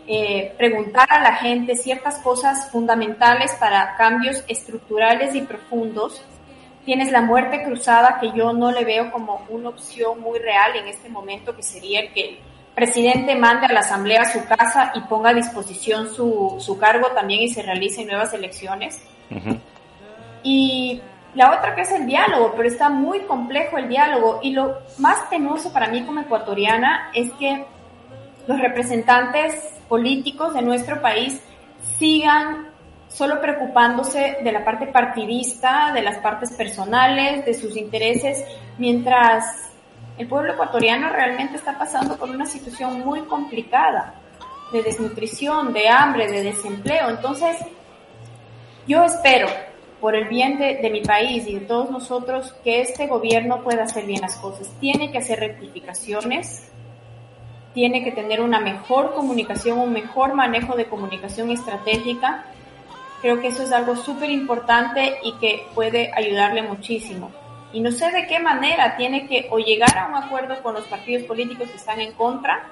eh, 0.07 0.53
preguntar 0.57 1.07
a 1.11 1.21
la 1.21 1.35
gente 1.35 1.75
ciertas 1.75 2.17
cosas 2.19 2.71
fundamentales 2.71 3.53
para 3.59 3.95
cambios 3.95 4.43
estructurales 4.47 5.35
y 5.35 5.41
profundos. 5.41 6.23
Tienes 6.83 7.11
la 7.11 7.21
muerte 7.21 7.63
cruzada, 7.63 8.17
que 8.19 8.31
yo 8.31 8.53
no 8.53 8.71
le 8.71 8.83
veo 8.83 9.11
como 9.11 9.45
una 9.49 9.69
opción 9.69 10.19
muy 10.19 10.39
real 10.39 10.77
en 10.77 10.87
este 10.87 11.09
momento, 11.09 11.55
que 11.55 11.61
sería 11.61 11.99
el 11.99 12.13
que 12.13 12.39
presidente 12.73 13.35
mande 13.35 13.67
a 13.67 13.73
la 13.73 13.81
Asamblea 13.81 14.21
a 14.21 14.31
su 14.31 14.43
casa 14.45 14.93
y 14.95 15.01
ponga 15.01 15.29
a 15.31 15.33
disposición 15.33 16.13
su, 16.13 16.55
su 16.59 16.77
cargo 16.77 17.07
también 17.07 17.41
y 17.41 17.49
se 17.49 17.61
realicen 17.61 18.07
nuevas 18.07 18.33
elecciones. 18.33 19.03
Y 20.49 21.01
la 21.35 21.57
otra 21.57 21.75
que 21.75 21.81
es 21.81 21.91
el 21.91 22.05
diálogo, 22.05 22.53
pero 22.55 22.69
está 22.69 22.87
muy 22.87 23.19
complejo 23.23 23.77
el 23.77 23.89
diálogo. 23.89 24.39
Y 24.41 24.51
lo 24.51 24.77
más 24.97 25.17
penoso 25.29 25.73
para 25.73 25.89
mí 25.89 26.05
como 26.05 26.21
ecuatoriana 26.21 27.11
es 27.13 27.33
que 27.33 27.65
los 28.47 28.57
representantes 28.57 29.53
políticos 29.89 30.53
de 30.53 30.61
nuestro 30.61 31.01
país 31.01 31.41
sigan 31.97 32.69
solo 33.09 33.41
preocupándose 33.41 34.37
de 34.41 34.51
la 34.53 34.63
parte 34.63 34.87
partidista, 34.87 35.91
de 35.93 36.01
las 36.01 36.17
partes 36.19 36.53
personales, 36.53 37.45
de 37.45 37.53
sus 37.53 37.75
intereses, 37.75 38.45
mientras 38.77 39.43
el 40.17 40.29
pueblo 40.29 40.53
ecuatoriano 40.53 41.09
realmente 41.09 41.57
está 41.57 41.77
pasando 41.77 42.15
por 42.15 42.29
una 42.29 42.45
situación 42.45 43.01
muy 43.01 43.23
complicada 43.23 44.13
de 44.71 44.81
desnutrición, 44.81 45.73
de 45.73 45.89
hambre, 45.89 46.31
de 46.31 46.41
desempleo. 46.41 47.09
Entonces, 47.09 47.57
yo 48.87 49.03
espero, 49.03 49.49
por 49.99 50.15
el 50.15 50.27
bien 50.27 50.57
de, 50.57 50.89
mi 50.91 51.01
país 51.01 51.47
y 51.47 51.55
de 51.55 51.65
todos 51.65 51.89
nosotros, 51.89 52.53
que 52.63 52.81
este 52.81 53.07
gobierno 53.07 53.63
pueda 53.63 53.83
hacer 53.83 54.05
bien 54.05 54.21
las 54.21 54.35
cosas. 54.35 54.69
Tiene 54.79 55.11
que 55.11 55.17
hacer 55.17 55.39
rectificaciones, 55.39 56.71
tiene 57.73 58.03
que 58.03 58.11
tener 58.11 58.41
una 58.41 58.59
mejor 58.59 59.13
comunicación, 59.13 59.79
un 59.79 59.93
mejor 59.93 60.33
manejo 60.33 60.75
de 60.75 60.85
comunicación 60.85 61.51
estratégica. 61.51 62.45
Creo 63.21 63.41
que 63.41 63.47
eso 63.47 63.63
es 63.63 63.71
algo 63.71 63.95
súper 63.95 64.29
importante 64.29 65.17
y 65.23 65.33
que 65.33 65.65
puede 65.73 66.11
ayudarle 66.13 66.61
muchísimo 66.61 67.31
y 67.73 67.81
no 67.81 67.91
sé 67.91 68.11
de 68.11 68.27
qué 68.27 68.39
manera 68.39 68.95
tiene 68.95 69.27
que 69.27 69.47
o 69.51 69.59
llegar 69.59 69.97
a 69.97 70.07
un 70.07 70.15
acuerdo 70.15 70.61
con 70.63 70.73
los 70.73 70.85
partidos 70.87 71.23
políticos 71.23 71.69
que 71.69 71.77
están 71.77 71.99
en 71.99 72.13
contra 72.13 72.63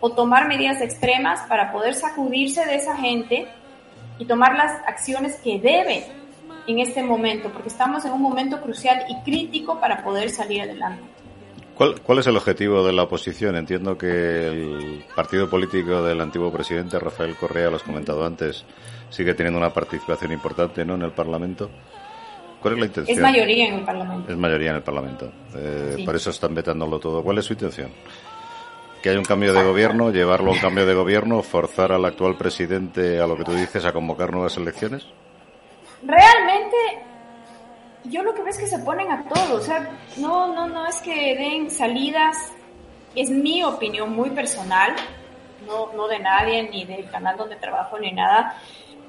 o 0.00 0.10
tomar 0.10 0.48
medidas 0.48 0.80
extremas 0.80 1.40
para 1.48 1.72
poder 1.72 1.94
sacudirse 1.94 2.64
de 2.66 2.76
esa 2.76 2.96
gente 2.96 3.46
y 4.18 4.24
tomar 4.24 4.56
las 4.56 4.72
acciones 4.86 5.36
que 5.36 5.58
debe 5.58 6.04
en 6.70 6.80
este 6.80 7.02
momento, 7.02 7.50
porque 7.52 7.68
estamos 7.68 8.04
en 8.04 8.12
un 8.12 8.22
momento 8.22 8.60
crucial 8.60 9.04
y 9.08 9.16
crítico 9.24 9.80
para 9.80 10.02
poder 10.02 10.30
salir 10.30 10.62
adelante. 10.62 11.02
¿Cuál, 11.74 12.00
¿Cuál, 12.02 12.18
es 12.18 12.26
el 12.26 12.36
objetivo 12.36 12.84
de 12.84 12.92
la 12.92 13.04
oposición? 13.04 13.56
Entiendo 13.56 13.96
que 13.96 14.06
el 14.46 15.04
partido 15.16 15.48
político 15.48 16.02
del 16.02 16.20
antiguo 16.20 16.52
presidente 16.52 16.98
Rafael 16.98 17.34
Correa, 17.36 17.70
lo 17.70 17.76
has 17.76 17.82
comentado 17.82 18.24
antes, 18.24 18.64
sigue 19.08 19.32
teniendo 19.32 19.58
una 19.58 19.72
participación 19.72 20.32
importante 20.32 20.84
¿no? 20.84 20.94
en 20.96 21.02
el 21.02 21.12
Parlamento. 21.12 21.70
¿Cuál 22.60 22.74
es 22.74 22.80
la 22.80 22.86
intención? 22.86 23.16
Es 23.16 23.22
mayoría 23.22 23.68
en 23.68 23.74
el 23.74 23.84
Parlamento. 23.84 24.30
Es 24.30 24.38
mayoría 24.38 24.70
en 24.70 24.76
el 24.76 24.82
Parlamento. 24.82 25.32
Eh, 25.54 26.02
Por 26.04 26.14
eso 26.14 26.30
están 26.30 26.54
vetándolo 26.54 26.98
todo. 26.98 27.22
¿Cuál 27.22 27.38
es 27.38 27.46
su 27.46 27.54
intención? 27.54 27.90
Que 29.02 29.08
haya 29.08 29.18
un 29.18 29.24
cambio 29.24 29.54
de 29.54 29.64
gobierno, 29.64 30.10
llevarlo 30.10 30.50
a 30.50 30.54
un 30.54 30.60
cambio 30.60 30.84
de 30.84 30.92
gobierno, 30.92 31.42
forzar 31.42 31.92
al 31.92 32.04
actual 32.04 32.36
presidente 32.36 33.18
a 33.18 33.26
lo 33.26 33.36
que 33.36 33.44
tú 33.44 33.54
dices, 33.54 33.86
a 33.86 33.92
convocar 33.92 34.30
nuevas 34.30 34.58
elecciones. 34.58 35.06
Realmente, 36.02 36.76
yo 38.04 38.22
lo 38.22 38.34
que 38.34 38.42
veo 38.42 38.50
es 38.50 38.58
que 38.58 38.66
se 38.66 38.78
ponen 38.78 39.10
a 39.10 39.24
todo. 39.24 39.56
O 39.56 39.60
sea, 39.60 39.90
no, 40.16 40.54
no, 40.54 40.68
no 40.68 40.86
es 40.86 40.96
que 41.00 41.36
den 41.36 41.70
salidas. 41.70 42.36
Es 43.14 43.30
mi 43.30 43.62
opinión 43.62 44.14
muy 44.14 44.30
personal. 44.30 44.94
no, 45.66 45.92
no 45.94 46.08
de 46.08 46.18
nadie, 46.18 46.62
ni 46.70 46.84
del 46.84 47.10
canal 47.10 47.36
donde 47.36 47.56
trabajo, 47.56 47.98
ni 47.98 48.12
nada. 48.12 48.56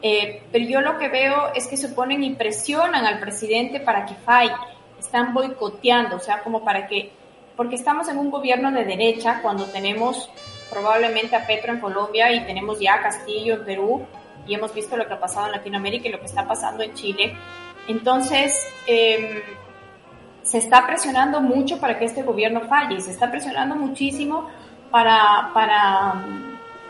Eh, 0.01 0.43
pero 0.51 0.65
yo 0.65 0.81
lo 0.81 0.97
que 0.97 1.09
veo 1.09 1.53
es 1.53 1.67
que 1.67 1.77
se 1.77 1.89
ponen 1.89 2.23
y 2.23 2.33
presionan 2.33 3.05
al 3.05 3.19
presidente 3.19 3.79
para 3.79 4.05
que 4.05 4.15
falle. 4.15 4.53
Están 4.99 5.33
boicoteando, 5.33 6.17
o 6.17 6.19
sea, 6.19 6.41
como 6.41 6.63
para 6.63 6.87
que, 6.87 7.11
porque 7.55 7.75
estamos 7.75 8.07
en 8.09 8.17
un 8.17 8.31
gobierno 8.31 8.71
de 8.71 8.85
derecha 8.85 9.39
cuando 9.41 9.65
tenemos 9.65 10.29
probablemente 10.69 11.35
a 11.35 11.45
Petro 11.45 11.73
en 11.73 11.79
Colombia 11.79 12.31
y 12.31 12.45
tenemos 12.45 12.79
ya 12.79 12.95
a 12.95 13.01
Castillo 13.01 13.55
en 13.55 13.65
Perú 13.65 14.05
y 14.47 14.53
hemos 14.53 14.73
visto 14.73 14.97
lo 14.97 15.07
que 15.07 15.13
ha 15.13 15.19
pasado 15.19 15.47
en 15.47 15.53
Latinoamérica 15.53 16.07
y 16.07 16.11
lo 16.11 16.19
que 16.19 16.25
está 16.25 16.47
pasando 16.47 16.83
en 16.83 16.93
Chile. 16.93 17.35
Entonces, 17.87 18.53
eh, 18.87 19.43
se 20.43 20.57
está 20.57 20.85
presionando 20.85 21.41
mucho 21.41 21.79
para 21.79 21.97
que 21.97 22.05
este 22.05 22.23
gobierno 22.23 22.61
falle 22.61 22.95
y 22.95 23.01
se 23.01 23.11
está 23.11 23.29
presionando 23.29 23.75
muchísimo 23.75 24.49
para, 24.89 25.51
para 25.53 26.25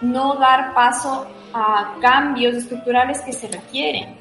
no 0.01 0.35
dar 0.35 0.73
paso 0.73 1.27
a 1.53 1.95
cambios 2.01 2.55
estructurales 2.55 3.21
que 3.21 3.33
se 3.33 3.47
requieren. 3.47 4.15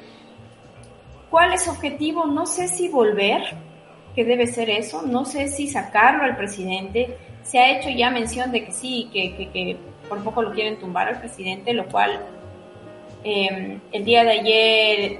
¿Cuál 1.29 1.53
es 1.53 1.63
su 1.63 1.71
objetivo? 1.71 2.25
No 2.25 2.45
sé 2.45 2.67
si 2.67 2.89
volver, 2.89 3.41
que 4.13 4.25
debe 4.25 4.47
ser 4.47 4.69
eso, 4.69 5.01
no 5.01 5.23
sé 5.23 5.47
si 5.47 5.67
sacarlo 5.67 6.23
al 6.23 6.35
presidente. 6.35 7.17
Se 7.43 7.57
ha 7.59 7.77
hecho 7.77 7.89
ya 7.89 8.09
mención 8.09 8.51
de 8.51 8.65
que 8.65 8.71
sí, 8.71 9.09
que, 9.13 9.35
que, 9.35 9.49
que 9.49 9.77
por 10.09 10.21
poco 10.23 10.41
lo 10.41 10.51
quieren 10.51 10.77
tumbar 10.77 11.07
al 11.07 11.19
presidente, 11.19 11.73
lo 11.73 11.85
cual 11.85 12.19
eh, 13.23 13.79
el 13.91 14.05
día 14.05 14.23
de 14.23 14.31
ayer 14.31 15.19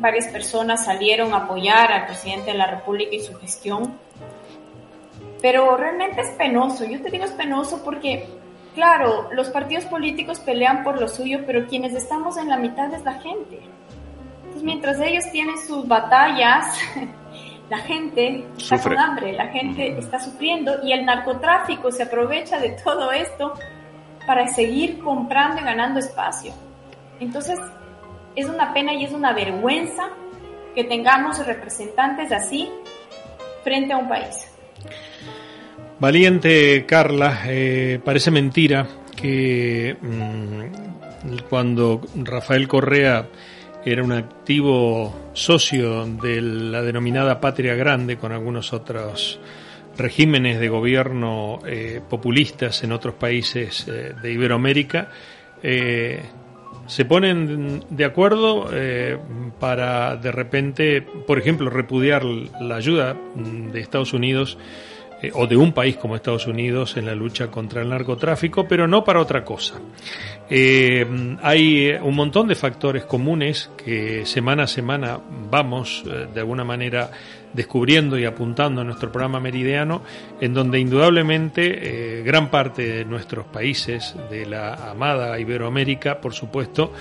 varias 0.00 0.28
personas 0.28 0.84
salieron 0.84 1.32
a 1.34 1.38
apoyar 1.38 1.92
al 1.92 2.06
presidente 2.06 2.52
de 2.52 2.58
la 2.58 2.66
República 2.66 3.14
y 3.14 3.20
su 3.20 3.34
gestión. 3.38 3.98
Pero 5.42 5.76
realmente 5.76 6.20
es 6.20 6.30
penoso, 6.30 6.84
yo 6.84 7.00
te 7.00 7.10
digo 7.10 7.24
es 7.24 7.32
penoso 7.32 7.82
porque 7.82 8.26
Claro, 8.74 9.28
los 9.32 9.48
partidos 9.50 9.84
políticos 9.86 10.38
pelean 10.38 10.84
por 10.84 11.00
lo 11.00 11.08
suyo, 11.08 11.40
pero 11.44 11.66
quienes 11.66 11.92
estamos 11.94 12.36
en 12.36 12.48
la 12.48 12.56
mitad 12.56 12.92
es 12.94 13.04
la 13.04 13.14
gente. 13.14 13.60
Entonces, 14.38 14.62
mientras 14.62 15.00
ellos 15.00 15.24
tienen 15.32 15.58
sus 15.58 15.88
batallas, 15.88 16.78
la 17.70 17.78
gente 17.78 18.46
está 18.56 18.80
con 18.80 18.96
hambre, 18.96 19.32
la 19.32 19.48
gente 19.48 19.98
está 19.98 20.20
sufriendo 20.20 20.84
y 20.84 20.92
el 20.92 21.04
narcotráfico 21.04 21.90
se 21.90 22.04
aprovecha 22.04 22.60
de 22.60 22.70
todo 22.82 23.10
esto 23.10 23.54
para 24.26 24.46
seguir 24.46 25.00
comprando 25.00 25.60
y 25.60 25.64
ganando 25.64 25.98
espacio. 25.98 26.52
Entonces, 27.20 27.58
es 28.34 28.46
una 28.46 28.72
pena 28.72 28.94
y 28.94 29.04
es 29.04 29.12
una 29.12 29.32
vergüenza 29.32 30.08
que 30.74 30.84
tengamos 30.84 31.44
representantes 31.46 32.32
así 32.32 32.70
frente 33.62 33.92
a 33.92 33.98
un 33.98 34.08
país. 34.08 34.48
Valiente 35.98 36.86
Carla, 36.86 37.42
eh, 37.46 38.00
parece 38.02 38.30
mentira 38.30 38.86
que 39.14 39.96
mm, 40.00 41.36
cuando 41.50 42.00
Rafael 42.16 42.66
Correa 42.66 43.28
era 43.84 44.02
un 44.02 44.12
activo 44.12 45.30
socio 45.34 46.06
de 46.06 46.40
la 46.40 46.82
denominada 46.82 47.40
Patria 47.40 47.74
Grande 47.74 48.16
con 48.16 48.32
algunos 48.32 48.72
otros 48.72 49.40
regímenes 49.96 50.58
de 50.58 50.68
gobierno 50.68 51.58
eh, 51.66 52.00
populistas 52.08 52.82
en 52.82 52.92
otros 52.92 53.14
países 53.14 53.86
eh, 53.88 54.14
de 54.20 54.32
Iberoamérica, 54.32 55.10
se 56.86 57.04
ponen 57.04 57.84
de 57.88 58.04
acuerdo 58.04 58.68
para 59.60 60.16
de 60.16 60.32
repente, 60.32 61.02
por 61.02 61.38
ejemplo, 61.38 61.70
repudiar 61.70 62.24
la 62.24 62.76
ayuda 62.76 63.16
de 63.34 63.80
Estados 63.80 64.12
Unidos 64.12 64.58
eh, 65.22 65.30
o 65.34 65.46
de 65.46 65.56
un 65.56 65.72
país 65.72 65.96
como 65.96 66.16
Estados 66.16 66.46
Unidos 66.46 66.96
en 66.96 67.04
la 67.04 67.14
lucha 67.14 67.48
contra 67.48 67.82
el 67.82 67.90
narcotráfico, 67.90 68.66
pero 68.66 68.88
no 68.88 69.04
para 69.04 69.20
otra 69.20 69.44
cosa. 69.44 69.74
Eh, 70.48 71.06
hay 71.42 71.92
un 72.02 72.14
montón 72.14 72.48
de 72.48 72.54
factores 72.54 73.04
comunes 73.04 73.70
que 73.76 74.24
semana 74.24 74.62
a 74.64 74.66
semana 74.66 75.20
vamos 75.50 76.02
eh, 76.06 76.26
de 76.32 76.40
alguna 76.40 76.64
manera 76.64 77.10
descubriendo 77.52 78.18
y 78.18 78.24
apuntando 78.24 78.80
en 78.80 78.88
nuestro 78.88 79.10
programa 79.10 79.40
meridiano, 79.40 80.02
en 80.40 80.54
donde 80.54 80.78
indudablemente 80.78 82.22
gran 82.24 82.50
parte 82.50 82.86
de 82.86 83.04
nuestros 83.04 83.46
países 83.46 84.14
de 84.30 84.46
la 84.46 84.90
amada 84.90 85.38
Iberoamérica, 85.38 86.20
por 86.20 86.34
supuesto, 86.34 86.92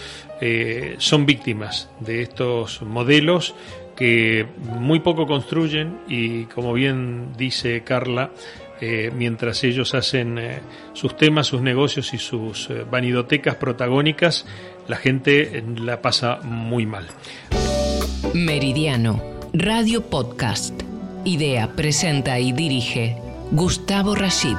son 0.98 1.26
víctimas 1.26 1.90
de 2.00 2.22
estos 2.22 2.82
modelos 2.82 3.54
que 4.00 4.46
muy 4.64 5.02
poco 5.02 5.28
construyen 5.28 6.00
y 6.08 6.46
como 6.46 6.72
bien 6.72 7.34
dice 7.38 7.84
Carla, 7.84 8.32
eh, 8.80 9.12
mientras 9.14 9.62
ellos 9.66 9.94
hacen 9.94 10.38
eh, 10.38 10.62
sus 10.94 11.18
temas, 11.18 11.48
sus 11.48 11.62
negocios 11.62 12.14
y 12.14 12.18
sus 12.18 12.70
eh, 12.70 12.86
vanidotecas 12.90 13.56
protagónicas, 13.56 14.46
la 14.88 14.96
gente 14.96 15.62
la 15.82 16.02
pasa 16.02 16.40
muy 16.44 16.86
mal. 16.86 17.08
Meridiano, 18.34 19.22
Radio 19.54 20.04
Podcast. 20.04 20.84
Idea, 21.26 21.76
presenta 21.76 22.40
y 22.40 22.52
dirige 22.52 23.18
Gustavo 23.52 24.14
Rashid. 24.14 24.56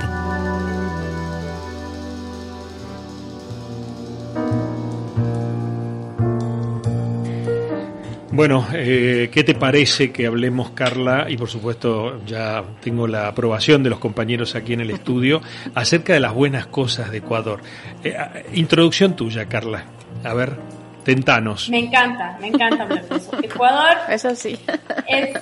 Bueno, 8.33 8.67
eh, 8.73 9.31
¿qué 9.33 9.45
te 9.45 9.55
parece 9.55 10.11
que 10.11 10.27
hablemos, 10.27 10.71
Carla? 10.71 11.27
Y 11.29 11.37
por 11.37 11.49
supuesto, 11.49 12.25
ya 12.27 12.65
tengo 12.81 13.07
la 13.07 13.29
aprobación 13.29 13.85
de 13.85 13.91
los 13.91 14.01
compañeros 14.01 14.57
aquí 14.57 14.73
en 14.73 14.81
el 14.81 14.91
estudio 14.91 15.41
acerca 15.75 16.15
de 16.15 16.21
las 16.21 16.35
buenas 16.35 16.67
cosas 16.67 17.13
de 17.13 17.19
Ecuador. 17.19 17.61
Eh, 18.03 18.17
introducción 18.55 19.15
tuya, 19.15 19.47
Carla. 19.47 19.85
A 20.25 20.35
ver, 20.35 20.57
tentanos. 21.05 21.69
Me 21.69 21.79
encanta, 21.79 22.37
me 22.41 22.49
encanta 22.49 22.89
eso. 23.11 23.31
Ecuador. 23.43 23.97
Eso 24.09 24.35
sí. 24.35 24.59
Es 25.07 25.37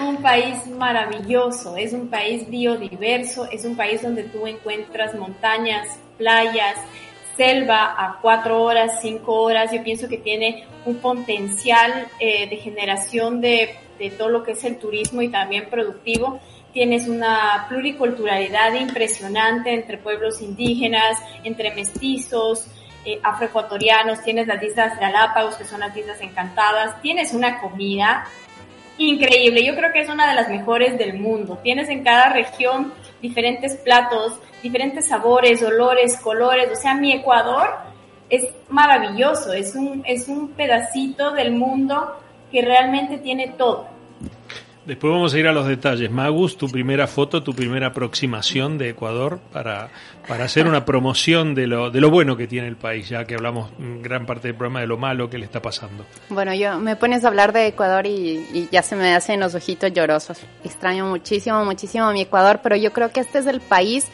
un 0.00 0.16
país 0.18 0.66
maravilloso, 0.66 1.76
es 1.76 1.92
un 1.92 2.08
país 2.08 2.48
biodiverso, 2.48 3.48
es 3.50 3.64
un 3.64 3.76
país 3.76 4.02
donde 4.02 4.24
tú 4.24 4.46
encuentras 4.46 5.14
montañas, 5.14 5.98
playas, 6.18 6.76
selva 7.36 7.94
a 7.98 8.18
cuatro 8.20 8.62
horas, 8.62 8.98
cinco 9.00 9.42
horas, 9.42 9.70
yo 9.72 9.82
pienso 9.82 10.08
que 10.08 10.18
tiene 10.18 10.64
un 10.84 10.96
potencial 10.96 12.08
eh, 12.18 12.48
de 12.48 12.56
generación 12.56 13.40
de, 13.40 13.76
de, 13.98 14.10
todo 14.10 14.30
lo 14.30 14.42
que 14.42 14.52
es 14.52 14.64
el 14.64 14.78
turismo 14.78 15.22
y 15.22 15.28
también 15.28 15.68
productivo. 15.68 16.40
Tienes 16.72 17.08
una 17.08 17.66
pluriculturalidad 17.68 18.74
impresionante 18.74 19.72
entre 19.72 19.98
pueblos 19.98 20.42
indígenas, 20.42 21.18
entre 21.44 21.74
mestizos, 21.74 22.66
eh, 23.06 23.20
afroecuatorianos, 23.22 24.22
tienes 24.22 24.48
las 24.48 24.60
islas 24.62 24.98
Galápagos, 24.98 25.54
que 25.54 25.64
son 25.64 25.78
las 25.78 25.96
islas 25.96 26.20
encantadas, 26.20 27.00
tienes 27.00 27.32
una 27.32 27.60
comida 27.60 28.26
increíble, 28.98 29.64
yo 29.64 29.76
creo 29.76 29.92
que 29.92 30.00
es 30.00 30.08
una 30.08 30.28
de 30.28 30.34
las 30.34 30.48
mejores 30.48 30.98
del 30.98 31.14
mundo. 31.14 31.58
Tienes 31.62 31.88
en 31.88 32.02
cada 32.02 32.30
región 32.30 32.92
diferentes 33.22 33.76
platos, 33.76 34.40
diferentes 34.60 35.06
sabores, 35.06 35.62
olores, 35.62 36.18
colores, 36.18 36.68
o 36.72 36.74
sea, 36.74 36.94
mi 36.94 37.12
Ecuador 37.12 37.70
es 38.28 38.48
maravilloso, 38.68 39.52
es 39.52 39.76
un, 39.76 40.02
es 40.04 40.26
un 40.26 40.48
pedacito 40.48 41.30
del 41.30 41.52
mundo 41.52 42.20
que 42.50 42.60
realmente 42.62 43.18
tiene 43.18 43.54
todo. 43.56 43.88
Después 44.86 45.12
vamos 45.12 45.34
a 45.34 45.38
ir 45.38 45.48
a 45.48 45.52
los 45.52 45.66
detalles. 45.66 46.12
Magus, 46.12 46.56
tu 46.56 46.68
primera 46.68 47.08
foto, 47.08 47.42
tu 47.42 47.52
primera 47.52 47.88
aproximación 47.88 48.78
de 48.78 48.90
Ecuador 48.90 49.40
para, 49.52 49.88
para 50.28 50.44
hacer 50.44 50.68
una 50.68 50.84
promoción 50.84 51.56
de 51.56 51.66
lo, 51.66 51.90
de 51.90 52.00
lo 52.00 52.08
bueno 52.08 52.36
que 52.36 52.46
tiene 52.46 52.68
el 52.68 52.76
país, 52.76 53.08
ya 53.08 53.24
que 53.24 53.34
hablamos 53.34 53.70
gran 54.00 54.26
parte 54.26 54.46
del 54.46 54.56
programa 54.56 54.80
de 54.80 54.86
lo 54.86 54.96
malo 54.96 55.28
que 55.28 55.38
le 55.38 55.44
está 55.44 55.60
pasando. 55.60 56.04
Bueno, 56.28 56.54
yo 56.54 56.78
me 56.78 56.94
pones 56.94 57.24
a 57.24 57.28
hablar 57.28 57.52
de 57.52 57.66
Ecuador 57.66 58.06
y, 58.06 58.46
y 58.54 58.68
ya 58.70 58.82
se 58.82 58.94
me 58.94 59.12
hacen 59.12 59.40
los 59.40 59.56
ojitos 59.56 59.92
llorosos. 59.92 60.38
Extraño 60.62 61.06
muchísimo, 61.06 61.64
muchísimo 61.64 62.04
a 62.04 62.12
mi 62.12 62.20
Ecuador, 62.20 62.60
pero 62.62 62.76
yo 62.76 62.92
creo 62.92 63.10
que 63.10 63.18
este 63.18 63.40
es 63.40 63.46
el 63.48 63.60
país 63.60 64.06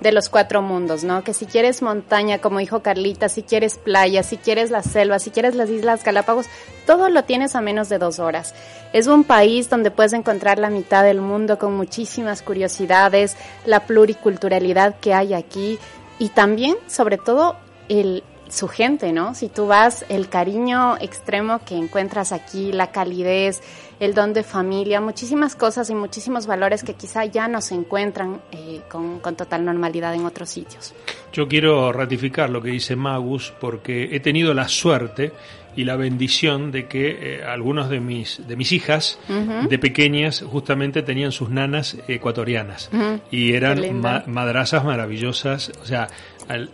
de 0.00 0.12
los 0.12 0.28
cuatro 0.28 0.62
mundos, 0.62 1.04
¿no? 1.04 1.24
Que 1.24 1.32
si 1.32 1.46
quieres 1.46 1.82
montaña, 1.82 2.38
como 2.38 2.58
dijo 2.58 2.82
Carlita, 2.82 3.28
si 3.28 3.42
quieres 3.42 3.78
playa, 3.78 4.22
si 4.22 4.36
quieres 4.36 4.70
la 4.70 4.82
selva, 4.82 5.18
si 5.18 5.30
quieres 5.30 5.54
las 5.54 5.70
Islas 5.70 6.04
Galápagos, 6.04 6.46
todo 6.86 7.08
lo 7.08 7.24
tienes 7.24 7.56
a 7.56 7.60
menos 7.60 7.88
de 7.88 7.98
dos 7.98 8.18
horas. 8.18 8.54
Es 8.92 9.06
un 9.06 9.24
país 9.24 9.70
donde 9.70 9.90
puedes 9.90 10.12
encontrar 10.12 10.58
la 10.58 10.70
mitad 10.70 11.02
del 11.02 11.20
mundo 11.20 11.58
con 11.58 11.76
muchísimas 11.76 12.42
curiosidades, 12.42 13.36
la 13.64 13.86
pluriculturalidad 13.86 14.96
que 15.00 15.14
hay 15.14 15.34
aquí 15.34 15.78
y 16.18 16.30
también, 16.30 16.76
sobre 16.86 17.18
todo, 17.18 17.56
el, 17.88 18.22
su 18.48 18.68
gente, 18.68 19.12
¿no? 19.12 19.34
Si 19.34 19.48
tú 19.48 19.66
vas, 19.66 20.04
el 20.08 20.28
cariño 20.28 20.96
extremo 20.98 21.60
que 21.64 21.76
encuentras 21.76 22.32
aquí, 22.32 22.72
la 22.72 22.90
calidez, 22.90 23.60
el 23.98 24.14
don 24.14 24.32
de 24.32 24.42
familia, 24.42 25.00
muchísimas 25.00 25.56
cosas 25.56 25.88
y 25.90 25.94
muchísimos 25.94 26.46
valores 26.46 26.82
que 26.82 26.94
quizá 26.94 27.24
ya 27.24 27.48
no 27.48 27.60
se 27.60 27.74
encuentran 27.74 28.40
eh, 28.52 28.82
con, 28.88 29.20
con, 29.20 29.36
total 29.36 29.64
normalidad 29.64 30.14
en 30.14 30.26
otros 30.26 30.50
sitios. 30.50 30.94
Yo 31.32 31.48
quiero 31.48 31.92
ratificar 31.92 32.50
lo 32.50 32.62
que 32.62 32.70
dice 32.70 32.96
Magus 32.96 33.52
porque 33.60 34.14
he 34.14 34.20
tenido 34.20 34.54
la 34.54 34.68
suerte 34.68 35.32
y 35.76 35.84
la 35.84 35.96
bendición 35.96 36.72
de 36.72 36.86
que 36.86 37.36
eh, 37.36 37.44
algunos 37.44 37.90
de 37.90 38.00
mis 38.00 38.46
de 38.48 38.56
mis 38.56 38.72
hijas 38.72 39.18
uh 39.28 39.32
-huh. 39.32 39.68
de 39.68 39.78
pequeñas 39.78 40.42
justamente 40.42 41.02
tenían 41.02 41.32
sus 41.32 41.50
nanas 41.50 41.98
ecuatorianas. 42.08 42.90
Uh 42.92 42.96
-huh. 42.96 43.20
y 43.30 43.52
eran 43.52 44.00
ma 44.00 44.24
madrazas 44.26 44.84
maravillosas, 44.84 45.70
o 45.82 45.84
sea, 45.84 46.08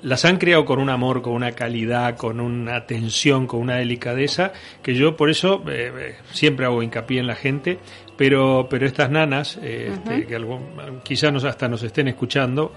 las 0.03 0.25
han 0.25 0.37
criado 0.37 0.65
con 0.65 0.79
un 0.79 0.91
amor, 0.91 1.23
con 1.23 1.33
una 1.33 1.53
calidad, 1.53 2.17
con 2.17 2.41
una 2.41 2.77
atención, 2.77 3.47
con 3.47 3.61
una 3.61 3.77
delicadeza, 3.77 4.53
que 4.83 4.95
yo 4.95 5.17
por 5.17 5.31
eso 5.31 5.63
eh, 5.67 6.17
siempre 6.31 6.67
hago 6.67 6.83
hincapié 6.83 7.21
en 7.21 7.27
la 7.27 7.35
gente, 7.35 7.79
pero, 8.17 8.67
pero 8.69 8.87
estas 8.87 9.11
nanas, 9.11 9.59
este, 9.63 10.27
que 10.27 10.37
algo, 10.37 10.61
quizás 11.03 11.33
nos, 11.33 11.45
hasta 11.45 11.69
nos 11.69 11.83
estén 11.83 12.09
escuchando, 12.09 12.75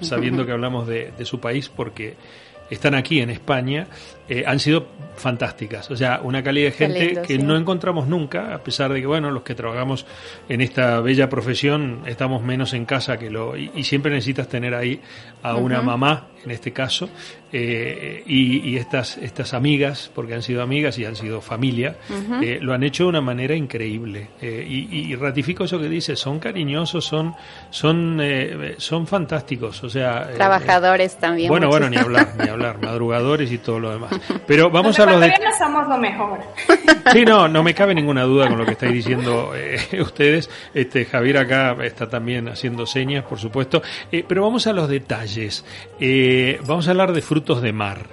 sabiendo 0.00 0.44
que 0.46 0.52
hablamos 0.52 0.86
de, 0.86 1.12
de 1.16 1.24
su 1.24 1.40
país, 1.40 1.70
porque 1.70 2.14
están 2.70 2.94
aquí 2.94 3.20
en 3.20 3.30
España, 3.30 3.86
eh, 4.26 4.44
han 4.46 4.58
sido 4.58 4.86
fantásticas. 5.16 5.90
O 5.90 5.96
sea, 5.96 6.20
una 6.22 6.42
calidad 6.42 6.70
de 6.70 6.72
gente 6.72 7.22
que 7.26 7.38
no 7.38 7.56
encontramos 7.56 8.08
nunca, 8.08 8.54
a 8.54 8.58
pesar 8.64 8.92
de 8.92 9.00
que, 9.00 9.06
bueno, 9.06 9.30
los 9.30 9.42
que 9.42 9.54
trabajamos 9.54 10.06
en 10.48 10.60
esta 10.60 11.00
bella 11.00 11.28
profesión 11.28 12.00
estamos 12.06 12.42
menos 12.42 12.72
en 12.72 12.84
casa 12.84 13.18
que 13.18 13.30
lo. 13.30 13.56
Y, 13.56 13.84
siempre 13.84 14.10
necesitas 14.10 14.48
tener 14.48 14.74
ahí 14.74 15.00
a 15.42 15.56
una 15.56 15.82
mamá, 15.82 16.28
en 16.42 16.50
este 16.50 16.72
caso, 16.72 17.10
eh, 17.52 18.22
y, 18.26 18.76
estas, 18.76 19.18
estas 19.18 19.52
amigas, 19.54 20.10
porque 20.14 20.34
han 20.34 20.42
sido 20.42 20.62
amigas 20.62 20.98
y 20.98 21.04
han 21.04 21.16
sido 21.16 21.40
familia, 21.40 21.96
eh, 22.42 22.58
lo 22.60 22.72
han 22.72 22.82
hecho 22.82 23.04
de 23.04 23.10
una 23.10 23.20
manera 23.20 23.54
increíble. 23.54 24.30
y, 24.40 25.14
ratifico 25.16 25.64
eso 25.64 25.78
que 25.78 25.88
dice, 25.88 26.16
son 26.16 26.38
cariñosos, 26.38 27.04
son, 27.04 27.34
son, 27.70 28.20
son 28.78 29.06
fantásticos. 29.06 29.84
O 29.84 29.90
sea. 29.90 30.30
Trabajadores 30.34 31.16
también. 31.16 31.48
Bueno, 31.48 31.68
bueno, 31.68 31.88
ni 31.88 31.98
hablar, 31.98 32.34
ni 32.38 32.48
hablar, 32.48 32.80
madrugadores 32.80 33.52
y 33.52 33.58
todo 33.58 33.78
lo 33.78 33.90
demás. 33.92 34.13
Pero 34.46 34.70
vamos 34.70 34.98
a 34.98 35.06
los 35.06 35.20
de... 35.20 35.32
somos 35.58 35.88
lo 35.88 35.98
mejor. 35.98 36.40
Sí, 37.12 37.24
no, 37.24 37.48
no 37.48 37.62
me 37.62 37.74
cabe 37.74 37.94
ninguna 37.94 38.22
duda 38.22 38.48
con 38.48 38.58
lo 38.58 38.64
que 38.64 38.72
estáis 38.72 38.92
diciendo 38.92 39.52
eh, 39.54 39.78
ustedes. 40.00 40.50
Este 40.72 41.04
Javier 41.04 41.38
acá 41.38 41.76
está 41.82 42.08
también 42.08 42.48
haciendo 42.48 42.86
señas, 42.86 43.24
por 43.24 43.38
supuesto. 43.38 43.82
Eh, 44.10 44.24
pero 44.26 44.42
vamos 44.42 44.66
a 44.66 44.72
los 44.72 44.88
detalles. 44.88 45.64
Eh, 46.00 46.60
vamos 46.66 46.88
a 46.88 46.90
hablar 46.90 47.12
de 47.12 47.22
frutos 47.22 47.62
de 47.62 47.72
mar. 47.72 48.06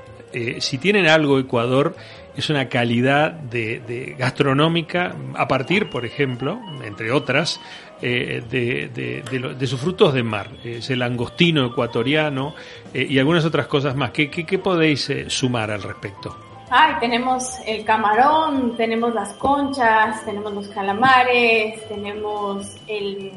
si 0.60 0.78
tienen 0.78 1.08
algo 1.08 1.40
Ecuador 1.40 1.96
es 2.36 2.50
una 2.50 2.70
calidad 2.70 3.32
de, 3.32 4.16
gastronómica 4.18 5.16
a 5.36 5.48
partir, 5.48 5.90
por 5.90 6.06
ejemplo, 6.06 6.60
entre 6.84 7.12
otras, 7.12 7.60
de, 8.02 9.24
de, 9.58 9.68
sus 9.68 9.80
frutos 9.80 10.14
de 10.14 10.24
mar. 10.24 10.50
Es 10.64 10.90
el 10.90 11.02
angostino 11.02 11.66
ecuatoriano, 11.68 12.56
eh, 12.94 13.06
y 13.10 13.20
algunas 13.20 13.46
otras 13.46 13.68
cosas 13.68 13.96
más. 13.96 14.12
¿Qué, 14.12 14.30
qué, 14.30 14.60
podéis 14.60 15.10
eh, 15.10 15.30
sumar 15.30 15.72
al 15.72 15.84
respecto? 15.84 16.36
Ay, 16.70 16.96
tenemos 17.00 17.58
el 17.66 17.84
camarón, 17.84 18.76
tenemos 18.78 19.14
las 19.14 19.34
conchas, 19.34 20.24
tenemos 20.26 20.54
los 20.54 20.68
calamares, 20.70 21.88
tenemos 21.88 22.76
el... 22.88 23.34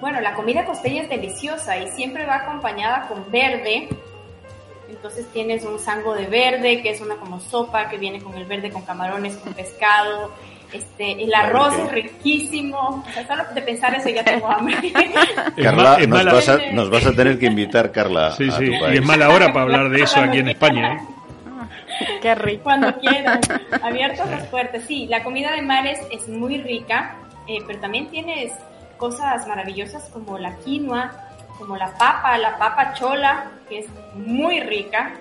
Bueno, 0.00 0.20
la 0.20 0.34
comida 0.34 0.64
costeña 0.64 1.02
es 1.02 1.08
deliciosa 1.08 1.78
y 1.78 1.88
siempre 1.88 2.26
va 2.26 2.36
acompañada 2.36 3.08
con 3.08 3.30
verde. 3.30 3.88
Entonces 4.88 5.26
tienes 5.32 5.64
un 5.64 5.78
sango 5.78 6.14
de 6.14 6.26
verde, 6.26 6.82
que 6.82 6.90
es 6.90 7.00
una 7.00 7.16
como 7.16 7.40
sopa 7.40 7.88
que 7.88 7.98
viene 7.98 8.20
con 8.20 8.34
el 8.34 8.44
verde, 8.44 8.70
con 8.70 8.82
camarones, 8.82 9.36
con 9.36 9.52
pescado. 9.54 10.32
Este, 10.72 11.22
el 11.22 11.34
arroz 11.34 11.74
es 11.78 11.92
riquísimo. 11.92 12.78
O 12.78 13.12
sea, 13.12 13.26
solo 13.26 13.44
de 13.54 13.62
pensar 13.62 13.94
eso 13.94 14.08
ya 14.10 14.22
tengo 14.22 14.50
hambre. 14.50 14.76
Carla, 15.62 15.98
nos, 16.06 16.24
vas 16.24 16.48
a, 16.48 16.58
nos, 16.72 16.90
vas 16.90 17.06
a, 17.06 17.12
tener 17.12 17.38
que 17.38 17.46
invitar, 17.46 17.90
Carla. 17.90 18.32
Sí, 18.32 18.50
sí, 18.50 18.70
y 18.70 18.96
es 18.96 19.04
mala 19.04 19.30
hora 19.30 19.52
para 19.52 19.62
hablar 19.62 19.88
de 19.88 20.02
eso 20.02 20.20
aquí 20.20 20.38
en 20.38 20.48
España. 20.50 20.94
¿eh? 20.94 20.98
Qué 22.22 22.34
rico. 22.34 22.64
Cuando 22.64 22.94
quieran. 22.98 23.40
Abiertos 23.82 24.28
las 24.30 24.46
puertas. 24.46 24.82
Sí, 24.86 25.06
la 25.06 25.22
comida 25.22 25.52
de 25.52 25.62
mares 25.62 26.00
es 26.10 26.28
muy 26.28 26.58
rica, 26.58 27.16
eh, 27.46 27.58
pero 27.66 27.80
también 27.80 28.08
tienes 28.08 28.52
cosas 28.98 29.46
maravillosas 29.46 30.08
como 30.10 30.38
la 30.38 30.56
quinoa, 30.56 31.12
como 31.56 31.76
la 31.76 31.96
papa, 31.96 32.36
la 32.36 32.58
papa 32.58 32.92
chola, 32.94 33.50
que 33.68 33.80
es 33.80 33.86
muy 34.14 34.60
rica 34.60 35.14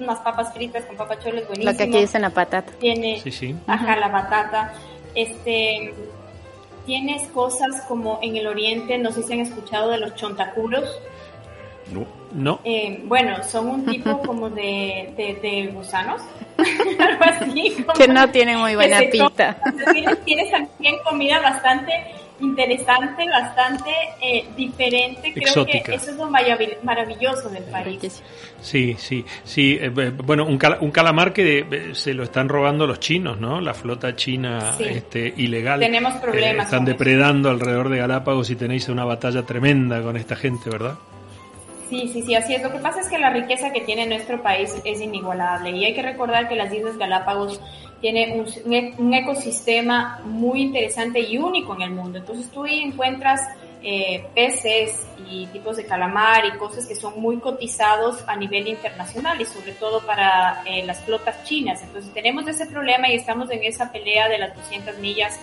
unas 0.00 0.18
papas 0.20 0.52
fritas 0.52 0.84
con 0.84 0.96
papacholes 0.96 1.46
buenísimo. 1.46 1.72
Lo 1.72 1.76
que 1.76 1.84
aquí 1.84 1.98
dicen 1.98 2.22
la 2.22 2.30
patata. 2.30 2.72
Tiene, 2.78 3.20
sí, 3.20 3.30
sí. 3.30 3.56
ajá, 3.66 3.96
la 3.96 4.10
patata. 4.10 4.72
Este, 5.14 5.94
tienes 6.86 7.28
cosas 7.28 7.82
como 7.88 8.18
en 8.22 8.36
el 8.36 8.46
oriente, 8.46 8.98
no 8.98 9.12
sé 9.12 9.22
si 9.22 9.32
han 9.32 9.40
escuchado 9.40 9.90
de 9.90 9.98
los 9.98 10.14
chontacuros. 10.14 11.00
No. 11.92 12.06
No. 12.32 12.60
Eh, 12.64 13.02
bueno, 13.04 13.42
son 13.42 13.68
un 13.68 13.86
tipo 13.86 14.20
como 14.26 14.50
de, 14.50 15.12
de, 15.16 15.70
gusanos, 15.74 16.22
algo 16.98 17.24
así. 17.24 17.84
que 17.96 18.06
no 18.06 18.30
tienen 18.30 18.58
muy 18.58 18.76
buena 18.76 19.00
pinta. 19.10 19.56
Tienes, 19.92 20.24
tienes 20.24 20.50
también 20.50 20.96
comida 21.04 21.40
bastante 21.40 21.92
interesante, 22.40 23.28
bastante 23.28 23.90
eh, 24.20 24.46
diferente. 24.56 25.32
Creo 25.32 25.64
que 25.64 25.82
eso 25.94 26.10
es 26.10 26.16
lo 26.16 26.30
maravilloso 26.30 27.48
del 27.50 27.64
país. 27.64 28.22
Sí, 28.60 28.96
sí, 28.98 29.24
sí. 29.44 29.78
Eh, 29.80 29.88
bueno, 29.88 30.44
un, 30.44 30.58
un, 30.80 30.90
calamar 30.90 31.32
que 31.32 31.58
eh, 31.70 31.94
se 31.94 32.14
lo 32.14 32.22
están 32.22 32.48
robando 32.48 32.86
los 32.86 33.00
chinos, 33.00 33.40
¿no? 33.40 33.60
La 33.60 33.74
flota 33.74 34.14
china 34.16 34.76
este, 34.78 35.32
ilegal. 35.36 35.80
Tenemos 35.80 36.14
problemas. 36.14 36.66
están 36.66 36.84
depredando 36.84 37.50
alrededor 37.50 37.88
de 37.88 37.98
Galápagos 37.98 38.50
y 38.50 38.56
tenéis 38.56 38.88
una 38.88 39.04
batalla 39.04 39.42
tremenda 39.42 40.02
con 40.02 40.16
esta 40.16 40.36
gente, 40.36 40.70
¿verdad? 40.70 40.94
Sí, 41.90 42.06
sí, 42.06 42.22
sí, 42.22 42.36
así 42.36 42.54
es. 42.54 42.62
Lo 42.62 42.70
que 42.70 42.78
pasa 42.78 43.00
es 43.00 43.08
que 43.08 43.18
la 43.18 43.30
riqueza 43.30 43.72
que 43.72 43.80
tiene 43.80 44.06
nuestro 44.06 44.40
país 44.40 44.72
es 44.84 45.00
inigualable 45.00 45.70
y 45.70 45.84
hay 45.84 45.92
que 45.92 46.02
recordar 46.02 46.48
que 46.48 46.54
las 46.54 46.72
Islas 46.72 46.96
Galápagos 46.96 47.60
tiene 48.00 48.44
un, 48.96 49.12
ecosistema 49.12 50.20
muy 50.24 50.62
interesante 50.62 51.18
y 51.18 51.36
único 51.36 51.74
en 51.74 51.82
el 51.82 51.90
mundo. 51.90 52.18
Entonces 52.18 52.48
tú 52.52 52.64
encuentras 52.64 53.40
eh, 53.82 54.24
peces 54.36 55.04
y 55.28 55.48
tipos 55.48 55.78
de 55.78 55.84
calamar 55.84 56.46
y 56.46 56.56
cosas 56.58 56.86
que 56.86 56.94
son 56.94 57.20
muy 57.20 57.38
cotizados 57.38 58.22
a 58.28 58.36
nivel 58.36 58.68
internacional 58.68 59.40
y 59.40 59.44
sobre 59.44 59.72
todo 59.72 60.06
para 60.06 60.62
eh, 60.66 60.86
las 60.86 61.00
flotas 61.00 61.42
chinas. 61.42 61.82
Entonces 61.82 62.14
tenemos 62.14 62.46
ese 62.46 62.66
problema 62.66 63.08
y 63.10 63.16
estamos 63.16 63.50
en 63.50 63.64
esa 63.64 63.90
pelea 63.90 64.28
de 64.28 64.38
las 64.38 64.54
200 64.54 64.96
millas 64.98 65.40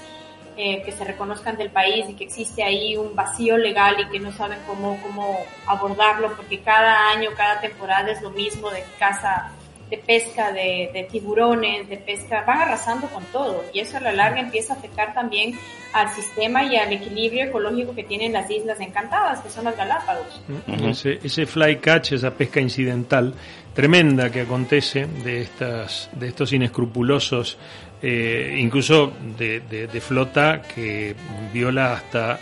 eh, 0.58 0.82
que 0.84 0.92
se 0.92 1.04
reconozcan 1.04 1.56
del 1.56 1.70
país 1.70 2.06
y 2.10 2.16
que 2.16 2.24
existe 2.24 2.64
ahí 2.64 2.98
un 2.98 3.16
vacío 3.16 3.58
legal 3.58 3.96
y 4.00 4.10
que 4.10 4.20
no 4.20 4.32
saben 4.32 4.58
cómo, 4.66 5.00
cómo 5.04 5.38
abordarlo 5.68 6.36
porque 6.36 6.62
cada 6.62 7.12
año, 7.12 7.30
cada 7.38 7.62
temporada 7.62 8.12
es 8.12 8.22
lo 8.24 8.32
mismo 8.32 8.72
de 8.72 8.84
caza 8.98 9.52
de 9.90 9.98
pesca 9.98 10.52
de, 10.52 11.08
tiburones, 11.10 11.88
de 11.88 11.98
pesca, 11.98 12.44
van 12.46 12.62
arrasando 12.62 13.08
con 13.08 13.24
todo. 13.26 13.64
Y 13.74 13.80
eso 13.80 13.98
a 13.98 14.02
la 14.02 14.12
larga 14.12 14.40
empieza 14.40 14.74
a 14.74 14.78
afectar 14.78 15.14
también 15.14 15.58
al 15.94 16.10
sistema 16.10 16.64
y 16.66 16.76
al 16.76 16.92
equilibrio 16.92 17.46
ecológico 17.46 17.96
que 17.96 18.04
tienen 18.04 18.34
las 18.34 18.50
islas 18.52 18.80
encantadas, 18.82 19.40
que 19.40 19.50
son 19.50 19.64
las 19.64 19.78
Galápagos. 19.78 20.42
ese, 20.90 21.20
ese, 21.24 21.46
fly 21.46 21.78
catch, 21.78 22.12
esa 22.12 22.32
pesca 22.32 22.60
incidental 22.60 23.34
tremenda 23.74 24.32
que 24.32 24.42
acontece 24.42 25.06
de, 25.24 25.42
estas, 25.42 26.10
de 26.14 26.28
estos 26.28 26.52
inescrupulosos, 26.52 27.58
eh, 28.02 28.58
incluso 28.60 29.14
de, 29.38 30.02
flota 30.02 30.64
que 30.64 31.16
viola 31.54 31.94
hasta 31.94 32.40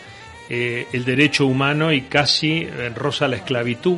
eh, 0.49 0.87
el 0.93 1.05
derecho 1.05 1.45
humano 1.45 1.91
y 1.91 2.01
casi 2.01 2.61
eh, 2.61 2.89
roza 2.95 3.27
la 3.27 3.35
esclavitud 3.35 3.97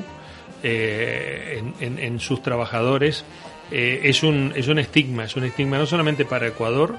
eh, 0.64 1.62
en, 1.80 2.20
sus 2.20 2.42
trabajadores 2.42 3.24
eh, 3.72 4.02
es, 4.04 4.24
un, 4.24 4.54
es 4.56 4.68
un 4.68 4.80
estigma, 4.80 5.26
es 5.26 5.36
un 5.36 5.44
estigma 5.44 5.78
no 5.78 5.86
solamente 5.86 6.26
para 6.26 6.48
Ecuador, 6.48 6.96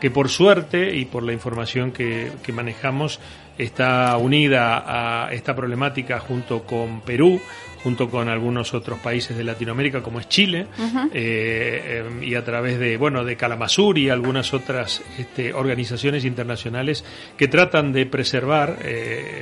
que 0.00 0.10
por 0.10 0.28
suerte 0.28 0.96
y 0.96 1.04
por 1.04 1.22
la 1.22 1.32
información 1.32 1.92
que, 1.92 2.32
manejamos 2.52 3.20
está 3.58 4.16
unida 4.16 5.26
a 5.26 5.32
esta 5.32 5.54
problemática 5.54 6.18
junto 6.20 6.62
con 6.64 7.02
Perú, 7.02 7.40
junto 7.82 8.08
con 8.08 8.28
algunos 8.28 8.72
otros 8.74 8.98
países 9.00 9.36
de 9.36 9.44
Latinoamérica 9.44 10.02
como 10.02 10.20
es 10.20 10.28
Chile 10.28 10.66
eh, 11.12 12.04
y 12.22 12.34
a 12.34 12.44
través 12.44 12.78
de 12.78 12.96
bueno 12.96 13.24
de 13.24 13.36
Calamasur 13.36 13.98
y 13.98 14.08
algunas 14.08 14.54
otras 14.54 15.02
este, 15.18 15.52
organizaciones 15.52 16.24
internacionales 16.24 17.04
que 17.36 17.48
tratan 17.48 17.92
de 17.92 18.06
preservar 18.06 18.78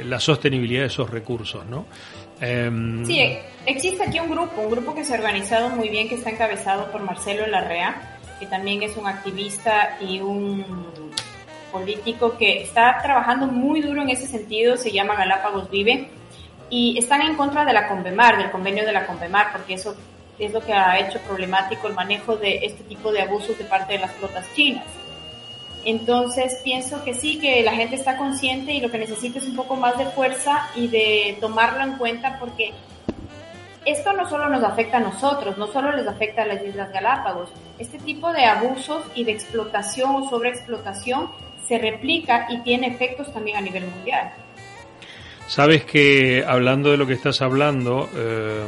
la 0.05 0.19
sostenibilidad 0.19 0.81
de 0.81 0.87
esos 0.89 1.09
recursos, 1.09 1.65
¿no? 1.67 1.87
Em, 2.41 3.05
sí, 3.05 3.39
existe 3.67 4.05
aquí 4.05 4.19
un 4.19 4.31
grupo, 4.31 4.63
un 4.63 4.71
grupo 4.71 4.95
que 4.95 5.05
se 5.05 5.15
ha 5.15 5.19
organizado 5.19 5.69
muy 5.71 5.89
bien, 5.89 6.09
que 6.09 6.15
está 6.15 6.31
encabezado 6.31 6.91
por 6.91 7.03
Marcelo 7.03 7.47
Larrea, 7.47 8.19
que 8.39 8.47
también 8.47 8.83
es 8.83 8.97
un 8.97 9.07
activista 9.07 9.99
y 10.01 10.21
un 10.21 10.65
político 11.71 12.37
que 12.37 12.63
está 12.63 12.99
trabajando 13.03 13.47
muy 13.47 13.81
duro 13.81 14.03
en 14.03 14.11
ese 14.11 14.27
sentido, 14.27 14.77
se 14.77 14.91
llama 14.91 15.15
Galápagos 15.15 15.71
Vive, 15.71 16.09
y 16.71 16.99
están 16.99 17.23
en 17.23 17.37
contra 17.37 17.65
de 17.65 17.73
la 17.73 17.89
Convemar, 17.89 18.39
del 18.39 18.51
convenio 18.51 18.85
de 18.85 18.93
la 18.93 19.07
Convemar, 19.07 19.53
porque 19.53 19.75
eso 19.75 19.95
es 20.39 20.53
lo 20.53 20.61
que 20.61 20.73
ha 20.73 20.99
hecho 20.99 21.21
problemático 21.21 21.89
el 21.89 21.95
manejo 21.95 22.37
de 22.37 22.61
este 22.65 22.83
tipo 22.85 23.13
de 23.13 23.23
abusos 23.23 23.59
de 23.59 23.65
parte 23.65 23.95
de 23.95 23.99
las 23.99 24.13
flotas 24.13 24.47
chinas. 24.55 24.87
Entonces 25.85 26.61
pienso 26.63 27.03
que 27.05 27.15
sí, 27.15 27.39
que 27.39 27.63
la 27.63 27.73
gente 27.73 27.97
está 27.97 28.17
consciente 28.17 28.73
y 28.73 28.81
lo 28.81 28.91
que 28.91 28.99
necesita 28.99 29.39
es 29.39 29.47
un 29.47 29.57
poco 29.57 29.77
más 29.77 29.97
de 29.97 30.07
fuerza 30.07 30.69
y 30.75 30.89
de 30.89 31.39
tomarlo 31.41 31.83
en 31.83 31.97
cuenta 31.97 32.39
porque 32.39 32.73
esto 33.87 34.13
no 34.13 34.29
solo 34.29 34.49
nos 34.49 34.63
afecta 34.63 34.99
a 34.99 35.01
nosotros, 35.01 35.57
no 35.57 35.67
solo 35.69 35.93
les 35.93 36.07
afecta 36.07 36.43
a 36.43 36.47
las 36.47 36.63
Islas 36.63 36.93
Galápagos. 36.93 37.51
Este 37.79 37.99
tipo 37.99 38.31
de 38.33 38.45
abusos 38.45 39.05
y 39.15 39.25
de 39.25 39.33
explotación 39.33 40.17
o 40.17 40.29
sobreexplotación 40.29 41.31
se 41.67 41.79
replica 41.79 42.47
y 42.51 42.61
tiene 42.61 42.89
efectos 42.89 43.33
también 43.33 43.57
a 43.57 43.61
nivel 43.61 43.87
mundial. 43.87 44.33
Sabes 45.47 45.85
que 45.85 46.45
hablando 46.47 46.91
de 46.91 46.97
lo 46.97 47.07
que 47.07 47.15
estás 47.15 47.41
hablando, 47.43 48.09
eh, 48.15 48.67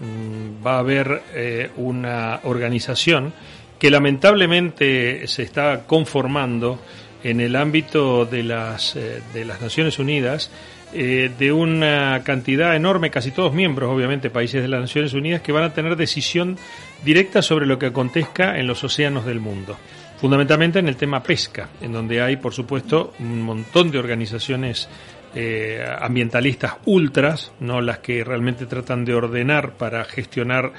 mm, 0.00 0.66
va 0.66 0.76
a 0.76 0.78
haber 0.78 1.22
eh, 1.34 1.70
una 1.76 2.40
organización 2.44 3.34
que 3.78 3.90
lamentablemente 3.90 5.26
se 5.26 5.42
está 5.42 5.84
conformando 5.86 6.80
en 7.22 7.40
el 7.40 7.56
ámbito 7.56 8.24
de 8.24 8.42
las, 8.42 8.96
eh, 8.96 9.22
de 9.34 9.44
las 9.44 9.60
Naciones 9.60 9.98
Unidas 9.98 10.50
eh, 10.92 11.30
de 11.36 11.52
una 11.52 12.22
cantidad 12.24 12.76
enorme, 12.76 13.10
casi 13.10 13.32
todos 13.32 13.52
miembros, 13.52 13.90
obviamente, 13.90 14.30
países 14.30 14.62
de 14.62 14.68
las 14.68 14.80
Naciones 14.80 15.12
Unidas, 15.14 15.42
que 15.42 15.52
van 15.52 15.64
a 15.64 15.74
tener 15.74 15.96
decisión 15.96 16.56
directa 17.04 17.42
sobre 17.42 17.66
lo 17.66 17.78
que 17.78 17.86
acontezca 17.86 18.58
en 18.58 18.66
los 18.66 18.84
océanos 18.84 19.26
del 19.26 19.40
mundo. 19.40 19.76
Fundamentalmente 20.18 20.78
en 20.78 20.88
el 20.88 20.96
tema 20.96 21.22
pesca, 21.22 21.68
en 21.82 21.92
donde 21.92 22.22
hay, 22.22 22.36
por 22.36 22.54
supuesto, 22.54 23.12
un 23.18 23.42
montón 23.42 23.90
de 23.90 23.98
organizaciones 23.98 24.88
eh, 25.34 25.84
ambientalistas 26.00 26.76
ultras, 26.86 27.52
no 27.60 27.80
las 27.80 27.98
que 27.98 28.24
realmente 28.24 28.64
tratan 28.64 29.04
de 29.04 29.12
ordenar 29.12 29.72
para 29.72 30.04
gestionar 30.04 30.72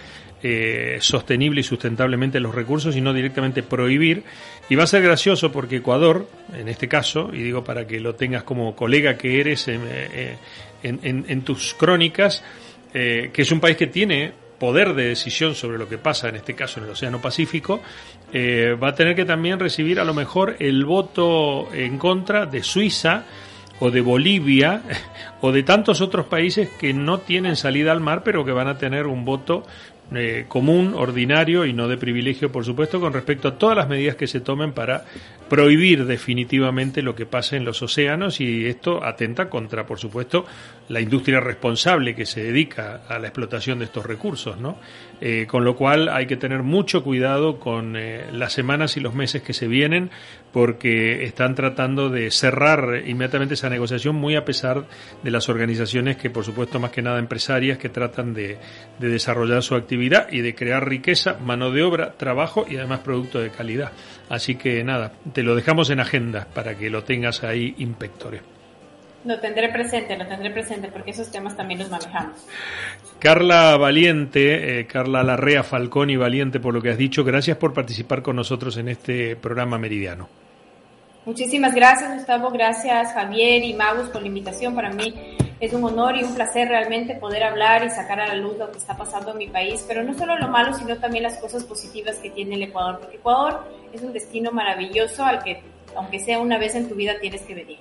eh, 0.44 0.98
sostenible 1.02 1.62
y 1.62 1.64
sustentablemente 1.64 2.40
los 2.40 2.54
recursos, 2.54 2.94
sino 2.94 3.14
directamente 3.14 3.64
prohibir. 3.64 4.24
Y 4.70 4.76
va 4.76 4.84
a 4.84 4.88
ser 4.88 5.02
gracioso 5.02 5.52
porque 5.52 5.78
Ecuador, 5.78 6.28
en 6.54 6.68
este 6.68 6.88
caso, 6.88 7.32
y 7.34 7.42
digo 7.42 7.64
para 7.64 7.88
que 7.88 8.00
lo 8.00 8.16
tengas 8.16 8.44
como 8.44 8.76
colega 8.76 9.18
que 9.18 9.40
eres 9.40 9.68
en, 9.68 9.82
eh, 9.88 11.42
tus 11.44 11.74
crónicas, 11.74 12.44
que 12.94 13.32
es 13.36 13.52
un 13.52 13.60
país 13.60 13.78
que 13.78 13.88
tiene 13.88 14.32
poder 14.58 14.96
de 14.96 15.10
decisión 15.10 15.54
sobre 15.54 15.78
lo 15.78 15.88
que 15.88 16.00
pasa, 16.00 16.30
en 16.30 16.38
este 16.38 16.56
caso 16.56 16.80
en 16.80 16.86
el 16.86 16.92
Océano 16.92 17.22
Pacífico, 17.22 17.82
va 18.34 18.90
a 18.90 18.96
tener 18.96 19.16
que 19.16 19.26
también 19.26 19.60
recibir 19.60 20.00
a 20.00 20.04
lo 20.04 20.16
mejor 20.16 20.56
el 20.60 20.84
voto 20.84 21.72
en 21.74 22.00
contra 22.00 22.48
de 22.48 22.64
Suiza, 22.64 23.26
o 23.80 23.92
de 23.92 24.02
Bolivia 24.02 24.82
o 25.42 25.52
de 25.52 25.64
tantos 25.64 26.02
otros 26.02 26.26
países 26.26 26.70
que 26.80 26.94
no 26.94 27.20
tienen 27.20 27.56
salida 27.56 27.92
al 27.92 28.00
mar 28.00 28.24
pero 28.24 28.46
que 28.46 28.52
van 28.52 28.68
a 28.68 28.78
tener 28.78 29.08
un 29.08 29.26
voto 29.26 29.66
eh, 30.16 30.46
común, 30.48 30.94
ordinario 30.96 31.66
y 31.66 31.74
no 31.74 31.88
de 31.88 31.98
privilegio, 31.98 32.52
por 32.52 32.64
supuesto, 32.64 33.02
con 33.02 33.12
respecto 33.12 33.50
a 33.50 33.58
todas 33.58 33.76
las 33.76 33.90
medidas 33.90 34.16
que 34.16 34.28
se 34.28 34.40
tomen 34.40 34.72
para 34.72 35.04
prohibir 35.50 36.06
definitivamente 36.06 37.02
lo 37.02 37.16
que 37.16 37.26
pasa 37.26 37.56
en 37.56 37.66
los 37.66 37.82
océanos 37.82 38.40
y 38.40 38.66
esto 38.68 39.04
atenta 39.04 39.50
contra, 39.50 39.86
por 39.86 40.00
supuesto, 40.00 40.46
la 40.90 41.02
industria 41.02 41.40
responsable 41.40 42.16
que 42.16 42.26
se 42.26 42.44
dedica 42.44 43.02
a 43.08 43.20
la 43.20 43.28
explotación 43.28 43.80
de 43.80 43.86
estos 43.86 44.06
recursos, 44.06 44.58
¿no? 44.58 44.78
Eh, 45.20 45.46
con 45.48 45.66
lo 45.66 45.76
cual 45.76 46.10
hay 46.10 46.28
que 46.28 46.38
tener 46.38 46.64
mucho 46.64 47.04
cuidado 47.04 47.60
con 47.60 47.96
eh, 47.98 48.28
las 48.32 48.54
semanas 48.54 48.98
y 48.98 49.00
los 49.00 49.14
meses 49.14 49.42
que 49.42 49.54
se 49.54 49.68
vienen 49.68 50.12
porque 50.58 51.24
están 51.24 51.54
tratando 51.54 52.10
de 52.10 52.32
cerrar 52.32 53.04
inmediatamente 53.06 53.54
esa 53.54 53.70
negociación 53.70 54.16
muy 54.16 54.36
a 54.36 54.44
pesar 54.44 54.86
de 55.22 55.30
las 55.30 55.50
organizaciones 55.50 56.18
que, 56.18 56.32
por 56.32 56.44
supuesto, 56.44 56.80
más 56.80 56.90
que 56.90 57.04
nada 57.04 57.20
empresarias 57.20 57.78
que 57.78 57.90
tratan 57.90 58.34
de, 58.34 58.58
de 58.98 59.08
desarrollar 59.08 59.62
su 59.62 59.76
actividad 59.76 60.32
y 60.32 60.42
de 60.42 60.56
crear 60.56 60.90
riqueza, 60.90 61.38
mano 61.40 61.70
de 61.70 61.84
obra, 61.84 62.14
trabajo 62.14 62.66
y 62.68 62.78
además 62.78 63.02
producto 63.02 63.40
de 63.40 63.52
calidad. 63.52 63.92
Así 64.30 64.56
que 64.56 64.84
nada, 64.84 65.12
te 65.32 65.44
lo 65.44 65.54
dejamos 65.54 65.92
en 65.92 66.00
agenda 66.00 66.48
para 66.56 66.76
que 66.76 66.90
lo 66.90 67.04
tengas 67.04 67.44
ahí 67.44 67.76
inspectore. 67.78 68.42
Lo 69.26 69.40
tendré 69.40 69.70
presente, 69.70 70.18
lo 70.18 70.26
tendré 70.26 70.50
presente, 70.50 70.88
porque 70.88 71.12
esos 71.12 71.30
temas 71.30 71.56
también 71.56 71.82
los 71.82 71.92
manejamos. 71.92 72.48
Carla 73.20 73.78
Valiente, 73.78 74.80
eh, 74.80 74.88
Carla 74.88 75.22
Larrea 75.22 75.62
Falcón 75.62 76.10
y 76.10 76.16
Valiente, 76.16 76.60
por 76.60 76.74
lo 76.74 76.82
que 76.82 76.90
has 76.90 76.98
dicho, 76.98 77.24
gracias 77.24 77.58
por 77.58 77.74
participar 77.74 78.24
con 78.24 78.36
nosotros 78.36 78.76
en 78.78 78.88
este 78.88 79.36
programa 79.36 79.78
meridiano. 79.78 80.47
Muchísimas 81.28 81.76
gracias, 81.76 82.14
Gustavo. 82.14 82.50
Gracias, 82.52 83.12
Javier 83.12 83.62
y 83.62 83.74
Magus, 83.74 84.08
por 84.08 84.22
la 84.22 84.30
invitación. 84.30 84.74
Para 84.74 84.92
mí 84.92 85.14
es 85.60 85.74
un 85.74 85.84
honor 85.84 86.16
y 86.16 86.24
un 86.24 86.34
placer 86.34 86.70
realmente 86.70 87.16
poder 87.16 87.44
hablar 87.44 87.84
y 87.84 87.90
sacar 87.90 88.22
a 88.22 88.28
la 88.28 88.36
luz 88.36 88.58
lo 88.58 88.72
que 88.72 88.78
está 88.78 88.96
pasando 88.96 89.32
en 89.32 89.38
mi 89.40 89.48
país, 89.50 89.84
pero 89.86 90.06
no 90.06 90.14
solo 90.14 90.38
lo 90.38 90.48
malo, 90.48 90.74
sino 90.74 90.96
también 90.96 91.24
las 91.24 91.36
cosas 91.36 91.66
positivas 91.66 92.16
que 92.20 92.30
tiene 92.30 92.56
el 92.56 92.64
Ecuador, 92.64 93.00
porque 93.02 93.18
Ecuador 93.18 93.66
es 93.92 94.02
un 94.04 94.14
destino 94.14 94.52
maravilloso 94.54 95.26
al 95.26 95.44
que 95.44 95.62
aunque 95.98 96.20
sea 96.20 96.40
una 96.40 96.58
vez 96.58 96.76
en 96.76 96.88
tu 96.88 96.96
vida, 96.96 97.14
tienes 97.20 97.42
que 97.42 97.56
venir. 97.56 97.78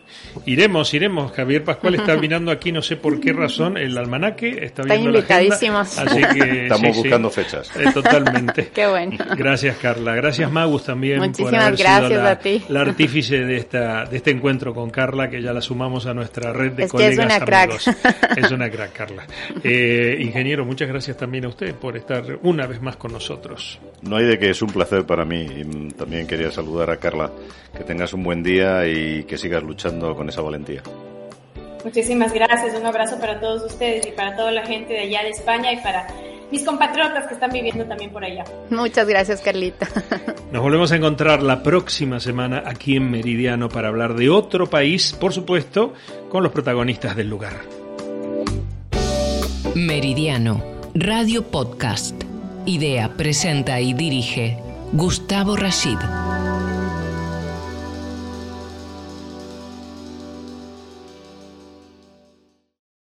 Iremos, 0.46 0.92
iremos. 0.94 1.32
Javier 1.32 1.64
Pascual 1.64 1.96
está 1.96 2.16
mirando 2.20 2.50
aquí, 2.50 2.72
no 2.72 2.82
sé 2.82 2.96
por 2.96 3.20
qué 3.20 3.32
razón, 3.32 3.76
el 3.76 3.96
almanaque. 3.96 4.64
Está 4.64 4.82
viendo 4.82 5.10
invitadísimos. 5.10 5.98
así 5.98 6.20
que, 6.34 6.62
Estamos 6.64 6.96
buscando 6.96 7.30
fechas. 7.30 7.70
Eh, 7.76 7.84
totalmente. 7.92 8.68
qué 8.74 8.86
bueno. 8.86 9.16
Gracias, 9.36 9.76
Carla. 9.76 10.14
Gracias, 10.14 10.50
Magus, 10.50 10.84
también 10.84 11.32
por 11.32 11.54
haber 11.54 11.76
gracias 11.76 12.08
sido 12.08 12.22
la, 12.22 12.30
a 12.30 12.38
ti. 12.38 12.62
la 12.68 12.80
artífice 12.80 13.38
de, 13.38 13.56
esta, 13.56 14.04
de 14.06 14.16
este 14.16 14.30
encuentro 14.30 14.74
con 14.74 14.90
Carla, 14.90 15.28
que 15.28 15.42
ya 15.42 15.52
la 15.52 15.60
sumamos 15.60 16.06
a 16.06 16.14
nuestra 16.14 16.52
red 16.52 16.72
de 16.72 16.84
es 16.84 16.90
colegas 16.90 17.16
que 17.16 17.22
es 17.22 17.26
una 17.26 17.36
amigos. 17.36 17.84
Crack. 17.84 18.38
Es 18.38 18.50
una 18.50 18.70
crack, 18.70 18.92
Carla. 18.92 19.26
Eh, 19.62 20.16
ingeniero, 20.20 20.64
muchas 20.64 20.88
gracias 20.88 21.16
también 21.16 21.44
a 21.44 21.48
usted 21.48 21.74
por 21.74 21.96
estar 21.96 22.38
una 22.42 22.66
vez 22.66 22.80
más 22.80 22.96
con 22.96 23.12
nosotros. 23.12 23.78
No 24.02 24.16
hay 24.16 24.24
de 24.24 24.38
que 24.38 24.50
es 24.50 24.62
un 24.62 24.70
placer 24.70 25.04
para 25.04 25.24
mí. 25.24 25.46
Y 25.56 25.92
también 25.92 26.26
quería 26.26 26.50
saludar 26.50 26.90
a 26.90 26.96
Carla. 26.96 27.30
Que 27.76 27.84
tengas 28.06 28.14
un 28.14 28.22
buen 28.22 28.42
día 28.42 28.86
y 28.86 29.24
que 29.24 29.36
sigas 29.36 29.62
luchando 29.62 30.14
con 30.14 30.28
esa 30.28 30.40
valentía. 30.40 30.82
Muchísimas 31.84 32.32
gracias, 32.32 32.78
un 32.78 32.86
abrazo 32.86 33.18
para 33.18 33.40
todos 33.40 33.64
ustedes 33.64 34.06
y 34.06 34.12
para 34.12 34.36
toda 34.36 34.52
la 34.52 34.64
gente 34.64 34.92
de 34.92 35.00
allá 35.00 35.22
de 35.22 35.30
España 35.30 35.72
y 35.72 35.76
para 35.78 36.06
mis 36.50 36.64
compatriotas 36.64 37.26
que 37.26 37.34
están 37.34 37.50
viviendo 37.50 37.84
también 37.84 38.12
por 38.12 38.24
allá. 38.24 38.44
Muchas 38.70 39.08
gracias, 39.08 39.40
Carlita. 39.40 39.88
Nos 40.52 40.62
volvemos 40.62 40.92
a 40.92 40.96
encontrar 40.96 41.42
la 41.42 41.62
próxima 41.62 42.20
semana 42.20 42.62
aquí 42.66 42.96
en 42.96 43.10
Meridiano 43.10 43.68
para 43.68 43.88
hablar 43.88 44.14
de 44.14 44.30
otro 44.30 44.68
país, 44.68 45.12
por 45.12 45.32
supuesto, 45.32 45.92
con 46.28 46.42
los 46.42 46.52
protagonistas 46.52 47.16
del 47.16 47.28
lugar. 47.28 47.54
Meridiano, 49.74 50.62
Radio 50.94 51.42
Podcast. 51.42 52.22
Idea, 52.66 53.10
presenta 53.16 53.80
y 53.80 53.94
dirige 53.94 54.58
Gustavo 54.92 55.56
Rashid. 55.56 55.98